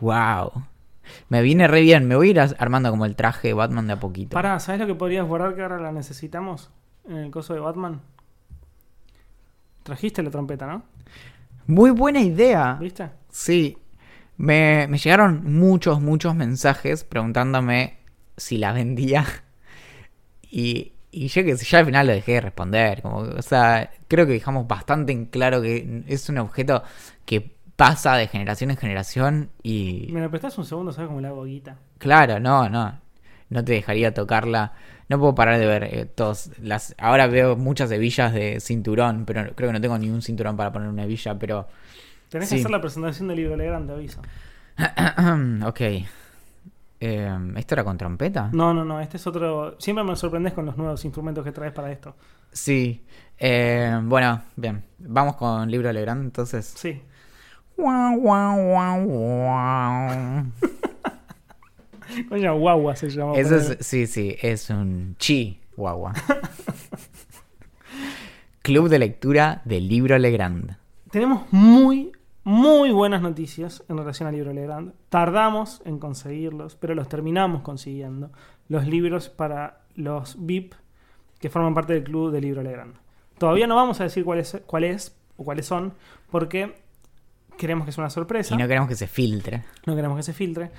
Wow. 0.00 0.64
Me 1.28 1.42
viene 1.42 1.68
re 1.68 1.80
bien. 1.82 2.06
Me 2.08 2.16
voy 2.16 2.28
a 2.28 2.30
ir 2.30 2.40
armando 2.58 2.90
como 2.90 3.04
el 3.04 3.16
traje 3.16 3.48
de 3.48 3.54
Batman 3.54 3.86
de 3.86 3.94
a 3.94 4.00
poquito. 4.00 4.30
Pará, 4.34 4.58
¿sabes 4.60 4.80
lo 4.80 4.86
que 4.86 4.94
podrías 4.94 5.26
guardar 5.26 5.54
que 5.54 5.62
ahora 5.62 5.78
la 5.78 5.92
necesitamos? 5.92 6.70
En 7.06 7.16
el 7.16 7.30
coso 7.30 7.54
de 7.54 7.60
Batman. 7.60 8.00
Trajiste 9.82 10.22
la 10.22 10.30
trompeta, 10.30 10.66
¿no? 10.66 10.82
Muy 11.66 11.90
buena 11.90 12.20
idea. 12.20 12.74
¿Viste? 12.80 13.10
Sí. 13.30 13.78
Me, 14.42 14.88
me 14.88 14.98
llegaron 14.98 15.52
muchos, 15.56 16.00
muchos 16.00 16.34
mensajes 16.34 17.04
preguntándome 17.04 17.98
si 18.36 18.58
la 18.58 18.72
vendía. 18.72 19.24
Y, 20.54 20.92
y 21.10 21.28
yo 21.28 21.44
que 21.44 21.56
sé, 21.56 21.64
ya 21.64 21.78
al 21.78 21.86
final 21.86 22.06
lo 22.06 22.12
dejé 22.12 22.32
de 22.32 22.40
responder. 22.42 23.00
Como, 23.00 23.20
o 23.20 23.40
sea, 23.40 23.90
creo 24.06 24.26
que 24.26 24.32
dejamos 24.32 24.68
bastante 24.68 25.10
en 25.10 25.24
claro 25.24 25.62
que 25.62 26.04
es 26.06 26.28
un 26.28 26.36
objeto 26.36 26.82
que 27.24 27.54
pasa 27.74 28.16
de 28.16 28.28
generación 28.28 28.70
en 28.70 28.76
generación 28.76 29.50
y... 29.62 30.08
¿Me 30.12 30.20
lo 30.20 30.28
prestás 30.28 30.58
un 30.58 30.66
segundo? 30.66 30.92
¿Sabes 30.92 31.08
cómo 31.08 31.22
le 31.22 31.28
hago 31.28 31.44
guita? 31.44 31.78
Claro, 31.96 32.38
no, 32.38 32.68
no. 32.68 33.00
No 33.48 33.64
te 33.64 33.72
dejaría 33.72 34.12
tocarla. 34.12 34.74
No 35.08 35.18
puedo 35.18 35.34
parar 35.34 35.58
de 35.58 35.66
ver 35.66 35.84
eh, 35.84 36.04
todos 36.04 36.50
las. 36.60 36.94
Ahora 36.98 37.28
veo 37.28 37.56
muchas 37.56 37.90
hebillas 37.90 38.34
de 38.34 38.60
cinturón, 38.60 39.24
pero 39.24 39.54
creo 39.54 39.70
que 39.70 39.72
no 39.72 39.80
tengo 39.80 39.96
ni 39.96 40.10
un 40.10 40.20
cinturón 40.20 40.54
para 40.58 40.70
poner 40.70 40.88
una 40.88 41.04
hebilla, 41.04 41.38
pero. 41.38 41.66
Tenés 42.32 42.48
Sí. 42.48 42.54
que 42.56 42.60
hacer 42.62 42.70
la 42.70 42.80
presentación 42.80 43.28
del 43.28 43.36
libro 43.36 43.56
Legrand, 43.56 43.86
te 43.86 43.92
aviso. 43.92 44.22
ok. 45.66 45.80
Eh, 47.04 47.38
¿Esto 47.56 47.74
era 47.74 47.84
con 47.84 47.98
trompeta? 47.98 48.48
No, 48.52 48.72
no, 48.72 48.84
no, 48.86 49.00
este 49.00 49.18
es 49.18 49.26
otro. 49.26 49.76
Siempre 49.78 50.02
me 50.02 50.16
sorprendes 50.16 50.54
con 50.54 50.64
los 50.64 50.76
nuevos 50.78 51.04
instrumentos 51.04 51.44
que 51.44 51.52
traes 51.52 51.72
para 51.72 51.92
esto. 51.92 52.16
Sí. 52.50 53.04
Eh, 53.38 54.00
bueno, 54.04 54.40
bien. 54.56 54.82
Vamos 54.98 55.36
con 55.36 55.70
libro 55.70 55.92
Legrand, 55.92 56.22
entonces. 56.24 56.72
Sí. 56.74 57.02
Guau, 57.76 58.16
guau, 58.18 58.56
guau, 58.66 59.04
guau. 59.04 60.44
Coño, 62.30 62.56
guagua 62.58 62.96
se 62.96 63.10
llama. 63.10 63.34
Eso 63.36 63.56
es, 63.56 63.76
sí, 63.80 64.06
sí, 64.06 64.36
es 64.40 64.70
un 64.70 65.16
chi 65.18 65.60
guagua. 65.76 66.12
Club 68.62 68.88
de 68.88 68.98
lectura 69.00 69.60
del 69.64 69.88
libro 69.88 70.16
Legrand. 70.18 70.76
Tenemos 71.10 71.52
muy, 71.52 72.11
muy 72.44 72.90
buenas 72.90 73.22
noticias 73.22 73.84
en 73.88 73.98
relación 73.98 74.28
al 74.28 74.34
libro 74.34 74.52
Legrand. 74.52 74.94
Tardamos 75.08 75.82
en 75.84 75.98
conseguirlos, 75.98 76.76
pero 76.76 76.94
los 76.94 77.08
terminamos 77.08 77.62
consiguiendo. 77.62 78.30
Los 78.68 78.86
libros 78.86 79.28
para 79.28 79.82
los 79.94 80.36
VIP 80.44 80.74
que 81.38 81.50
forman 81.50 81.74
parte 81.74 81.92
del 81.92 82.04
club 82.04 82.30
del 82.30 82.42
libro 82.42 82.62
Legrand. 82.62 82.94
Todavía 83.38 83.66
no 83.66 83.76
vamos 83.76 84.00
a 84.00 84.04
decir 84.04 84.24
cuál 84.24 84.38
es, 84.38 84.62
cuál 84.66 84.84
es 84.84 85.16
o 85.36 85.44
cuáles 85.44 85.66
son, 85.66 85.94
porque 86.30 86.82
queremos 87.58 87.86
que 87.86 87.92
sea 87.92 88.02
una 88.02 88.10
sorpresa. 88.10 88.54
Y 88.54 88.58
no 88.58 88.68
queremos 88.68 88.88
que 88.88 88.96
se 88.96 89.06
filtre. 89.06 89.64
no 89.86 89.94
queremos 89.94 90.16
que 90.16 90.22
se 90.22 90.32
filtre. 90.32 90.70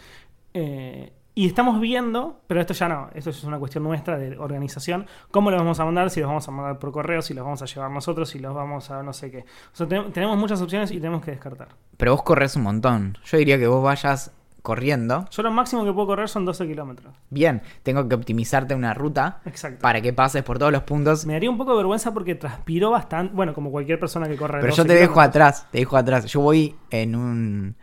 Eh, 0.53 1.11
y 1.35 1.47
estamos 1.47 1.79
viendo, 1.79 2.41
pero 2.47 2.61
esto 2.61 2.73
ya 2.73 2.87
no, 2.87 3.09
esto 3.15 3.29
es 3.31 3.43
una 3.43 3.57
cuestión 3.59 3.83
nuestra 3.83 4.17
de 4.17 4.37
organización, 4.37 5.07
cómo 5.31 5.49
los 5.51 5.59
vamos 5.59 5.79
a 5.79 5.85
mandar, 5.85 6.09
si 6.09 6.19
los 6.19 6.27
vamos 6.27 6.47
a 6.47 6.51
mandar 6.51 6.79
por 6.79 6.91
correo, 6.91 7.21
si 7.21 7.33
los 7.33 7.43
vamos 7.43 7.61
a 7.61 7.65
llevar 7.65 7.89
nosotros, 7.91 8.29
si 8.29 8.39
los 8.39 8.53
vamos 8.53 8.91
a 8.91 9.01
no 9.03 9.13
sé 9.13 9.31
qué. 9.31 9.39
O 9.39 9.75
sea, 9.75 9.87
ten- 9.87 10.11
tenemos 10.11 10.37
muchas 10.37 10.61
opciones 10.61 10.91
y 10.91 10.95
tenemos 10.95 11.23
que 11.23 11.31
descartar. 11.31 11.69
Pero 11.97 12.11
vos 12.11 12.23
corres 12.23 12.55
un 12.55 12.63
montón. 12.63 13.17
Yo 13.25 13.37
diría 13.37 13.57
que 13.57 13.67
vos 13.67 13.83
vayas 13.83 14.31
corriendo. 14.61 15.25
Yo 15.29 15.43
lo 15.43 15.51
máximo 15.51 15.83
que 15.83 15.91
puedo 15.91 16.07
correr 16.07 16.29
son 16.29 16.45
12 16.45 16.65
kilómetros. 16.65 17.13
Bien, 17.29 17.61
tengo 17.83 18.07
que 18.07 18.15
optimizarte 18.15 18.73
una 18.73 18.93
ruta 18.93 19.41
Exacto. 19.45 19.81
para 19.81 19.99
que 20.01 20.13
pases 20.13 20.41
por 20.43 20.57
todos 20.57 20.71
los 20.71 20.83
puntos. 20.83 21.25
Me 21.25 21.33
daría 21.33 21.49
un 21.49 21.57
poco 21.57 21.71
de 21.71 21.77
vergüenza 21.77 22.13
porque 22.13 22.35
transpiro 22.35 22.89
bastante, 22.91 23.33
bueno, 23.35 23.53
como 23.53 23.71
cualquier 23.71 23.99
persona 23.99 24.27
que 24.27 24.37
corre. 24.37 24.59
Pero 24.61 24.67
12 24.71 24.77
yo 24.83 24.85
te 24.87 24.93
dejo 24.93 25.13
kilómetros. 25.15 25.29
atrás, 25.29 25.67
te 25.71 25.79
dejo 25.79 25.97
atrás. 25.97 26.25
Yo 26.27 26.39
voy 26.39 26.75
en 26.91 27.15
un... 27.15 27.75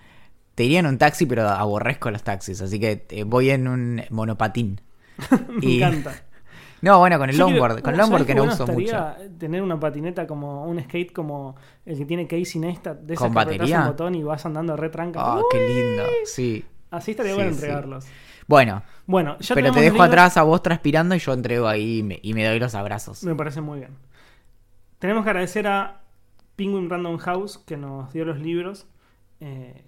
Te 0.61 0.65
iría 0.65 0.81
en 0.81 0.85
un 0.87 0.99
taxi, 0.99 1.25
pero 1.25 1.49
aborrezco 1.49 2.11
los 2.11 2.23
taxis. 2.23 2.61
Así 2.61 2.79
que 2.79 3.07
eh, 3.09 3.25
voy 3.25 3.49
en 3.49 3.67
un 3.67 4.03
monopatín. 4.11 4.79
Me 5.49 5.67
Y- 5.67 5.83
encanta. 5.83 6.13
No, 6.83 6.99
bueno, 6.99 7.19
con 7.19 7.31
el 7.31 7.35
quiero- 7.35 7.49
longboard. 7.51 7.81
Con 7.81 7.95
el 7.95 7.97
¿sabés 7.97 7.99
longboard 7.99 8.27
que 8.27 8.35
no 8.35 8.45
uso 8.45 8.67
mucho. 8.67 9.07
Tener 9.39 9.63
una 9.63 9.81
patineta 9.81 10.27
como 10.27 10.67
un 10.67 10.79
skate 10.83 11.13
como 11.15 11.57
el 11.87 11.97
que 11.97 12.05
tiene 12.05 12.27
Casey 12.27 12.59
Neistat, 12.61 12.99
de 13.01 13.15
esas 13.15 13.23
¿Con 13.25 13.31
que 13.33 13.37
batería? 13.37 13.81
un 13.81 13.87
botón 13.87 14.15
y 14.17 14.23
vas 14.23 14.45
andando 14.45 14.77
re 14.77 14.91
tranca. 14.91 15.19
Ah, 15.23 15.41
qué 15.51 15.67
lindo. 15.67 16.03
Sí. 16.27 16.63
Así 16.91 17.13
estaría 17.13 17.33
Sí, 17.33 17.37
bueno 17.39 17.51
sí. 17.53 17.57
entregarlos. 17.57 18.05
Bueno, 18.47 18.83
Bueno, 19.07 19.39
ya 19.41 19.55
pero 19.55 19.73
te 19.73 19.81
dejo 19.81 19.95
libros- 19.97 20.09
atrás 20.09 20.37
a 20.37 20.43
vos 20.43 20.63
transpirando 20.63 21.15
y 21.15 21.19
yo 21.21 21.33
entrego 21.33 21.69
ahí 21.69 22.01
y 22.01 22.03
me, 22.03 22.19
y 22.23 22.35
me 22.35 22.45
doy 22.47 22.59
los 22.59 22.75
abrazos. 22.75 23.25
Me 23.25 23.35
parece 23.35 23.63
muy 23.63 23.79
bien. 23.79 23.93
Tenemos 24.99 25.25
que 25.25 25.31
agradecer 25.31 25.67
a 25.67 26.01
Penguin 26.57 26.91
Random 26.91 27.17
House, 27.19 27.59
que 27.59 27.77
nos 27.79 28.13
dio 28.13 28.25
los 28.27 28.39
libros. 28.41 28.87
Eh, 29.41 29.85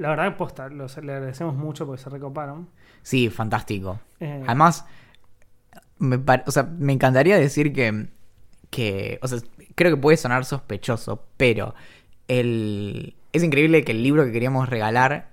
la 0.00 0.08
verdad, 0.08 0.36
posta, 0.38 0.68
los, 0.70 0.96
le 0.96 1.12
agradecemos 1.12 1.54
mucho 1.54 1.86
porque 1.86 2.02
se 2.02 2.08
recoparon. 2.08 2.70
Sí, 3.02 3.28
fantástico. 3.28 4.00
Eh, 4.18 4.42
Además, 4.46 4.86
me, 5.98 6.18
o 6.46 6.50
sea, 6.50 6.62
me 6.62 6.94
encantaría 6.94 7.38
decir 7.38 7.74
que, 7.74 8.08
que, 8.70 9.18
o 9.20 9.28
sea, 9.28 9.40
creo 9.74 9.94
que 9.94 10.00
puede 10.00 10.16
sonar 10.16 10.46
sospechoso, 10.46 11.26
pero 11.36 11.74
el, 12.28 13.14
es 13.34 13.42
increíble 13.42 13.84
que 13.84 13.92
el 13.92 14.02
libro 14.02 14.24
que 14.24 14.32
queríamos 14.32 14.70
regalar 14.70 15.32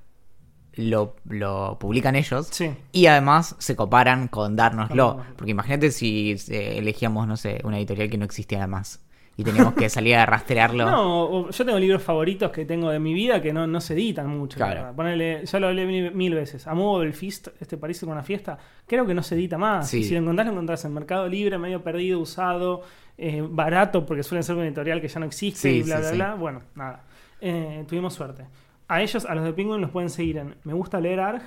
lo, 0.74 1.15
lo 1.24 1.80
publican 1.80 2.18
ellos 2.18 2.49
sí. 2.51 2.76
y 2.91 3.05
además 3.05 3.55
se 3.59 3.78
coparan 3.78 4.28
con 4.28 4.57
dárnoslo. 4.57 5.07
Con 5.07 5.18
dárnoslo. 5.18 5.38
Porque 5.38 5.51
imagínate 5.51 5.91
si 5.91 6.36
eh, 6.49 6.78
elegíamos, 6.78 7.26
no 7.26 7.38
sé, 7.38 7.61
una 7.63 7.78
editorial 7.78 8.09
que 8.09 8.18
no 8.18 8.26
existiera 8.26 8.68
más 8.68 8.99
y 9.38 9.44
teníamos 9.44 9.76
que 9.76 9.88
salir 9.88 10.16
a 10.16 10.26
rastrearlo. 10.26 10.86
No, 10.86 11.50
yo 11.52 11.66
tengo 11.66 11.78
libros 11.78 12.02
favoritos 12.02 12.50
que 12.52 12.66
tengo 12.66 12.90
de 12.90 13.00
mi 13.00 13.14
vida 13.14 13.40
que 13.40 13.54
no, 13.54 13.68
no 13.68 13.80
se 13.80 13.94
editan 13.94 14.28
mucho. 14.28 14.60
la 14.60 14.72
Claro. 14.72 14.96
Ponele, 14.96 15.46
ya 15.46 15.60
lo 15.60 15.68
hablé 15.68 15.86
mil, 15.86 16.12
mil 16.12 16.34
veces. 16.34 16.66
A 16.66 16.74
Mobile 16.74 17.14
Feast, 17.14 17.50
este 17.60 17.78
París 17.78 18.00
con 18.00 18.10
una 18.10 18.24
fiesta, 18.24 18.58
creo 18.88 19.06
que 19.06 19.14
no 19.14 19.22
se 19.22 19.36
edita 19.36 19.60
más. 19.60 19.88
Sí. 19.88 20.04
Si 20.04 20.16
lo 20.16 20.22
encontrás, 20.22 20.48
lo 20.48 20.54
encontrás 20.54 20.84
en 20.86 20.94
Mercado 20.94 21.30
Libre, 21.30 21.60
medio 21.60 21.84
perdido, 21.84 22.20
usado, 22.20 22.82
eh, 23.16 23.46
barato, 23.48 24.08
porque 24.08 24.24
suelen 24.24 24.44
ser 24.44 24.56
una 24.56 24.66
editorial 24.66 25.00
que 25.02 25.08
ya 25.08 25.20
no 25.20 25.28
existe 25.28 25.70
Sí, 25.70 25.78
y 25.78 25.84
bla, 25.84 25.98
sí, 25.98 26.16
bla, 26.16 26.30
bla. 26.30 26.36
Bueno, 26.36 26.62
nada. 26.74 27.04
Eh, 27.40 27.86
tuvimos 27.88 28.16
suerte. 28.16 28.46
A 28.88 29.04
ellos, 29.04 29.24
a 29.26 29.36
los 29.36 29.44
de 29.44 29.54
Penguin, 29.54 29.82
los 29.82 29.92
pueden 29.92 30.10
seguir 30.10 30.38
en 30.38 30.56
Me 30.64 30.74
gusta 30.74 31.00
leer 31.00 31.20
ARG, 31.20 31.44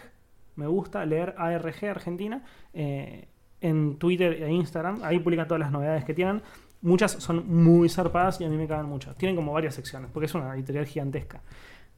Me 0.54 0.68
gusta 0.68 1.04
leer 1.04 1.34
ARG 1.36 1.86
Argentina, 1.86 2.44
eh, 2.72 3.26
en 3.60 3.98
Twitter 3.98 4.44
e 4.44 4.52
Instagram. 4.52 5.00
Ahí 5.02 5.18
publican 5.18 5.48
todas 5.48 5.60
las 5.60 5.72
novedades 5.72 6.04
que 6.04 6.14
tienen. 6.14 6.42
Muchas 6.82 7.12
son 7.12 7.46
muy 7.48 7.88
zarpadas 7.88 8.40
y 8.40 8.44
a 8.44 8.48
mí 8.48 8.56
me 8.56 8.66
cagan 8.66 8.86
mucho. 8.86 9.14
Tienen 9.16 9.36
como 9.36 9.52
varias 9.52 9.74
secciones, 9.74 10.10
porque 10.12 10.26
es 10.26 10.34
una 10.34 10.54
editorial 10.54 10.86
gigantesca. 10.86 11.42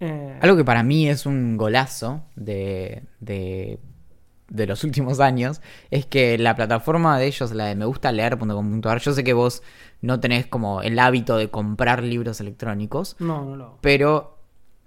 Eh, 0.00 0.38
Algo 0.40 0.56
que 0.56 0.64
para 0.64 0.82
mí 0.82 1.08
es 1.08 1.26
un 1.26 1.56
golazo 1.56 2.24
de, 2.34 3.04
de, 3.20 3.78
de 4.48 4.66
los 4.66 4.82
últimos 4.82 5.20
años 5.20 5.60
es 5.92 6.06
que 6.06 6.36
la 6.38 6.56
plataforma 6.56 7.16
de 7.18 7.26
ellos, 7.26 7.52
la 7.52 7.66
de 7.66 7.76
me 7.76 7.84
gusta 7.84 8.10
leer.com.ar, 8.10 8.98
yo 9.00 9.12
sé 9.12 9.22
que 9.22 9.32
vos 9.34 9.62
no 10.00 10.18
tenés 10.18 10.46
como 10.48 10.82
el 10.82 10.98
hábito 10.98 11.36
de 11.36 11.48
comprar 11.50 12.02
libros 12.02 12.40
electrónicos, 12.40 13.14
No, 13.20 13.44
no 13.44 13.54
lo 13.56 13.64
hago. 13.66 13.78
pero 13.80 14.38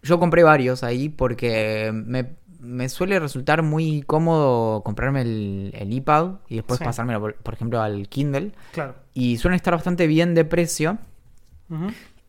yo 0.03 0.19
compré 0.19 0.43
varios 0.43 0.83
ahí 0.83 1.07
porque 1.07 1.91
me, 1.93 2.35
me 2.65 2.89
suele 2.89 3.19
resultar 3.19 3.61
muy 3.63 4.01
cómodo 4.01 4.81
comprarme 4.83 5.21
el, 5.21 5.71
el 5.75 5.93
iPad 5.93 6.35
y 6.49 6.55
después 6.55 6.79
Sí. 6.79 6.85
pasármelo, 6.85 7.19
por, 7.19 7.35
por 7.35 7.53
ejemplo, 7.53 7.81
al 7.81 8.07
Kindle. 8.09 8.51
Claro. 8.73 8.95
Y 9.13 9.37
suelen 9.37 9.55
estar 9.55 9.73
bastante 9.73 10.07
bien 10.07 10.33
de 10.35 10.45
precio. 10.45 10.97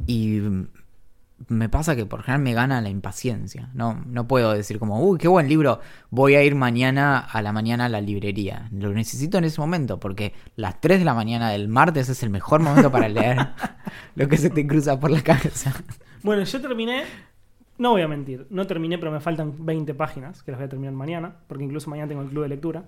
Y 0.07 0.41
me 1.49 1.69
pasa 1.69 1.95
que 1.95 2.07
por 2.07 2.23
general 2.23 2.43
me 2.43 2.55
gana 2.55 2.81
la 2.81 2.89
impaciencia. 2.89 3.69
No, 3.75 4.03
no 4.07 4.27
puedo 4.27 4.53
decir 4.53 4.79
como, 4.79 5.01
uy, 5.01 5.19
qué 5.19 5.29
buen 5.29 5.49
libro, 5.49 5.81
voy 6.11 6.35
a 6.35 6.43
ir 6.43 6.55
mañana 6.55 7.19
a 7.19 7.43
la 7.43 7.53
mañana 7.53 7.87
a 7.87 7.89
la 7.91 8.01
librería. 8.01 8.69
Lo 8.73 8.93
necesito 8.93 9.37
en 9.39 9.45
ese 9.45 9.61
momento 9.61 10.01
porque 10.01 10.33
las 10.57 10.81
3 10.81 11.01
de 11.01 11.05
la 11.05 11.15
mañana 11.15 11.51
del 11.51 11.69
martes 11.69 12.09
es 12.09 12.23
el 12.23 12.31
mejor 12.31 12.61
momento 12.61 12.91
para 12.91 13.09
leer 13.09 13.49
lo 14.15 14.29
que 14.29 14.39
se 14.39 14.49
te 14.51 14.67
cruza 14.67 14.99
por 14.99 15.11
la 15.11 15.23
cabeza. 15.23 15.73
Bueno, 16.23 16.43
yo 16.45 16.61
terminé. 16.61 17.05
No 17.79 17.91
voy 17.91 18.03
a 18.03 18.09
mentir, 18.09 18.47
no 18.51 18.67
terminé, 18.67 18.99
pero 18.99 19.13
me 19.13 19.21
faltan 19.21 19.55
20 19.65 19.95
páginas, 19.95 20.43
que 20.43 20.51
las 20.51 20.59
voy 20.59 20.67
a 20.67 20.69
terminar 20.69 20.95
mañana, 20.95 21.35
porque 21.47 21.65
incluso 21.65 21.91
mañana 21.91 22.09
tengo 22.09 22.23
el 22.23 22.29
club 22.29 22.45
de 22.45 22.49
lectura. 22.49 22.85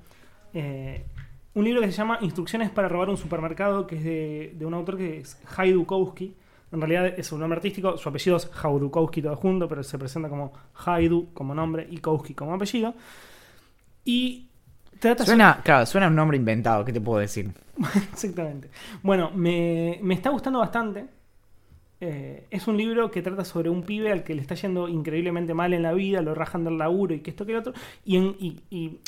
Eh, 0.55 1.05
un 1.55 1.65
libro 1.65 1.81
que 1.81 1.89
se 1.89 1.93
llama 1.93 2.19
Instrucciones 2.21 2.71
para 2.71 2.89
robar 2.89 3.11
un 3.11 3.17
supermercado, 3.17 3.87
que 3.87 3.97
es 3.97 4.05
de, 4.05 4.55
de 4.57 4.67
un 4.67 4.75
autor 4.75 4.97
que 4.97 5.19
es 5.19 5.41
Haidukowski. 5.57 6.35
En 6.71 6.81
realidad 6.81 7.07
es 7.19 7.33
un 7.33 7.41
nombre 7.41 7.57
artístico, 7.57 7.97
su 7.97 8.09
apellido 8.09 8.37
es 8.37 8.51
Haudukowski 8.63 9.23
todo 9.23 9.37
junto, 9.37 9.69
pero 9.69 9.83
se 9.83 9.99
presenta 9.99 10.29
como 10.29 10.53
Haidu 10.85 11.33
como 11.33 11.55
nombre 11.55 11.87
y 11.91 11.99
Kowski 11.99 12.35
como 12.35 12.55
apellido. 12.55 12.95
Y 14.05 14.49
trata 14.99 15.25
Suena, 15.25 15.61
claro, 15.65 15.87
suena 15.87 16.09
un 16.09 16.15
nombre 16.15 16.37
inventado, 16.37 16.85
¿qué 16.85 16.93
te 16.93 17.01
puedo 17.01 17.21
decir? 17.21 17.51
Exactamente. 18.13 18.71
Bueno, 19.03 19.31
me, 19.35 19.99
me 20.03 20.15
está 20.15 20.31
gustando 20.31 20.59
bastante. 20.59 21.07
Eh, 22.01 22.47
es 22.51 22.69
un 22.69 22.77
libro 22.77 23.11
que 23.11 23.23
trata 23.23 23.45
sobre 23.45 23.71
un 23.71 23.83
pibe 23.83 24.13
al 24.13 24.23
que 24.23 24.35
le 24.35 24.41
está 24.41 24.55
yendo 24.55 24.89
increíblemente 24.89 25.53
mal 25.53 25.75
en 25.75 25.83
la 25.83 25.93
vida, 25.93 26.23
lo 26.23 26.35
rajan 26.35 26.65
del 26.65 26.79
laburo 26.79 27.15
y 27.15 27.21
que 27.21 27.31
esto 27.31 27.45
que 27.45 27.53
lo 27.53 27.59
otro, 27.59 27.73
y, 28.05 29.01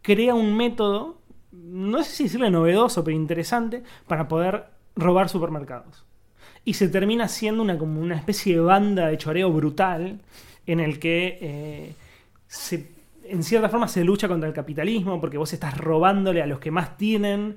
crea 0.00 0.34
un 0.34 0.56
método, 0.56 1.20
no 1.52 2.02
sé 2.02 2.10
si 2.10 2.24
decirle 2.24 2.50
novedoso, 2.50 3.02
pero 3.04 3.16
interesante, 3.16 3.82
para 4.06 4.28
poder 4.28 4.66
robar 4.94 5.28
supermercados. 5.28 6.04
Y 6.64 6.74
se 6.74 6.88
termina 6.88 7.28
siendo 7.28 7.62
una, 7.62 7.76
como 7.76 8.00
una 8.00 8.16
especie 8.16 8.54
de 8.54 8.60
banda 8.60 9.08
de 9.08 9.18
choreo 9.18 9.52
brutal 9.52 10.20
en 10.66 10.80
el 10.80 10.98
que 10.98 11.38
eh, 11.40 11.94
en 13.28 13.42
cierta 13.42 13.68
forma 13.68 13.88
se 13.88 14.04
lucha 14.04 14.28
contra 14.28 14.48
el 14.48 14.54
capitalismo 14.54 15.20
porque 15.20 15.38
vos 15.38 15.52
estás 15.52 15.76
robándole 15.76 16.42
a 16.42 16.46
los 16.46 16.58
que 16.58 16.70
más 16.70 16.96
tienen. 16.96 17.56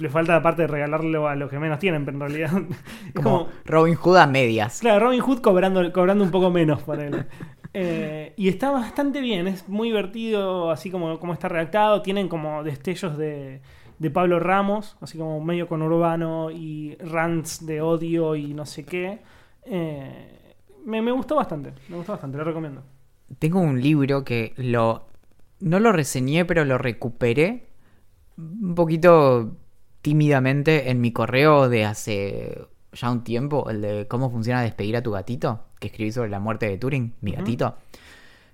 Le 0.00 0.08
falta 0.08 0.32
la 0.32 0.42
parte 0.42 0.62
de 0.62 0.68
regalarlo 0.68 1.28
a 1.28 1.34
los 1.34 1.50
que 1.50 1.58
menos 1.58 1.78
tienen, 1.78 2.04
pero 2.04 2.16
en 2.16 2.20
realidad 2.20 2.62
es 3.06 3.12
Como 3.14 3.38
como, 3.44 3.48
Robin 3.66 3.94
Hood 3.94 4.16
a 4.16 4.26
medias. 4.26 4.80
Claro, 4.80 5.06
Robin 5.06 5.20
Hood 5.20 5.40
cobrando, 5.40 5.92
cobrando 5.92 6.24
un 6.24 6.30
poco 6.30 6.50
menos 6.50 6.82
para 6.82 7.06
él. 7.06 7.26
Eh, 7.72 8.32
y 8.36 8.48
está 8.48 8.70
bastante 8.70 9.20
bien, 9.20 9.46
es 9.46 9.68
muy 9.68 9.88
divertido, 9.88 10.70
así 10.70 10.90
como, 10.90 11.20
como 11.20 11.32
está 11.32 11.48
redactado. 11.48 12.02
Tienen 12.02 12.28
como 12.28 12.64
destellos 12.64 13.16
de, 13.16 13.60
de 13.98 14.10
Pablo 14.10 14.40
Ramos, 14.40 14.96
así 15.00 15.18
como 15.18 15.40
medio 15.44 15.68
conurbano 15.68 16.50
y 16.50 16.96
rants 16.96 17.64
de 17.66 17.80
odio 17.82 18.34
y 18.34 18.54
no 18.54 18.66
sé 18.66 18.84
qué. 18.84 19.20
Eh, 19.66 20.54
me, 20.84 21.02
me 21.02 21.12
gustó 21.12 21.36
bastante, 21.36 21.72
me 21.88 21.96
gustó 21.96 22.12
bastante, 22.12 22.38
lo 22.38 22.44
recomiendo. 22.44 22.82
Tengo 23.38 23.60
un 23.60 23.80
libro 23.80 24.24
que 24.24 24.54
lo. 24.56 25.06
No 25.60 25.78
lo 25.78 25.92
reseñé, 25.92 26.46
pero 26.46 26.64
lo 26.64 26.78
recuperé 26.78 27.68
un 28.38 28.74
poquito 28.74 29.56
tímidamente 30.02 30.90
en 30.90 31.00
mi 31.00 31.12
correo 31.12 31.68
de 31.68 31.84
hace 31.84 32.66
ya 32.92 33.10
un 33.10 33.22
tiempo, 33.22 33.70
el 33.70 33.82
de 33.82 34.06
cómo 34.08 34.30
funciona 34.30 34.62
despedir 34.62 34.96
a 34.96 35.02
tu 35.02 35.12
gatito, 35.12 35.64
que 35.78 35.88
escribí 35.88 36.12
sobre 36.12 36.30
la 36.30 36.40
muerte 36.40 36.66
de 36.66 36.78
Turing, 36.78 37.14
mi 37.20 37.32
gatito. 37.32 37.76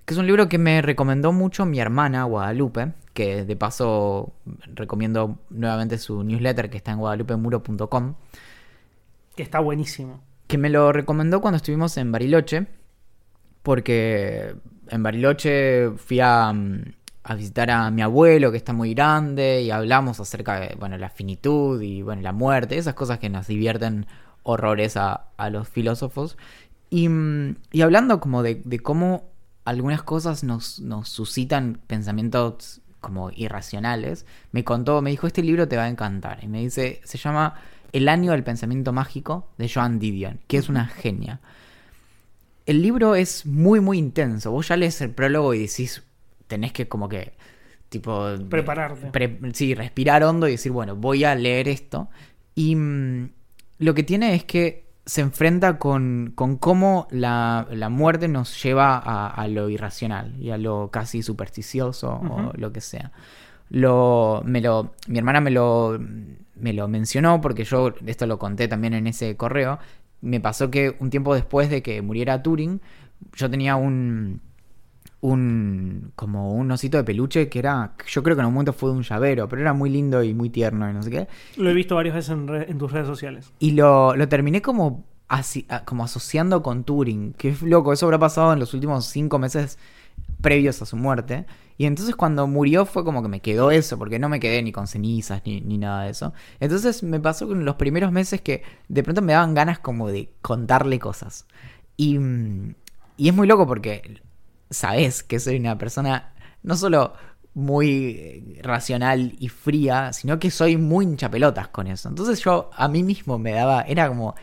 Que 0.05 0.13
es 0.13 0.17
un 0.17 0.27
libro 0.27 0.47
que 0.47 0.57
me 0.57 0.81
recomendó 0.81 1.31
mucho 1.33 1.65
mi 1.65 1.79
hermana 1.79 2.23
Guadalupe, 2.23 2.93
que 3.13 3.43
de 3.43 3.55
paso 3.55 4.33
recomiendo 4.73 5.39
nuevamente 5.49 5.97
su 5.97 6.23
newsletter 6.23 6.69
que 6.69 6.77
está 6.77 6.91
en 6.91 6.99
guadalupemuro.com. 6.99 8.13
Que 9.35 9.43
está 9.43 9.59
buenísimo. 9.59 10.21
que 10.47 10.57
me 10.57 10.69
lo 10.69 10.93
recomendó 10.93 11.41
cuando 11.41 11.57
estuvimos 11.57 11.97
en 11.97 12.11
Bariloche, 12.11 12.67
porque 13.63 14.55
en 14.87 15.03
Bariloche 15.03 15.89
fui 15.97 16.21
a, 16.21 16.53
mm, 16.53 16.83
a 17.27 17.35
visitar 17.35 17.69
a 17.69 17.91
mi 17.91 18.01
abuelo, 18.01 18.51
que 18.51 18.57
está 18.57 18.73
muy 18.73 18.93
grande, 18.93 19.61
y 19.61 19.69
hablamos 19.69 20.19
acerca 20.19 20.59
de, 20.59 20.75
bueno, 20.79 20.97
la 20.97 21.09
finitud 21.09 21.81
y, 21.81 22.01
bueno, 22.01 22.21
la 22.21 22.31
muerte, 22.31 22.77
esas 22.77 22.93
cosas 22.93 23.19
que 23.19 23.29
nos 23.29 23.47
divierten 23.47 24.07
horrores 24.43 24.95
a, 24.95 25.27
a 25.35 25.49
los 25.49 25.67
filósofos. 25.67 26.37
Y, 26.89 27.09
mm, 27.09 27.55
y 27.73 27.81
hablando 27.81 28.21
como 28.21 28.43
de, 28.43 28.61
de 28.63 28.79
cómo 28.79 29.25
algunas 29.65 30.03
cosas 30.03 30.45
nos, 30.45 30.79
nos 30.79 31.09
suscitan 31.09 31.81
pensamientos 31.87 32.79
como 33.01 33.29
irracionales, 33.31 34.25
me 34.53 34.63
contó, 34.63 35.01
me 35.01 35.09
dijo, 35.09 35.27
este 35.27 35.43
libro 35.43 35.67
te 35.67 35.75
va 35.75 35.83
a 35.83 35.89
encantar. 35.89 36.43
Y 36.43 36.47
me 36.47 36.61
dice, 36.61 37.01
se 37.03 37.17
llama 37.17 37.55
El 37.91 38.07
año 38.07 38.31
del 38.31 38.45
pensamiento 38.45 38.93
mágico 38.93 39.49
de 39.57 39.69
Joan 39.69 39.99
Didion, 39.99 40.39
que 40.47 40.57
es 40.57 40.69
una 40.69 40.87
genia. 40.87 41.41
El 42.65 42.81
libro 42.81 43.15
es 43.15 43.45
muy, 43.45 43.81
muy 43.81 43.97
intenso. 43.97 44.51
Vos 44.51 44.69
ya 44.69 44.77
lees 44.77 45.01
el 45.01 45.11
prólogo 45.11 45.53
y 45.53 45.59
decís, 45.59 46.03
tenés 46.47 46.71
que 46.73 46.87
como 46.87 47.07
que, 47.09 47.33
tipo... 47.89 48.25
Prepararte. 48.49 49.07
pre- 49.11 49.39
sí, 49.53 49.73
respirar 49.75 50.23
hondo 50.23 50.47
y 50.47 50.51
decir, 50.51 50.71
bueno, 50.71 50.95
voy 50.95 51.23
a 51.23 51.35
leer 51.35 51.67
esto. 51.67 52.09
Y 52.55 52.75
mm, 52.75 53.29
lo 53.79 53.93
que 53.93 54.03
tiene 54.03 54.33
es 54.35 54.43
que 54.43 54.87
se 55.05 55.21
enfrenta 55.21 55.77
con, 55.77 56.33
con 56.35 56.57
cómo 56.57 57.07
la, 57.11 57.67
la 57.71 57.87
muerte 57.89 58.27
nos 58.27 58.61
lleva 58.61 58.97
a, 58.97 59.27
a 59.29 59.47
lo 59.47 59.69
irracional 59.69 60.35
y 60.37 60.49
a 60.49 60.57
lo 60.57 60.89
casi 60.91 61.21
supersticioso 61.23 62.11
o 62.11 62.51
lo 62.57 62.73
que 62.73 62.81
sea. 62.81 63.13
Lo, 63.69 64.41
me 64.45 64.59
lo, 64.59 64.93
mi 65.07 65.17
hermana 65.17 65.39
me 65.39 65.51
lo, 65.51 65.97
me 66.55 66.73
lo 66.73 66.87
mencionó 66.89 67.39
porque 67.39 67.63
yo 67.63 67.93
esto 68.05 68.25
lo 68.27 68.37
conté 68.37 68.67
también 68.67 68.93
en 68.93 69.07
ese 69.07 69.37
correo. 69.37 69.79
Me 70.19 70.41
pasó 70.41 70.71
que 70.71 70.97
un 70.99 71.09
tiempo 71.09 71.35
después 71.35 71.69
de 71.69 71.81
que 71.81 72.01
muriera 72.01 72.43
Turing, 72.43 72.81
yo 73.33 73.49
tenía 73.49 73.75
un, 73.77 74.41
un 75.21 76.11
como 76.15 76.53
un 76.53 76.71
osito 76.71 76.97
de 76.97 77.03
peluche 77.03 77.49
que 77.49 77.59
era, 77.59 77.93
yo 78.07 78.21
creo 78.23 78.35
que 78.35 78.41
en 78.41 78.47
un 78.47 78.53
momento 78.53 78.73
fue 78.73 78.91
un 78.91 79.01
llavero, 79.03 79.47
pero 79.49 79.61
era 79.61 79.73
muy 79.73 79.89
lindo 79.89 80.21
y 80.23 80.33
muy 80.33 80.49
tierno 80.49 80.89
y 80.89 80.93
no 80.93 81.01
sé 81.01 81.09
qué. 81.09 81.27
Lo 81.57 81.69
he 81.69 81.73
visto 81.73 81.95
varias 81.95 82.15
veces 82.15 82.31
en, 82.31 82.47
re- 82.47 82.69
en 82.69 82.77
tus 82.77 82.91
redes 82.91 83.07
sociales. 83.07 83.51
Y 83.59 83.71
lo, 83.71 84.15
lo 84.15 84.27
terminé 84.29 84.61
como, 84.61 85.05
asi- 85.27 85.65
a- 85.69 85.83
como 85.85 86.03
asociando 86.03 86.61
con 86.61 86.83
Turing. 86.83 87.33
Que 87.33 87.49
es 87.49 87.61
loco, 87.61 87.93
eso 87.93 88.05
habrá 88.05 88.19
pasado 88.19 88.53
en 88.53 88.59
los 88.59 88.73
últimos 88.73 89.05
cinco 89.05 89.39
meses 89.39 89.79
previos 90.41 90.81
a 90.81 90.85
su 90.85 90.95
muerte. 90.97 91.45
Y 91.79 91.85
entonces 91.85 92.15
cuando 92.15 92.45
murió 92.47 92.85
fue 92.85 93.03
como 93.03 93.21
que 93.21 93.27
me 93.27 93.39
quedó 93.39 93.71
eso, 93.71 93.97
porque 93.97 94.19
no 94.19 94.29
me 94.29 94.39
quedé 94.39 94.61
ni 94.63 94.71
con 94.71 94.87
cenizas 94.87 95.41
ni, 95.45 95.61
ni 95.61 95.77
nada 95.77 96.03
de 96.03 96.11
eso. 96.11 96.33
Entonces 96.59 97.01
me 97.03 97.19
pasó 97.19 97.47
con 97.47 97.65
los 97.65 97.75
primeros 97.75 98.11
meses 98.11 98.41
que 98.41 98.63
de 98.87 99.03
pronto 99.03 99.21
me 99.21 99.33
daban 99.33 99.53
ganas 99.55 99.79
como 99.79 100.09
de 100.09 100.31
contarle 100.41 100.99
cosas. 100.99 101.47
Y, 101.97 102.19
y 103.17 103.29
es 103.29 103.33
muy 103.35 103.47
loco 103.47 103.65
porque 103.67 104.21
sabes 104.69 105.23
que 105.23 105.39
soy 105.39 105.57
una 105.57 105.77
persona 105.77 106.33
no 106.63 106.75
solo 106.75 107.13
muy 107.53 107.89
eh, 107.89 108.59
racional 108.61 109.35
y 109.39 109.49
fría, 109.49 110.13
sino 110.13 110.37
que 110.37 110.51
soy 110.51 110.77
muy 110.77 111.05
hinchapelotas 111.05 111.69
con 111.69 111.87
eso. 111.87 112.09
Entonces 112.09 112.43
yo 112.43 112.69
a 112.75 112.87
mí 112.87 113.03
mismo 113.03 113.39
me 113.39 113.51
daba, 113.51 113.81
era 113.81 114.07
como, 114.07 114.35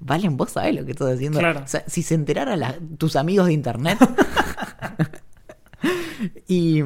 Valen, 0.00 0.36
vos 0.36 0.50
sabés 0.50 0.74
lo 0.74 0.84
que 0.84 0.92
estoy 0.92 1.12
haciendo. 1.12 1.38
Claro. 1.38 1.60
O 1.62 1.68
sea, 1.68 1.84
si 1.86 2.02
se 2.02 2.14
enteraran 2.14 2.96
tus 2.96 3.16
amigos 3.16 3.48
de 3.48 3.52
internet. 3.52 3.98
y, 6.48 6.82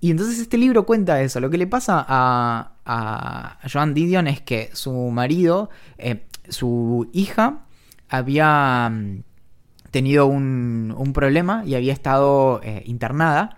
y 0.00 0.10
entonces 0.10 0.38
este 0.38 0.56
libro 0.56 0.86
cuenta 0.86 1.20
eso. 1.20 1.40
Lo 1.40 1.50
que 1.50 1.58
le 1.58 1.66
pasa 1.66 2.04
a, 2.08 2.72
a 2.86 3.58
Joan 3.70 3.92
Didion 3.92 4.26
es 4.28 4.40
que 4.40 4.70
su 4.72 4.92
marido, 4.92 5.68
eh, 5.98 6.26
su 6.48 7.10
hija, 7.12 7.66
había 8.08 8.88
mm, 8.90 9.24
tenido 9.94 10.26
un, 10.26 10.92
un 10.96 11.12
problema 11.14 11.62
y 11.64 11.74
había 11.76 11.92
estado 11.94 12.60
eh, 12.62 12.82
internada. 12.84 13.56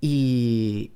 Y 0.00 0.92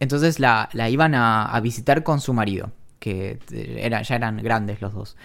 entonces 0.00 0.38
la, 0.38 0.68
la 0.72 0.88
iban 0.90 1.14
a, 1.14 1.46
a 1.46 1.60
visitar 1.60 2.02
con 2.02 2.20
su 2.20 2.32
marido, 2.34 2.72
que 2.98 3.38
era, 3.50 4.02
ya 4.02 4.14
eran 4.16 4.36
grandes 4.38 4.80
los 4.82 4.92
dos. 4.94 5.16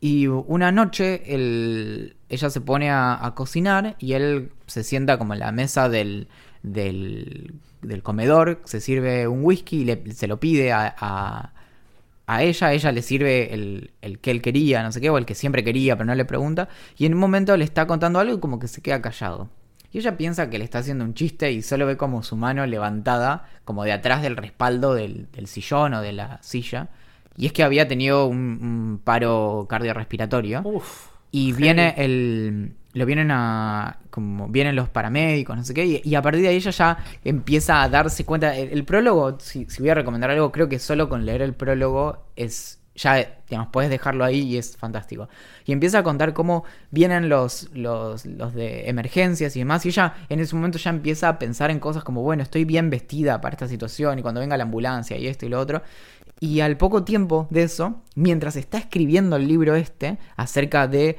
Y 0.00 0.26
una 0.26 0.72
noche 0.72 1.22
él- 1.34 2.16
ella 2.28 2.50
se 2.50 2.60
pone 2.60 2.90
a, 2.90 3.24
a 3.24 3.34
cocinar 3.34 3.94
y 4.00 4.14
él 4.14 4.50
se 4.66 4.82
sienta 4.82 5.16
como 5.18 5.34
en 5.34 5.40
la 5.40 5.52
mesa 5.52 5.88
del, 5.88 6.26
del, 6.64 7.54
del 7.82 8.02
comedor, 8.02 8.60
se 8.64 8.80
sirve 8.80 9.28
un 9.28 9.44
whisky 9.44 9.82
y 9.82 9.84
le- 9.84 10.12
se 10.12 10.26
lo 10.26 10.40
pide 10.40 10.72
a, 10.72 11.52
a 12.26 12.42
ella, 12.42 12.72
ella 12.72 12.92
le 12.92 13.02
sirve 13.02 13.52
el, 13.52 13.90
el 14.00 14.18
que 14.18 14.30
él 14.30 14.42
quería, 14.42 14.82
no 14.82 14.92
sé 14.92 15.00
qué, 15.00 15.10
o 15.10 15.18
el 15.18 15.26
que 15.26 15.34
siempre 15.34 15.64
quería, 15.64 15.96
pero 15.96 16.06
no 16.06 16.14
le 16.14 16.24
pregunta. 16.24 16.68
Y 16.96 17.06
en 17.06 17.14
un 17.14 17.20
momento 17.20 17.56
le 17.56 17.64
está 17.64 17.86
contando 17.86 18.18
algo 18.18 18.34
y 18.34 18.40
como 18.40 18.58
que 18.58 18.68
se 18.68 18.80
queda 18.80 19.02
callado. 19.02 19.50
Y 19.92 19.98
ella 19.98 20.16
piensa 20.16 20.48
que 20.48 20.58
le 20.58 20.64
está 20.64 20.78
haciendo 20.78 21.04
un 21.04 21.12
chiste 21.14 21.52
y 21.52 21.60
solo 21.60 21.86
ve 21.86 21.96
como 21.96 22.22
su 22.22 22.36
mano 22.36 22.64
levantada, 22.64 23.46
como 23.64 23.84
de 23.84 23.92
atrás 23.92 24.22
del 24.22 24.36
respaldo 24.36 24.94
del, 24.94 25.30
del 25.32 25.46
sillón 25.46 25.92
o 25.94 26.00
de 26.00 26.12
la 26.12 26.38
silla. 26.42 26.88
Y 27.36 27.46
es 27.46 27.52
que 27.52 27.62
había 27.62 27.88
tenido 27.88 28.26
un, 28.26 28.38
un 28.38 29.00
paro 29.04 29.66
cardiorrespiratorio. 29.68 30.62
Uf. 30.64 31.08
Y 31.30 31.52
viene 31.52 31.94
el. 31.96 32.74
Lo 32.94 33.06
vienen 33.06 33.30
a. 33.30 33.98
como 34.10 34.48
vienen 34.48 34.76
los 34.76 34.88
paramédicos, 34.88 35.56
no 35.56 35.64
sé 35.64 35.72
qué. 35.72 36.02
Y, 36.04 36.14
a 36.14 36.22
partir 36.22 36.42
de 36.42 36.48
ahí 36.48 36.56
ella 36.56 36.70
ya 36.70 36.98
empieza 37.24 37.82
a 37.82 37.88
darse 37.88 38.24
cuenta. 38.24 38.54
El, 38.56 38.84
prólogo, 38.84 39.38
si, 39.40 39.66
si 39.66 39.80
voy 39.80 39.90
a 39.90 39.94
recomendar 39.94 40.30
algo, 40.30 40.52
creo 40.52 40.68
que 40.68 40.78
solo 40.78 41.08
con 41.08 41.24
leer 41.24 41.42
el 41.42 41.54
prólogo 41.54 42.26
es. 42.36 42.78
Ya, 42.94 43.38
digamos, 43.48 43.68
puedes 43.72 43.88
dejarlo 43.88 44.22
ahí 44.22 44.40
y 44.40 44.58
es 44.58 44.76
fantástico. 44.76 45.30
Y 45.64 45.72
empieza 45.72 46.00
a 46.00 46.02
contar 46.02 46.34
cómo 46.34 46.64
vienen 46.90 47.30
los, 47.30 47.70
los, 47.72 48.26
los 48.26 48.52
de 48.52 48.90
emergencias 48.90 49.56
y 49.56 49.60
demás. 49.60 49.86
Y 49.86 49.88
ella 49.88 50.14
en 50.28 50.40
ese 50.40 50.54
momento 50.54 50.76
ya 50.76 50.90
empieza 50.90 51.30
a 51.30 51.38
pensar 51.38 51.70
en 51.70 51.80
cosas 51.80 52.04
como, 52.04 52.20
bueno, 52.20 52.42
estoy 52.42 52.66
bien 52.66 52.90
vestida 52.90 53.40
para 53.40 53.54
esta 53.54 53.66
situación. 53.66 54.18
Y 54.18 54.22
cuando 54.22 54.42
venga 54.42 54.58
la 54.58 54.64
ambulancia 54.64 55.16
y 55.16 55.26
esto 55.26 55.46
y 55.46 55.48
lo 55.48 55.58
otro. 55.58 55.80
Y 56.38 56.60
al 56.60 56.76
poco 56.76 57.04
tiempo 57.04 57.46
de 57.48 57.62
eso, 57.62 58.02
mientras 58.14 58.56
está 58.56 58.76
escribiendo 58.76 59.36
el 59.36 59.48
libro 59.48 59.74
este 59.74 60.18
acerca 60.36 60.86
de 60.86 61.16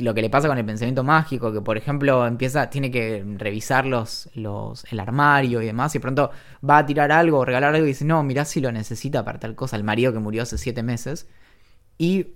lo 0.00 0.14
que 0.14 0.22
le 0.22 0.30
pasa 0.30 0.48
con 0.48 0.58
el 0.58 0.64
pensamiento 0.64 1.04
mágico, 1.04 1.52
que 1.52 1.60
por 1.60 1.76
ejemplo 1.76 2.26
empieza, 2.26 2.70
tiene 2.70 2.90
que 2.90 3.24
revisar 3.36 3.86
los, 3.86 4.28
los, 4.34 4.84
el 4.90 5.00
armario 5.00 5.62
y 5.62 5.66
demás, 5.66 5.94
y 5.94 5.98
pronto 5.98 6.30
va 6.68 6.78
a 6.78 6.86
tirar 6.86 7.12
algo 7.12 7.38
o 7.38 7.44
regalar 7.44 7.74
algo 7.74 7.86
y 7.86 7.90
dice, 7.90 8.04
no, 8.04 8.22
mirá 8.22 8.44
si 8.44 8.60
lo 8.60 8.72
necesita 8.72 9.24
para 9.24 9.38
tal 9.38 9.54
cosa, 9.54 9.76
el 9.76 9.84
marido 9.84 10.12
que 10.12 10.18
murió 10.18 10.42
hace 10.42 10.58
siete 10.58 10.82
meses. 10.82 11.28
Y 11.98 12.28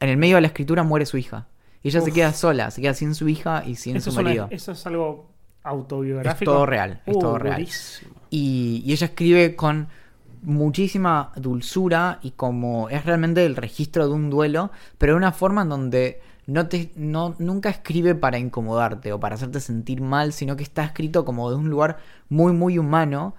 en 0.00 0.08
el 0.08 0.16
medio 0.16 0.36
de 0.36 0.40
la 0.42 0.48
escritura 0.48 0.82
muere 0.82 1.06
su 1.06 1.16
hija. 1.18 1.46
Y 1.82 1.88
ella 1.88 2.00
se 2.00 2.12
queda 2.12 2.32
sola, 2.32 2.70
se 2.70 2.80
queda 2.82 2.94
sin 2.94 3.14
su 3.14 3.28
hija 3.28 3.62
y 3.64 3.76
sin 3.76 3.96
Eso 3.96 4.10
su 4.10 4.18
es, 4.18 4.24
marido. 4.24 4.48
eso 4.50 4.72
es 4.72 4.86
algo 4.86 5.30
autobiográfico. 5.62 6.50
Es 6.50 6.54
todo 6.56 6.66
real, 6.66 7.02
es 7.06 7.14
Uh, 7.16 7.18
todo 7.20 7.38
real. 7.38 7.56
buenísimo. 7.56 8.14
Y, 8.30 8.82
y 8.84 8.92
ella 8.92 9.06
escribe 9.06 9.54
con 9.54 9.88
muchísima 10.42 11.32
dulzura 11.36 12.18
y 12.22 12.32
como 12.32 12.88
es 12.88 13.04
realmente 13.04 13.44
el 13.44 13.56
registro 13.56 14.06
de 14.08 14.14
un 14.14 14.30
duelo, 14.30 14.70
pero 14.98 15.12
de 15.12 15.16
una 15.18 15.32
forma 15.32 15.62
en 15.62 15.68
donde 15.68 16.20
no 16.46 16.68
te, 16.68 16.92
no, 16.94 17.34
nunca 17.38 17.70
escribe 17.70 18.14
para 18.14 18.38
incomodarte 18.38 19.12
o 19.12 19.20
para 19.20 19.34
hacerte 19.34 19.60
sentir 19.60 20.00
mal, 20.00 20.32
sino 20.32 20.56
que 20.56 20.62
está 20.62 20.84
escrito 20.84 21.24
como 21.24 21.50
de 21.50 21.56
un 21.56 21.68
lugar 21.70 21.98
muy, 22.28 22.52
muy 22.52 22.78
humano, 22.78 23.34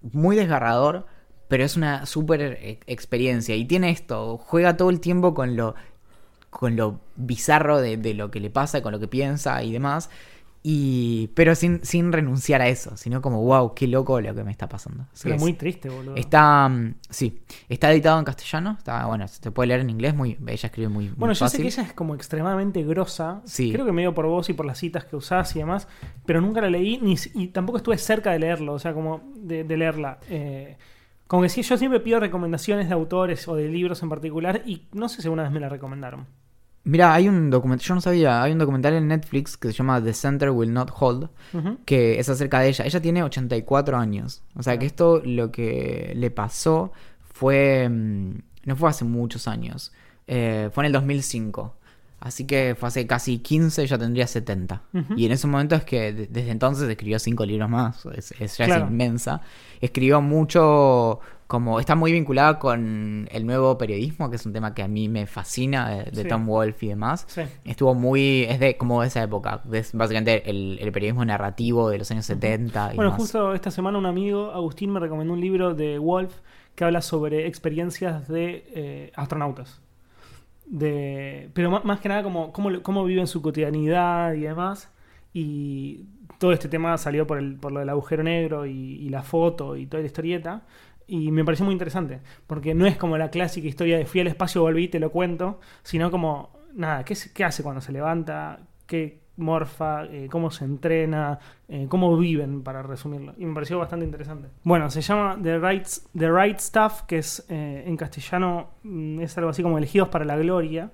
muy 0.00 0.36
desgarrador, 0.36 1.06
pero 1.48 1.64
es 1.64 1.76
una 1.76 2.06
súper 2.06 2.40
eh, 2.40 2.80
experiencia. 2.86 3.56
Y 3.56 3.64
tiene 3.64 3.90
esto, 3.90 4.38
juega 4.38 4.76
todo 4.76 4.90
el 4.90 5.00
tiempo 5.00 5.34
con 5.34 5.56
lo, 5.56 5.74
con 6.50 6.76
lo 6.76 7.00
bizarro 7.16 7.80
de, 7.80 7.96
de 7.96 8.14
lo 8.14 8.30
que 8.30 8.40
le 8.40 8.50
pasa, 8.50 8.82
con 8.82 8.92
lo 8.92 9.00
que 9.00 9.08
piensa 9.08 9.62
y 9.62 9.72
demás. 9.72 10.08
Y, 10.64 11.28
pero 11.34 11.56
sin, 11.56 11.84
sin 11.84 12.12
renunciar 12.12 12.60
a 12.60 12.68
eso, 12.68 12.96
sino 12.96 13.20
como, 13.20 13.42
wow, 13.42 13.74
qué 13.74 13.88
loco 13.88 14.20
lo 14.20 14.32
que 14.32 14.44
me 14.44 14.52
está 14.52 14.68
pasando. 14.68 15.04
Así 15.12 15.24
Pero 15.24 15.34
es. 15.34 15.42
muy 15.42 15.54
triste, 15.54 15.88
boludo. 15.88 16.14
Está, 16.14 16.68
mm, 16.68 16.94
sí, 17.10 17.42
está 17.68 17.90
editado 17.90 18.18
en 18.20 18.24
castellano, 18.24 18.76
está, 18.78 19.06
bueno, 19.06 19.26
se 19.26 19.50
puede 19.50 19.68
leer 19.68 19.80
en 19.80 19.90
inglés, 19.90 20.14
muy, 20.14 20.38
ella 20.46 20.66
escribe 20.66 20.88
muy, 20.88 21.06
muy 21.08 21.16
Bueno, 21.16 21.34
yo 21.34 21.48
sé 21.48 21.56
que 21.58 21.66
ella 21.66 21.82
es 21.82 21.92
como 21.94 22.14
extremadamente 22.14 22.84
grosa. 22.84 23.42
Sí. 23.44 23.72
Creo 23.72 23.84
que 23.84 23.90
medio 23.90 24.14
por 24.14 24.26
vos 24.26 24.48
y 24.50 24.52
por 24.52 24.64
las 24.64 24.78
citas 24.78 25.04
que 25.04 25.16
usás 25.16 25.54
y 25.56 25.58
demás. 25.58 25.88
Pero 26.24 26.40
nunca 26.40 26.60
la 26.60 26.70
leí 26.70 26.98
ni, 27.02 27.16
y 27.34 27.48
tampoco 27.48 27.78
estuve 27.78 27.98
cerca 27.98 28.30
de 28.30 28.38
leerlo. 28.38 28.74
O 28.74 28.78
sea, 28.78 28.94
como 28.94 29.32
de, 29.34 29.64
de 29.64 29.76
leerla. 29.76 30.20
Eh, 30.28 30.76
como 31.26 31.42
que 31.42 31.48
sí, 31.48 31.62
yo 31.62 31.76
siempre 31.76 31.98
pido 31.98 32.20
recomendaciones 32.20 32.88
de 32.88 32.94
autores 32.94 33.48
o 33.48 33.56
de 33.56 33.66
libros 33.66 34.00
en 34.04 34.08
particular. 34.08 34.62
Y 34.64 34.86
no 34.92 35.08
sé 35.08 35.22
si 35.22 35.26
alguna 35.26 35.42
vez 35.42 35.50
me 35.50 35.60
la 35.60 35.68
recomendaron. 35.68 36.26
Mira, 36.84 37.14
hay 37.14 37.28
un 37.28 37.48
documental, 37.50 37.86
yo 37.86 37.94
no 37.94 38.00
sabía, 38.00 38.42
hay 38.42 38.52
un 38.52 38.58
documental 38.58 38.94
en 38.94 39.06
Netflix 39.06 39.56
que 39.56 39.68
se 39.68 39.74
llama 39.74 40.02
The 40.02 40.12
Center 40.12 40.50
Will 40.50 40.72
Not 40.72 40.90
Hold, 40.98 41.28
que 41.84 42.18
es 42.18 42.28
acerca 42.28 42.58
de 42.60 42.68
ella. 42.70 42.84
Ella 42.84 43.00
tiene 43.00 43.22
84 43.22 43.96
años. 43.96 44.42
O 44.56 44.62
sea 44.64 44.76
que 44.78 44.86
esto 44.86 45.22
lo 45.24 45.52
que 45.52 46.12
le 46.16 46.30
pasó 46.30 46.92
fue. 47.20 47.88
mm, 47.88 48.32
No 48.64 48.76
fue 48.76 48.90
hace 48.90 49.04
muchos 49.04 49.46
años. 49.48 49.92
eh, 50.28 50.70
fue 50.72 50.82
en 50.84 50.86
el 50.86 50.92
2005. 50.92 51.74
Así 52.20 52.46
que 52.46 52.76
fue 52.78 52.88
hace 52.88 53.06
casi 53.08 53.38
15, 53.38 53.84
ya 53.86 53.98
tendría 53.98 54.28
70. 54.28 54.82
Ujú. 54.94 55.14
Y 55.16 55.26
en 55.26 55.32
ese 55.32 55.48
momento 55.48 55.74
es 55.74 55.82
que 55.84 56.12
de- 56.12 56.26
desde 56.28 56.50
entonces 56.52 56.88
escribió 56.88 57.18
cinco 57.18 57.44
libros 57.44 57.68
más. 57.68 58.06
Es, 58.16 58.32
es- 58.40 58.56
ya 58.58 58.66
Claro. 58.66 58.84
es 58.84 58.90
inmensa. 58.92 59.40
Escribió 59.80 60.20
mucho. 60.20 61.18
Como 61.52 61.78
está 61.80 61.94
muy 61.94 62.12
vinculada 62.12 62.58
con 62.58 63.28
el 63.30 63.44
nuevo 63.44 63.76
periodismo, 63.76 64.30
que 64.30 64.36
es 64.36 64.46
un 64.46 64.54
tema 64.54 64.72
que 64.72 64.82
a 64.82 64.88
mí 64.88 65.10
me 65.10 65.26
fascina, 65.26 65.90
de, 65.90 66.04
de 66.10 66.22
Sí. 66.22 66.28
Tom 66.28 66.46
Wolfe 66.46 66.86
y 66.86 66.88
demás. 66.88 67.26
Sí. 67.28 67.42
Estuvo 67.66 67.94
muy. 67.94 68.44
Es 68.48 68.58
de 68.58 68.78
como 68.78 69.02
de 69.02 69.08
esa 69.08 69.22
época. 69.22 69.62
Es 69.70 69.92
básicamente 69.92 70.48
el, 70.48 70.78
el 70.80 70.90
periodismo 70.92 71.24
narrativo 71.26 71.90
de 71.90 71.98
los 71.98 72.10
años 72.10 72.24
70 72.24 72.94
y 72.94 72.96
Bueno, 72.96 73.10
demás. 73.10 73.20
justo 73.20 73.52
esta 73.52 73.70
semana 73.70 73.98
un 73.98 74.06
amigo, 74.06 74.50
Agustín, 74.50 74.90
me 74.94 74.98
recomendó 75.00 75.34
un 75.34 75.40
libro 75.42 75.74
de 75.74 75.98
Wolf 75.98 76.32
que 76.74 76.84
habla 76.84 77.02
sobre 77.02 77.46
experiencias 77.46 78.28
de 78.28 78.64
eh, 78.74 79.12
astronautas. 79.14 79.82
De, 80.66 81.50
pero 81.52 81.70
ma- 81.70 81.82
más 81.84 82.00
que 82.00 82.08
nada 82.08 82.22
como 82.22 82.50
cómo, 82.52 82.82
cómo 82.82 83.04
viven 83.04 83.26
su 83.26 83.42
cotidianidad 83.42 84.32
y 84.32 84.40
demás. 84.40 84.90
Y 85.34 86.04
todo 86.38 86.52
este 86.52 86.68
tema 86.68 86.96
salió 86.98 87.26
por, 87.26 87.38
el, 87.38 87.56
por 87.56 87.72
lo 87.72 87.80
del 87.80 87.88
agujero 87.90 88.22
negro 88.22 88.64
y, 88.66 88.72
y 88.72 89.08
la 89.10 89.22
foto 89.22 89.76
y 89.76 89.86
toda 89.86 90.00
la 90.00 90.06
historieta. 90.06 90.62
Y 91.12 91.30
me 91.30 91.44
pareció 91.44 91.66
muy 91.66 91.74
interesante, 91.74 92.22
porque 92.46 92.72
no 92.72 92.86
es 92.86 92.96
como 92.96 93.18
la 93.18 93.28
clásica 93.28 93.68
historia 93.68 93.98
de 93.98 94.06
fui 94.06 94.22
al 94.22 94.28
espacio, 94.28 94.62
volví 94.62 94.88
te 94.88 94.98
lo 94.98 95.12
cuento, 95.12 95.60
sino 95.82 96.10
como, 96.10 96.56
nada, 96.72 97.04
¿qué, 97.04 97.14
qué 97.34 97.44
hace 97.44 97.62
cuando 97.62 97.82
se 97.82 97.92
levanta? 97.92 98.60
¿Qué 98.86 99.20
morfa? 99.36 100.06
Eh, 100.06 100.28
¿Cómo 100.30 100.50
se 100.50 100.64
entrena? 100.64 101.38
Eh, 101.68 101.84
¿Cómo 101.86 102.16
viven, 102.16 102.62
para 102.62 102.82
resumirlo? 102.82 103.34
Y 103.36 103.44
me 103.44 103.52
pareció 103.52 103.78
bastante 103.78 104.06
interesante. 104.06 104.48
Bueno, 104.64 104.88
se 104.88 105.02
llama 105.02 105.38
The 105.42 105.58
Right, 105.58 105.86
The 106.16 106.32
right 106.32 106.58
Stuff, 106.58 107.02
que 107.02 107.18
es 107.18 107.44
eh, 107.50 107.84
en 107.86 107.98
castellano 107.98 108.70
mm, 108.82 109.20
es 109.20 109.36
algo 109.36 109.50
así 109.50 109.62
como 109.62 109.76
Elegidos 109.76 110.08
para 110.08 110.24
la 110.24 110.38
Gloria, 110.38 110.92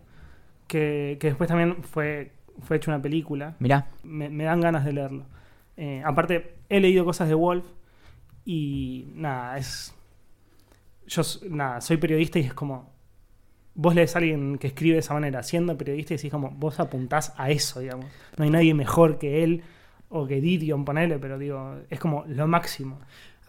que, 0.66 1.16
que 1.20 1.28
después 1.28 1.46
también 1.46 1.84
fue, 1.84 2.32
fue 2.62 2.78
hecho 2.78 2.90
una 2.90 3.00
película 3.00 3.54
Mirá, 3.60 3.86
me, 4.02 4.28
me 4.30 4.42
dan 4.42 4.60
ganas 4.60 4.84
de 4.84 4.92
leerlo. 4.94 5.26
Aparte, 6.04 6.56
he 6.68 6.80
leído 6.80 7.04
cosas 7.04 7.28
de 7.28 7.34
Wolf 7.34 7.64
y 8.44 9.12
nada, 9.14 9.58
es. 9.58 9.94
Yo, 11.08 11.22
nada, 11.50 11.80
soy 11.80 11.96
periodista 11.96 12.38
y 12.38 12.42
es 12.42 12.54
como. 12.54 12.96
Vos 13.74 13.94
lees 13.94 14.14
a 14.16 14.18
alguien 14.18 14.58
que 14.58 14.66
escribe 14.68 14.94
de 14.94 15.00
esa 15.00 15.14
manera, 15.14 15.42
siendo 15.44 15.76
periodista, 15.78 16.12
y 16.12 16.16
decís 16.16 16.32
como, 16.32 16.50
vos 16.50 16.80
apuntás 16.80 17.32
a 17.36 17.50
eso, 17.50 17.78
digamos. 17.80 18.06
No 18.36 18.44
hay 18.44 18.50
nadie 18.50 18.74
mejor 18.74 19.18
que 19.18 19.44
él 19.44 19.62
o 20.08 20.26
que 20.26 20.40
Didion, 20.40 20.84
ponele, 20.84 21.18
pero 21.18 21.38
digo, 21.38 21.76
es 21.88 22.00
como 22.00 22.24
lo 22.26 22.48
máximo. 22.48 22.98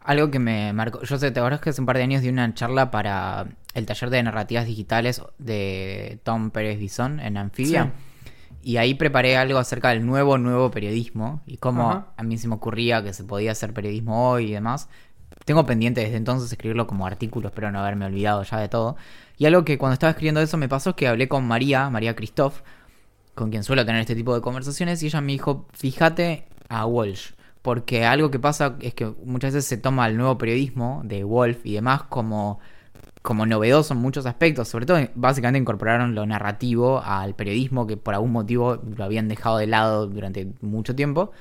algo 0.03 0.29
que 0.29 0.37
me 0.37 0.71
marcó. 0.73 1.01
Yo 1.01 1.17
sé, 1.17 1.31
te 1.31 1.39
acuerdas 1.39 1.61
que 1.61 1.71
hace 1.71 1.81
un 1.81 1.87
par 1.87 1.97
de 1.97 2.03
años 2.03 2.21
di 2.21 2.29
una 2.29 2.53
charla 2.53 2.91
para 2.91 3.47
el 3.73 3.85
taller 3.87 4.09
de 4.11 4.21
narrativas 4.23 4.65
digitales 4.67 5.21
de 5.39 6.19
Tom 6.23 6.51
Pérez 6.51 6.77
Bison 6.77 7.19
en 7.19 7.37
Anfibia. 7.37 7.91
y 8.61 8.77
ahí 8.77 8.93
preparé 8.93 9.35
algo 9.37 9.57
acerca 9.57 9.89
del 9.89 10.05
nuevo, 10.05 10.37
nuevo 10.37 10.69
periodismo 10.69 11.41
y 11.47 11.57
cómo 11.57 11.89
Ajá. 11.89 12.07
a 12.17 12.23
mí 12.23 12.37
se 12.37 12.47
me 12.47 12.55
ocurría 12.55 13.01
que 13.03 13.13
se 13.13 13.23
podía 13.23 13.53
hacer 13.53 13.73
periodismo 13.73 14.29
hoy 14.29 14.49
y 14.49 14.51
demás. 14.51 14.89
Tengo 15.49 15.65
pendiente 15.65 16.01
desde 16.01 16.17
entonces 16.17 16.51
escribirlo 16.51 16.85
como 16.85 17.07
artículos, 17.07 17.51
pero 17.55 17.71
no 17.71 17.79
haberme 17.79 18.05
olvidado 18.05 18.43
ya 18.43 18.59
de 18.59 18.69
todo. 18.69 18.97
Y 19.35 19.47
algo 19.47 19.65
que 19.65 19.79
cuando 19.79 19.93
estaba 19.93 20.11
escribiendo 20.11 20.41
eso 20.41 20.57
me 20.57 20.69
pasó 20.69 20.91
es 20.91 20.95
que 20.95 21.07
hablé 21.07 21.27
con 21.27 21.43
María, 21.47 21.89
María 21.89 22.15
Christoph, 22.15 22.59
con 23.33 23.49
quien 23.49 23.63
suelo 23.63 23.83
tener 23.83 24.01
este 24.01 24.13
tipo 24.13 24.35
de 24.35 24.41
conversaciones, 24.41 25.01
y 25.01 25.07
ella 25.07 25.21
me 25.21 25.31
dijo, 25.31 25.65
fíjate 25.73 26.45
a 26.67 26.85
Walsh, 26.85 27.31
porque 27.63 28.05
algo 28.05 28.29
que 28.29 28.37
pasa 28.37 28.75
es 28.79 28.93
que 28.93 29.11
muchas 29.25 29.55
veces 29.55 29.67
se 29.67 29.77
toma 29.77 30.05
el 30.07 30.17
nuevo 30.17 30.37
periodismo 30.37 31.01
de 31.03 31.23
Wolf 31.23 31.65
y 31.65 31.73
demás 31.73 32.03
como, 32.03 32.59
como 33.23 33.47
novedoso 33.47 33.95
en 33.95 34.01
muchos 34.01 34.27
aspectos, 34.27 34.67
sobre 34.67 34.85
todo 34.85 34.99
básicamente 35.15 35.57
incorporaron 35.57 36.13
lo 36.13 36.27
narrativo 36.27 37.01
al 37.03 37.33
periodismo 37.33 37.87
que 37.87 37.97
por 37.97 38.13
algún 38.13 38.33
motivo 38.33 38.79
lo 38.95 39.03
habían 39.03 39.27
dejado 39.27 39.57
de 39.57 39.65
lado 39.65 40.05
durante 40.05 40.47
mucho 40.61 40.93
tiempo, 40.93 41.31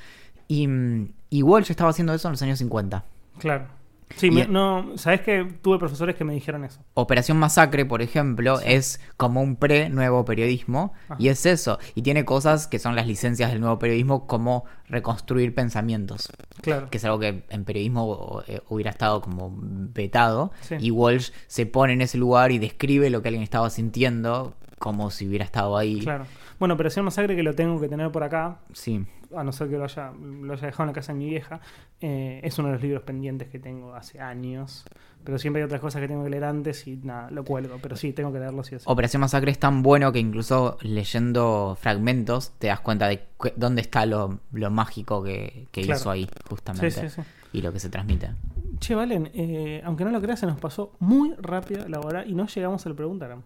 y, 0.47 0.67
mm, 0.67 1.13
y 1.29 1.43
Walsh 1.43 1.71
estaba 1.71 1.91
haciendo 1.91 2.15
eso 2.15 2.29
en 2.29 2.33
los 2.33 2.41
años 2.41 2.59
50. 2.59 3.05
Claro. 3.39 3.78
Sí, 4.17 4.31
me- 4.31 4.47
no, 4.47 4.97
sabes 4.97 5.21
que 5.21 5.45
tuve 5.63 5.79
profesores 5.79 6.17
que 6.17 6.25
me 6.25 6.33
dijeron 6.33 6.65
eso. 6.65 6.81
Operación 6.95 7.37
Masacre, 7.39 7.85
por 7.85 8.03
ejemplo, 8.03 8.59
es 8.61 9.01
como 9.17 9.43
un 9.43 9.57
pre-nuevo 9.57 10.25
periodismo 10.25 10.93
Ajá. 11.09 11.17
y 11.19 11.29
es 11.29 11.45
eso. 11.47 11.79
Y 11.95 12.03
tiene 12.03 12.25
cosas 12.25 12.67
que 12.67 12.79
son 12.79 12.97
las 12.97 13.07
licencias 13.07 13.51
del 13.51 13.61
nuevo 13.61 13.79
periodismo 13.79 14.27
como 14.27 14.65
reconstruir 14.89 15.55
pensamientos, 15.55 16.31
Claro. 16.63 16.89
que 16.91 16.97
es 16.99 17.05
algo 17.05 17.19
que 17.19 17.45
en 17.51 17.65
periodismo 17.65 18.43
eh, 18.47 18.61
hubiera 18.69 18.91
estado 18.91 19.21
como 19.21 19.55
vetado. 19.61 20.53
Sí. 20.63 20.77
Y 20.81 20.91
Walsh 20.91 21.31
se 21.47 21.67
pone 21.67 21.93
en 21.93 22.01
ese 22.01 22.19
lugar 22.19 22.51
y 22.51 22.59
describe 22.59 23.11
lo 23.11 23.23
que 23.23 23.29
alguien 23.29 23.43
estaba 23.43 23.69
sintiendo 23.71 24.55
como 24.79 25.11
si 25.11 25.27
hubiera 25.29 25.45
estado 25.45 25.77
ahí. 25.77 26.01
Claro. 26.01 26.25
Bueno, 26.59 26.75
Operación 26.75 27.05
Masacre 27.05 27.37
que 27.37 27.43
lo 27.43 27.55
tengo 27.55 27.81
que 27.81 27.89
tener 27.89 28.11
por 28.11 28.23
acá, 28.25 28.59
Sí. 28.73 29.05
A 29.35 29.45
no 29.45 29.53
ser 29.53 29.69
que 29.69 29.77
lo 29.77 29.85
haya, 29.85 30.13
lo 30.13 30.53
haya 30.53 30.67
dejado 30.67 30.85
en 30.85 30.87
la 30.89 30.93
casa 30.95 31.13
de 31.13 31.19
mi 31.19 31.27
vieja, 31.29 31.61
eh, 32.01 32.41
es 32.43 32.59
uno 32.59 32.69
de 32.69 32.75
los 32.75 32.83
libros 32.83 33.03
pendientes 33.03 33.49
que 33.49 33.59
tengo 33.59 33.95
hace 33.95 34.21
años. 34.21 34.85
Pero 35.25 35.39
siempre 35.39 35.61
hay 35.63 35.67
otras 35.67 35.81
cosas 35.81 36.01
que 36.01 36.09
tengo 36.09 36.25
que 36.25 36.31
leer 36.31 36.45
antes 36.45 36.87
y 36.87 36.97
nada, 36.97 37.31
lo 37.31 37.45
cuelgo. 37.45 37.79
Pero 37.83 37.97
sí, 37.97 38.13
tengo 38.13 38.33
que 38.33 38.39
leerlo 38.39 38.63
sí 38.65 38.79
sí. 38.79 38.85
Operación 38.87 39.21
Masacre 39.21 39.51
es 39.51 39.59
tan 39.59 39.83
bueno 39.83 40.13
que 40.13 40.19
incluso 40.21 40.79
leyendo 40.83 41.77
fragmentos 41.81 42.53
te 42.59 42.69
das 42.69 42.81
cuenta 42.81 43.09
de 43.09 43.27
dónde 43.57 43.81
está 43.83 44.07
lo, 44.07 44.41
lo 44.53 44.71
mágico 44.71 45.23
que, 45.23 45.67
que 45.73 45.83
Claro. 45.83 46.01
hizo 46.01 46.11
ahí, 46.11 46.29
justamente. 46.49 46.91
sí, 46.91 47.09
sí. 47.11 47.23
Y 47.53 47.63
lo 47.63 47.73
que 47.73 47.81
se 47.81 47.89
transmite. 47.91 48.31
Che, 48.79 48.95
Valen, 48.95 49.31
eh, 49.35 49.83
aunque 49.85 50.05
no 50.05 50.11
lo 50.11 50.21
creas, 50.21 50.39
se 50.41 50.47
nos 50.47 50.59
pasó 50.61 50.93
muy 51.01 51.35
rápido 51.39 51.89
la 51.89 51.99
hora 52.01 52.25
y 52.25 52.35
no 52.35 52.47
llegamos 52.47 52.87
al 52.87 52.95
Preguntaram. 52.95 53.43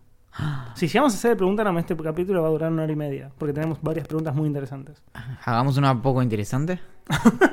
Si 0.75 0.87
llegamos 0.89 1.13
a 1.13 1.17
hacer 1.17 1.33
el 1.33 1.37
Preguntaram, 1.37 1.77
este 1.79 1.97
capítulo 1.97 2.43
va 2.43 2.49
a 2.49 2.51
durar 2.51 2.73
una 2.73 2.85
hora 2.85 2.93
y 2.93 2.97
media, 2.97 3.31
porque 3.39 3.53
tenemos 3.53 3.81
varias 3.83 4.07
preguntas 4.07 4.35
muy 4.35 4.47
interesantes. 4.47 5.03
Hagamos 5.45 5.77
una 5.77 6.01
poco 6.01 6.23
interesante. 6.23 6.81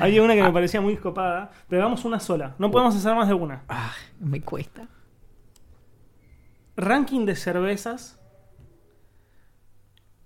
Había 0.00 0.22
una 0.22 0.34
que 0.34 0.40
Ah. 0.40 0.46
me 0.46 0.52
parecía 0.52 0.80
muy 0.80 0.96
copada, 0.96 1.50
pero 1.68 1.82
hagamos 1.82 2.04
una 2.04 2.20
sola. 2.20 2.54
No 2.58 2.70
podemos 2.70 2.96
hacer 2.96 3.14
más 3.14 3.28
de 3.28 3.34
una. 3.34 3.62
Ah, 3.68 3.92
me 4.18 4.40
cuesta. 4.40 4.88
Ranking 6.76 7.26
de 7.26 7.36
cervezas 7.36 8.18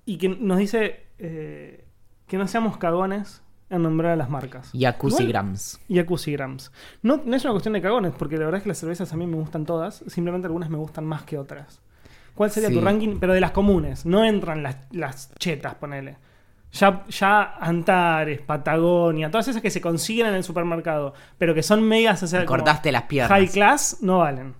y 0.04 0.18
que 0.18 0.28
nos 0.28 0.58
dice 0.58 1.06
eh, 1.18 1.88
que 2.26 2.38
no 2.38 2.46
seamos 2.46 2.76
cagones 2.76 3.42
en 3.74 3.82
nombrar 3.82 4.12
a 4.12 4.16
las 4.16 4.30
marcas. 4.30 4.70
Y 5.88 5.96
Jacuzzi 5.96 6.32
Grams. 6.32 6.72
No, 7.02 7.20
no 7.24 7.36
es 7.36 7.44
una 7.44 7.52
cuestión 7.52 7.74
de 7.74 7.82
cagones, 7.82 8.12
porque 8.18 8.36
la 8.36 8.44
verdad 8.46 8.58
es 8.58 8.62
que 8.62 8.68
las 8.70 8.78
cervezas 8.78 9.12
a 9.12 9.16
mí 9.16 9.26
me 9.26 9.36
gustan 9.36 9.64
todas, 9.66 10.02
simplemente 10.06 10.46
algunas 10.46 10.70
me 10.70 10.78
gustan 10.78 11.04
más 11.04 11.22
que 11.22 11.38
otras. 11.38 11.80
¿Cuál 12.34 12.50
sería 12.50 12.68
Sí. 12.68 12.74
tu 12.74 12.80
ranking? 12.80 13.18
Pero 13.20 13.32
de 13.32 13.40
las 13.40 13.52
comunes, 13.52 14.04
no 14.06 14.24
entran 14.24 14.62
las, 14.62 14.76
las 14.90 15.32
chetas, 15.38 15.74
ponele. 15.76 16.16
Ya, 16.72 17.04
ya 17.08 17.42
Antares, 17.60 18.40
Patagonia, 18.40 19.30
todas 19.30 19.46
esas 19.46 19.62
que 19.62 19.70
se 19.70 19.80
consiguen 19.80 20.26
en 20.26 20.34
el 20.34 20.42
supermercado, 20.42 21.14
pero 21.38 21.54
que 21.54 21.62
son 21.62 21.82
medias, 21.84 22.20
o 22.24 22.26
sea, 22.26 22.40
Me 22.40 22.46
como 22.46 22.58
cortaste 22.58 22.90
las 22.90 23.02
piernas. 23.04 23.30
high 23.30 23.46
class, 23.48 23.98
no 24.00 24.18
valen. 24.18 24.54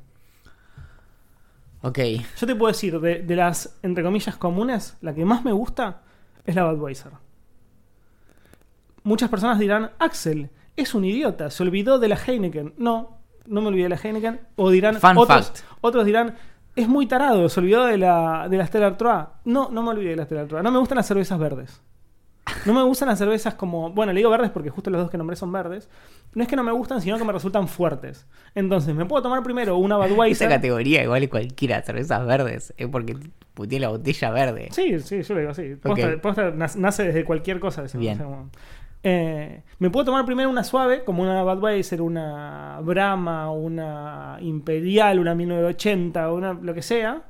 Ok. 1.83 1.99
Yo 2.39 2.47
te 2.47 2.55
puedo 2.55 2.73
decir, 2.73 2.99
de, 3.01 3.23
de 3.23 3.37
las, 3.37 3.77
entre 3.83 4.05
comillas, 4.05 4.37
comunes, 4.37 4.97
la 5.01 5.13
que 5.15 5.25
más 5.25 5.45
me 5.45 5.53
gusta 5.53 6.03
es 6.47 6.55
la 6.55 6.71
Budweiser. 6.71 7.11
Muchas 9.05 9.29
personas 9.31 9.59
dirán, 9.59 9.91
Axel, 9.99 10.51
es 10.77 10.95
un 10.95 11.05
idiota, 11.05 11.51
se 11.51 11.63
olvidó 11.63 11.99
de 11.99 12.09
la 12.09 12.17
Heineken. 12.17 12.75
No, 12.79 13.19
no 13.47 13.61
me 13.61 13.69
olvidé 13.69 13.85
de 13.85 13.89
la 13.91 13.97
Heineken. 14.03 14.41
O 14.57 14.71
dirán, 14.71 14.97
Fun 15.01 15.17
otros, 15.19 15.47
fact. 15.49 15.61
otros 15.81 16.05
dirán, 16.05 16.35
es 16.75 16.89
muy 16.89 17.07
tarado, 17.07 17.49
se 17.49 17.61
olvidó 17.61 17.85
de 17.85 17.99
la, 17.99 18.49
de 18.49 18.57
la 18.57 18.67
Stella 18.67 18.87
Artois. 18.89 19.27
No, 19.45 19.69
no 19.71 19.83
me 19.83 19.91
olvidé 19.91 20.11
de 20.11 20.17
la 20.17 20.25
Stella 20.25 20.41
Artois. 20.43 20.63
No 20.65 20.73
me 20.73 20.79
gustan 20.79 20.97
las 20.97 21.07
cervezas 21.07 21.39
verdes. 21.39 21.81
No 22.67 22.75
me 22.75 22.83
gustan 22.83 23.09
las 23.09 23.19
cervezas 23.19 23.55
como. 23.55 23.91
Bueno, 23.91 24.13
le 24.13 24.19
digo 24.19 24.29
verdes 24.31 24.51
porque 24.51 24.69
justo 24.69 24.91
los 24.91 25.01
dos 25.01 25.11
que 25.11 25.17
nombré 25.17 25.35
son 25.35 25.51
verdes. 25.51 25.89
No 26.35 26.43
es 26.43 26.49
que 26.49 26.57
no 26.57 26.63
me 26.63 26.73
gustan, 26.73 27.01
sino 27.01 27.17
que 27.17 27.25
me 27.25 27.33
resultan 27.33 27.69
fuertes. 27.69 28.27
Entonces, 28.55 28.95
me 28.95 29.07
puedo 29.07 29.23
tomar 29.23 29.43
primero 29.43 29.79
una 29.79 29.97
Esa 29.99 30.09
Budweiser. 30.09 30.49
categoría 30.51 31.03
igual 31.03 31.23
es 31.23 31.31
cualquiera, 31.31 31.81
cervezas 31.83 32.25
verdes. 32.27 32.75
Es 32.77 32.87
porque 32.89 33.17
puteé 33.55 33.81
la 33.81 33.89
botella 33.89 34.31
verde. 34.31 34.69
Sí, 34.73 35.01
sí, 35.01 35.23
yo 35.23 35.35
lo 35.35 35.41
digo 35.41 35.53
así. 35.53 35.73
Ok. 35.73 35.81
Posta- 35.83 36.21
posta 36.21 36.51
nas- 36.55 36.77
nace 36.77 37.05
desde 37.05 37.25
cualquier 37.25 37.61
cosa. 37.61 37.83
decimos, 37.83 38.01
Bien. 38.03 38.15
o 38.15 38.17
sea, 38.19 38.27
como- 38.27 38.51
Eh, 39.07 39.63
me 39.81 39.91
puedo 39.91 40.07
tomar 40.07 40.25
primero 40.25 40.49
una 40.49 40.65
suave, 40.65 41.05
como 41.05 41.23
una 41.23 41.43
Budweiser, 41.45 42.01
una 42.01 42.81
Brahma, 42.83 43.51
una 43.51 44.39
Imperial, 44.41 45.19
una 45.19 45.35
1980, 45.35 46.33
una 46.33 46.55
lo 46.55 46.73
que 46.73 46.81
sea. 46.83 47.23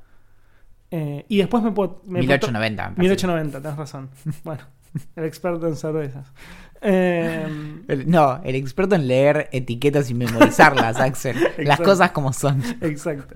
Eh, 0.93 1.25
y 1.29 1.39
después 1.39 1.63
me 1.65 1.73
puedo. 1.73 2.01
Me 2.07 2.23
puedo 2.25 2.39
to- 2.39 2.47
1890. 2.53 2.83
me 2.83 2.89
parece. 2.97 3.01
1890, 3.01 3.61
tenés 3.61 3.77
razón. 3.77 4.11
bueno, 4.45 4.63
el 5.17 5.25
experto 5.25 5.67
en 5.67 5.75
cervezas. 5.77 6.33
Eh, 6.81 7.47
No, 8.07 8.41
el 8.45 8.55
experto 8.55 8.95
en 8.95 9.09
leer 9.09 9.49
etiquetas 9.51 10.09
y 10.11 10.15
memorizarlas, 10.15 11.01
Axel. 11.01 11.37
Las 11.59 11.81
cosas 11.81 12.13
como 12.13 12.33
son. 12.33 12.63
exacto. 12.83 13.35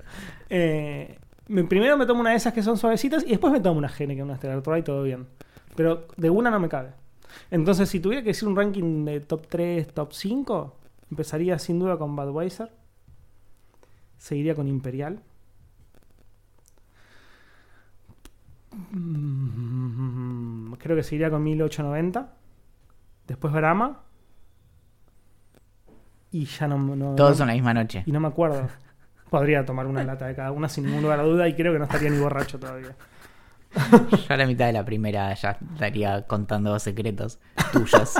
Eh, 0.49 1.17
me- 1.49 1.65
primero 1.65 1.97
me 1.97 2.05
tomo 2.05 2.21
una 2.21 2.29
de 2.29 2.37
esas 2.37 2.53
que 2.53 2.63
son 2.63 2.77
suavecitas 2.77 3.23
y 3.25 3.29
después 3.31 3.51
me 3.51 3.59
tomo 3.59 3.79
una 3.79 3.89
Heineken, 3.89 4.23
una 4.23 4.37
Stella 4.37 4.53
Artois 4.53 4.79
y 4.79 4.83
todo 4.83 5.03
bien. 5.03 5.27
Pero 5.75 6.07
de 6.15 6.29
una 6.29 6.49
no 6.49 6.59
me 6.61 6.69
cabe. 6.69 6.91
Entonces, 7.51 7.89
si 7.89 7.99
tuviera 7.99 8.21
que 8.23 8.29
decir 8.29 8.47
un 8.47 8.55
ranking 8.55 9.05
de 9.05 9.19
top 9.21 9.47
3, 9.47 9.87
top 9.93 10.13
5, 10.13 10.75
empezaría 11.11 11.57
sin 11.59 11.79
duda 11.79 11.97
con 11.97 12.15
Budweiser. 12.15 12.71
Seguiría 14.17 14.55
con 14.55 14.67
Imperial. 14.67 15.21
Mm, 18.91 20.73
Creo 20.79 20.95
que 20.95 21.03
seguiría 21.03 21.29
con 21.29 21.43
1890. 21.43 22.33
Después 23.27 23.53
Brahma. 23.53 24.01
Y 26.31 26.45
ya 26.45 26.67
no, 26.67 26.77
no- 26.77 27.15
Todos 27.15 27.31
no- 27.31 27.35
son 27.37 27.47
la 27.47 27.53
misma 27.53 27.73
noche. 27.73 28.03
y 28.05 28.11
no 28.11 28.19
me 28.19 28.27
acuerdo. 28.27 28.67
Podría 29.29 29.65
tomar 29.65 29.85
una 29.87 30.03
lata 30.03 30.25
de 30.27 30.35
cada 30.35 30.51
una 30.51 30.69
sin 30.69 30.85
ningún 30.85 31.03
lugar 31.03 31.19
a 31.19 31.23
duda 31.23 31.47
y 31.47 31.55
creo 31.55 31.73
que 31.73 31.79
no 31.79 31.85
estaría 31.85 32.09
ni 32.09 32.17
borracho 32.17 32.59
todavía. 32.59 32.95
Yo 34.27 34.33
a 34.33 34.37
la 34.37 34.45
mitad 34.47 34.65
de 34.67 34.73
la 34.73 34.83
primera 34.85 35.33
ya 35.35 35.57
estaría 35.73 36.23
contando 36.23 36.77
secretos 36.79 37.39
tuyos. 37.71 38.13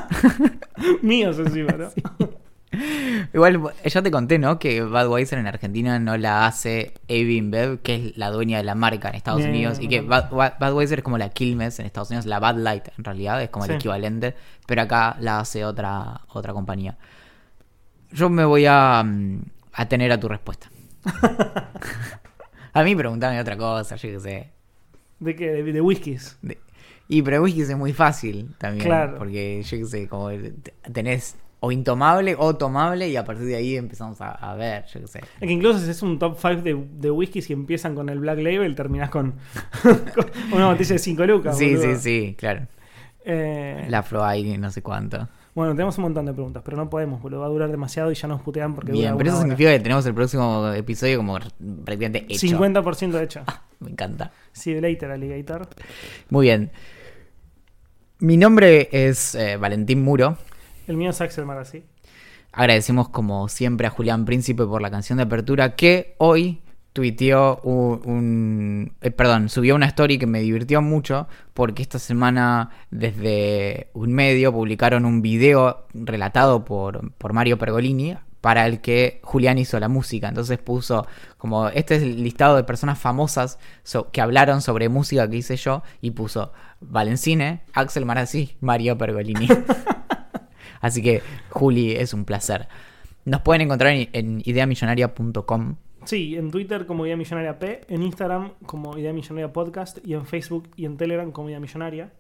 Míos 1.01 1.39
encima, 1.39 1.71
¿no? 1.73 1.89
Igual, 3.33 3.59
ya 3.83 4.01
te 4.03 4.11
conté, 4.11 4.37
¿no? 4.37 4.59
Que 4.59 4.83
Budweiser 4.83 5.39
en 5.39 5.47
Argentina 5.47 5.97
no 5.99 6.17
la 6.17 6.45
hace 6.45 6.93
Evan 7.07 7.49
Bev, 7.49 7.81
que 7.81 7.95
es 8.09 8.17
la 8.17 8.29
dueña 8.29 8.59
de 8.59 8.63
la 8.63 8.75
marca 8.75 9.09
en 9.09 9.15
Estados 9.15 9.39
Bien. 9.39 9.49
Unidos. 9.49 9.79
Y 9.81 9.87
que 9.87 10.01
Bud- 10.01 10.29
Bud- 10.29 10.53
Budweiser 10.59 10.99
es 10.99 11.03
como 11.03 11.17
la 11.17 11.29
Quilmes 11.29 11.79
en 11.79 11.87
Estados 11.87 12.09
Unidos, 12.11 12.27
la 12.27 12.39
Bud 12.39 12.59
Light 12.61 12.87
en 12.97 13.03
realidad, 13.03 13.41
es 13.41 13.49
como 13.49 13.65
Sí. 13.65 13.71
el 13.71 13.77
equivalente. 13.77 14.35
Pero 14.67 14.83
acá 14.83 15.17
la 15.19 15.39
hace 15.39 15.65
otra, 15.65 16.21
otra 16.29 16.53
compañía. 16.53 16.95
Yo 18.11 18.29
me 18.29 18.45
voy 18.45 18.65
a, 18.67 19.03
mm, 19.03 19.41
a 19.73 19.85
tener 19.87 20.11
a 20.11 20.19
tu 20.19 20.27
respuesta. 20.27 20.69
a 22.73 22.83
mí 22.83 22.95
preguntame 22.95 23.39
otra 23.41 23.57
cosa, 23.57 23.95
yo 23.95 24.09
qué 24.09 24.19
sé. 24.19 24.51
¿De 25.19 25.35
qué? 25.35 25.49
De, 25.51 25.63
de 25.73 25.81
whiskies. 25.81 26.37
De- 26.41 26.57
Y 27.07 27.21
pero 27.21 27.41
whisky 27.43 27.61
es 27.61 27.75
muy 27.77 27.93
fácil 27.93 28.55
también. 28.57 28.85
Claro. 28.85 29.17
Porque 29.17 29.61
yo 29.63 29.77
qué 29.77 29.85
sé, 29.85 30.07
como 30.07 30.29
tenés 30.93 31.35
o 31.61 31.71
intomable 31.73 32.35
o 32.37 32.55
tomable 32.55 33.09
y 33.09 33.17
a 33.17 33.25
partir 33.25 33.45
de 33.47 33.55
ahí 33.57 33.75
empezamos 33.75 34.21
a, 34.21 34.31
a 34.31 34.55
ver, 34.55 34.85
yo 34.93 35.01
qué 35.01 35.07
sé. 35.07 35.19
Es 35.19 35.47
que 35.47 35.51
incluso 35.51 35.79
si 35.79 35.89
es 35.91 36.01
un 36.01 36.17
top 36.17 36.37
5 36.39 36.61
de, 36.61 36.85
de 36.99 37.11
whiskies 37.11 37.49
y 37.49 37.53
empiezan 37.53 37.95
con 37.95 38.07
el 38.09 38.19
Black 38.19 38.37
Label, 38.39 38.75
terminás 38.75 39.09
con, 39.09 39.33
con 39.83 40.25
una 40.53 40.67
botella 40.67 40.93
de 40.93 40.99
5 40.99 41.25
lucas. 41.25 41.57
Sí, 41.57 41.75
boludo. 41.75 41.95
sí, 41.95 42.01
sí, 42.29 42.35
claro. 42.37 42.67
Eh, 43.25 43.85
La 43.89 44.05
hay 44.23 44.57
no 44.57 44.71
sé 44.71 44.81
cuánto. 44.81 45.27
Bueno, 45.55 45.73
tenemos 45.73 45.97
un 45.97 46.03
montón 46.03 46.25
de 46.25 46.33
preguntas, 46.33 46.61
pero 46.63 46.77
no 46.77 46.89
podemos, 46.89 47.21
porque 47.21 47.35
va 47.35 47.45
a 47.45 47.49
durar 47.49 47.69
demasiado 47.71 48.11
y 48.11 48.15
ya 48.15 48.27
nos 48.27 48.41
putean 48.41 48.75
porque 48.75 48.91
Bien, 48.91 49.11
dura 49.11 49.17
pero 49.17 49.29
eso 49.29 49.37
hora. 49.37 49.43
significa 49.43 49.71
que 49.71 49.79
tenemos 49.79 50.05
el 50.05 50.13
próximo 50.13 50.71
episodio 50.73 51.17
como 51.17 51.37
prácticamente 51.83 52.25
hecho. 52.29 52.47
50% 52.47 53.21
hecho. 53.21 53.41
Me 53.79 53.91
encanta. 53.91 54.31
You 54.65 54.79
later, 54.81 55.11
alligator. 55.11 55.67
Muy 56.29 56.47
bien. 56.47 56.71
Mi 58.19 58.37
nombre 58.37 58.89
es 58.91 59.33
eh, 59.35 59.57
Valentín 59.57 60.03
Muro. 60.03 60.37
El 60.87 60.97
mío 60.97 61.11
es 61.11 61.21
Axel 61.21 61.45
Marazzi. 61.45 61.83
Agradecemos 62.51 63.09
como 63.09 63.47
siempre 63.47 63.87
a 63.87 63.89
Julián 63.89 64.25
Príncipe 64.25 64.65
por 64.65 64.81
la 64.81 64.91
canción 64.91 65.17
de 65.17 65.23
apertura 65.23 65.75
que 65.75 66.15
hoy 66.17 66.61
tuiteó 66.99 67.61
un, 67.63 68.91
eh, 68.99 69.09
perdón, 69.09 69.47
subió 69.47 69.73
una 69.73 69.85
story 69.85 70.17
que 70.17 70.27
me 70.27 70.41
divirtió 70.41 70.81
mucho 70.81 71.29
porque 71.53 71.81
esta 71.81 71.97
semana 71.97 72.71
desde 72.91 73.89
un 73.93 74.11
medio 74.11 74.51
publicaron 74.51 75.05
un 75.05 75.21
video 75.21 75.87
relatado 75.93 76.65
por, 76.65 77.13
por 77.13 77.31
Mario 77.31 77.57
Pergolini 77.57 78.17
para 78.41 78.65
el 78.65 78.81
que 78.81 79.21
Julián 79.23 79.57
hizo 79.57 79.79
la 79.79 79.87
música. 79.87 80.27
Entonces 80.27 80.57
puso 80.57 81.07
como 81.37 81.69
este 81.69 81.95
es 81.95 82.03
el 82.03 82.21
listado 82.21 82.57
de 82.57 82.65
personas 82.65 82.99
famosas 82.99 83.59
que 84.11 84.19
hablaron 84.19 84.61
sobre 84.61 84.89
música 84.89 85.29
que 85.29 85.37
hice 85.37 85.55
yo 85.55 85.83
y 86.01 86.11
puso 86.11 86.51
Valencine, 86.81 87.61
Axel 87.71 88.05
Marazzi, 88.05 88.57
Mario 88.59 88.97
Pergolini. 88.97 89.47
Así 90.81 91.01
que 91.01 91.23
Juli, 91.49 91.93
es 91.93 92.13
un 92.13 92.25
placer. 92.25 92.67
Nos 93.23 93.39
pueden 93.39 93.61
encontrar 93.61 93.93
en, 93.93 94.09
en 94.11 94.41
ideamillonaria.com. 94.43 95.77
Sí, 96.05 96.35
en 96.35 96.49
Twitter 96.51 96.85
como 96.85 97.05
Idea 97.05 97.17
Millonaria 97.17 97.59
P, 97.59 97.81
en 97.87 98.03
Instagram 98.03 98.51
como 98.65 98.97
Idea 98.97 99.13
Millonaria 99.13 99.51
Podcast 99.53 99.99
y 100.05 100.13
en 100.13 100.25
Facebook 100.25 100.69
y 100.75 100.85
en 100.85 100.97
Telegram 100.97 101.31
como 101.31 101.49
Idea 101.49 101.59
Millonaria. 101.59 102.11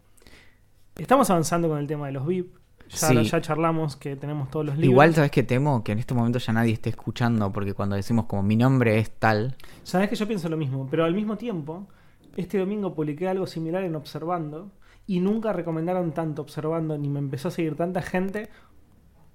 Estamos 0.95 1.29
avanzando 1.29 1.69
con 1.69 1.79
el 1.79 1.87
tema 1.87 2.07
de 2.07 2.13
los 2.13 2.25
VIP. 2.25 2.55
Ya, 2.89 2.97
Sí. 3.07 3.23
ya 3.23 3.39
charlamos 3.39 3.95
que 3.95 4.15
tenemos 4.15 4.49
todos 4.49 4.65
los 4.65 4.75
libros. 4.75 4.91
Igual, 4.91 5.13
¿sabes 5.13 5.29
que 5.31 5.43
temo? 5.43 5.83
Que 5.83 5.91
en 5.91 5.99
este 5.99 6.13
momento 6.15 6.39
ya 6.39 6.53
nadie 6.53 6.73
esté 6.73 6.89
escuchando, 6.89 7.51
porque 7.51 7.73
cuando 7.73 7.95
decimos 7.95 8.25
como 8.25 8.41
mi 8.43 8.55
nombre 8.55 8.97
es 8.97 9.11
tal, 9.11 9.55
Sabes 9.83 10.09
que 10.09 10.15
yo 10.15 10.27
pienso 10.27 10.49
lo 10.49 10.57
mismo, 10.57 10.87
pero 10.89 11.05
al 11.05 11.13
mismo 11.13 11.37
tiempo, 11.37 11.87
este 12.35 12.57
domingo 12.57 12.95
publiqué 12.95 13.27
algo 13.27 13.45
similar 13.47 13.83
en 13.83 13.95
Observando 13.95 14.71
y 15.05 15.19
nunca 15.19 15.53
recomendaron 15.53 16.11
tanto 16.13 16.41
Observando 16.41 16.97
ni 16.97 17.09
me 17.09 17.19
empezó 17.19 17.47
a 17.49 17.51
seguir 17.51 17.75
tanta 17.75 18.01
gente 18.01 18.49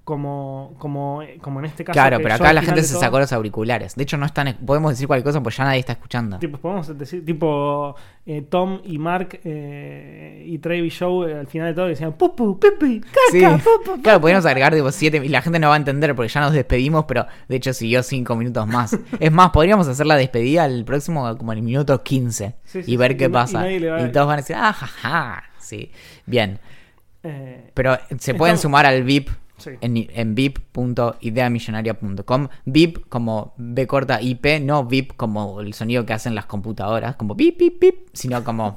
como, 0.05 0.75
como, 0.79 1.23
como 1.41 1.61
en 1.61 1.65
este 1.67 1.83
caso. 1.83 1.95
claro, 1.95 2.19
pero 2.23 2.35
acá 2.35 2.53
la 2.53 2.61
gente 2.63 2.83
se 2.83 2.93
todo- 2.93 3.01
sacó 3.01 3.19
los 3.19 3.33
auriculares. 3.33 3.95
De 3.95 4.03
hecho, 4.03 4.19
no 4.19 4.27
están, 4.27 4.55
podemos 4.67 4.93
decir 4.93 5.07
cualquier 5.07 5.25
cosa 5.25 5.43
porque 5.43 5.57
ya 5.57 5.65
nadie 5.65 5.81
está 5.81 5.93
escuchando. 5.93 6.39
Tipo, 6.39 6.59
podemos 6.59 6.99
decir, 6.99 7.25
tipo 7.25 7.97
eh, 8.27 8.43
Tom 8.43 8.81
y 8.85 8.99
Mark 8.99 9.41
eh, 9.45 10.43
y 10.47 10.59
Travis 10.59 10.93
Show 10.95 11.25
eh, 11.25 11.39
al 11.41 11.47
final 11.47 11.69
de 11.69 11.75
todo 11.75 11.87
decían 11.87 12.13
pupu, 12.13 12.59
pipi, 12.61 13.01
caca, 13.01 13.19
Sí, 13.31 13.41
pupu. 13.65 14.03
claro, 14.03 14.21
podríamos 14.21 14.45
agregar 14.45 14.75
tipo 14.75 14.91
siete 14.93 15.23
y 15.25 15.29
la 15.29 15.41
gente 15.41 15.59
no 15.59 15.69
va 15.69 15.75
a 15.75 15.79
entender 15.79 16.15
porque 16.15 16.29
ya 16.31 16.41
nos 16.43 16.53
despedimos, 16.53 17.07
pero 17.07 17.27
de 17.49 17.57
hecho 17.57 17.73
siguió 17.73 18.03
cinco 18.03 18.37
minutos 18.37 18.67
más. 18.67 18.99
Es 19.21 19.33
más, 19.33 19.51
podríamos 19.51 19.89
hacer 19.89 20.05
la 20.07 20.17
despedida 20.17 20.65
al 20.65 20.85
próximo 20.85 21.35
como 21.39 21.53
en 21.53 21.59
el 21.59 21.65
minuto 21.65 22.03
15 22.03 22.55
Sí, 22.65 22.83
sí, 22.83 22.93
y 22.93 22.97
ver 22.99 23.17
qué 23.17 23.25
y 23.25 23.29
na- 23.29 23.31
y 23.31 23.43
pasa. 23.43 23.59
va 23.63 23.71
Y 23.73 24.13
todos 24.13 24.27
van 24.27 24.35
a 24.35 24.37
decir, 24.43 24.57
ah, 24.59 24.73
jaja. 24.73 25.45
Sí, 25.59 25.91
bien. 26.27 26.59
Eh, 27.23 27.71
Pero 27.73 27.97
se 28.19 28.35
pueden 28.35 28.57
Estamos- 28.57 28.61
sumar 28.61 28.85
al 28.87 29.03
VIP 29.03 29.31
sí. 29.57 29.71
en, 29.81 30.09
en 30.13 30.35
vip.ideamillonaria.com. 30.35 32.49
VIP 32.65 33.09
como 33.09 33.55
B 33.57 33.87
corta 33.87 34.21
IP, 34.21 34.61
no 34.61 34.85
VIP 34.85 35.15
como 35.17 35.61
el 35.61 35.75
sonido 35.75 36.05
que 36.07 36.13
hacen 36.13 36.35
las 36.35 36.47
computadoras, 36.47 37.17
como 37.17 37.35
bip, 37.35 37.59
bip, 37.59 37.81
bip, 37.81 38.09
sino 38.13 38.43
como 38.45 38.77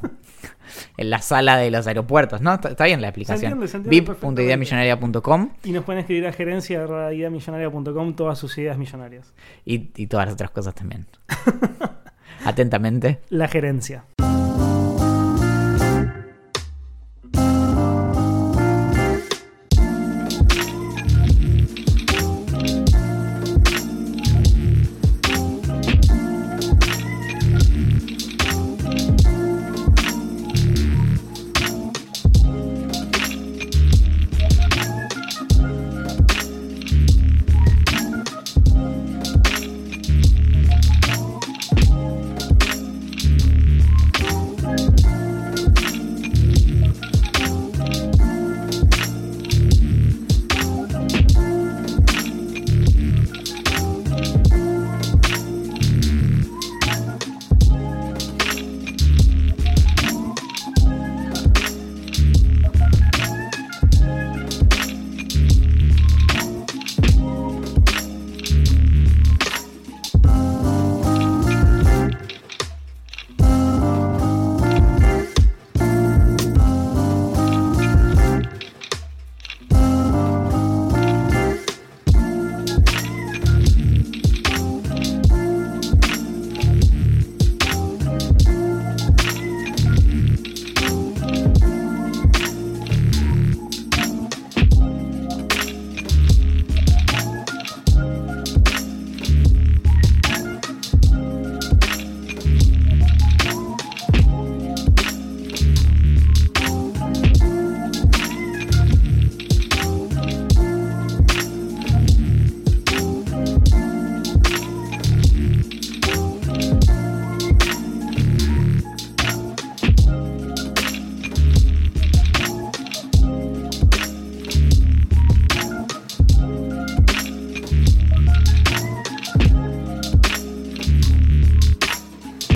en 0.97 1.09
la 1.09 1.21
sala 1.21 1.57
de 1.57 1.71
los 1.71 1.87
aeropuertos, 1.87 2.41
¿no? 2.41 2.53
Está, 2.53 2.69
está 2.69 2.85
bien 2.85 3.01
la 3.01 3.09
entiende 3.09 3.55
vip.ideamillonaria.com 3.85 5.49
Y 5.63 5.71
nos 5.71 5.83
pueden 5.83 6.01
escribir 6.01 6.27
a 6.27 6.33
gerencia.ideamillonaria.com 6.33 8.15
todas 8.15 8.37
sus 8.37 8.57
ideas 8.57 8.77
millonarias. 8.77 9.33
y, 9.65 9.91
y 9.95 10.07
todas 10.07 10.25
las 10.27 10.33
otras 10.33 10.51
cosas 10.51 10.75
también. 10.75 11.07
Atentamente, 12.45 13.19
La 13.29 13.47
gerencia. 13.47 14.05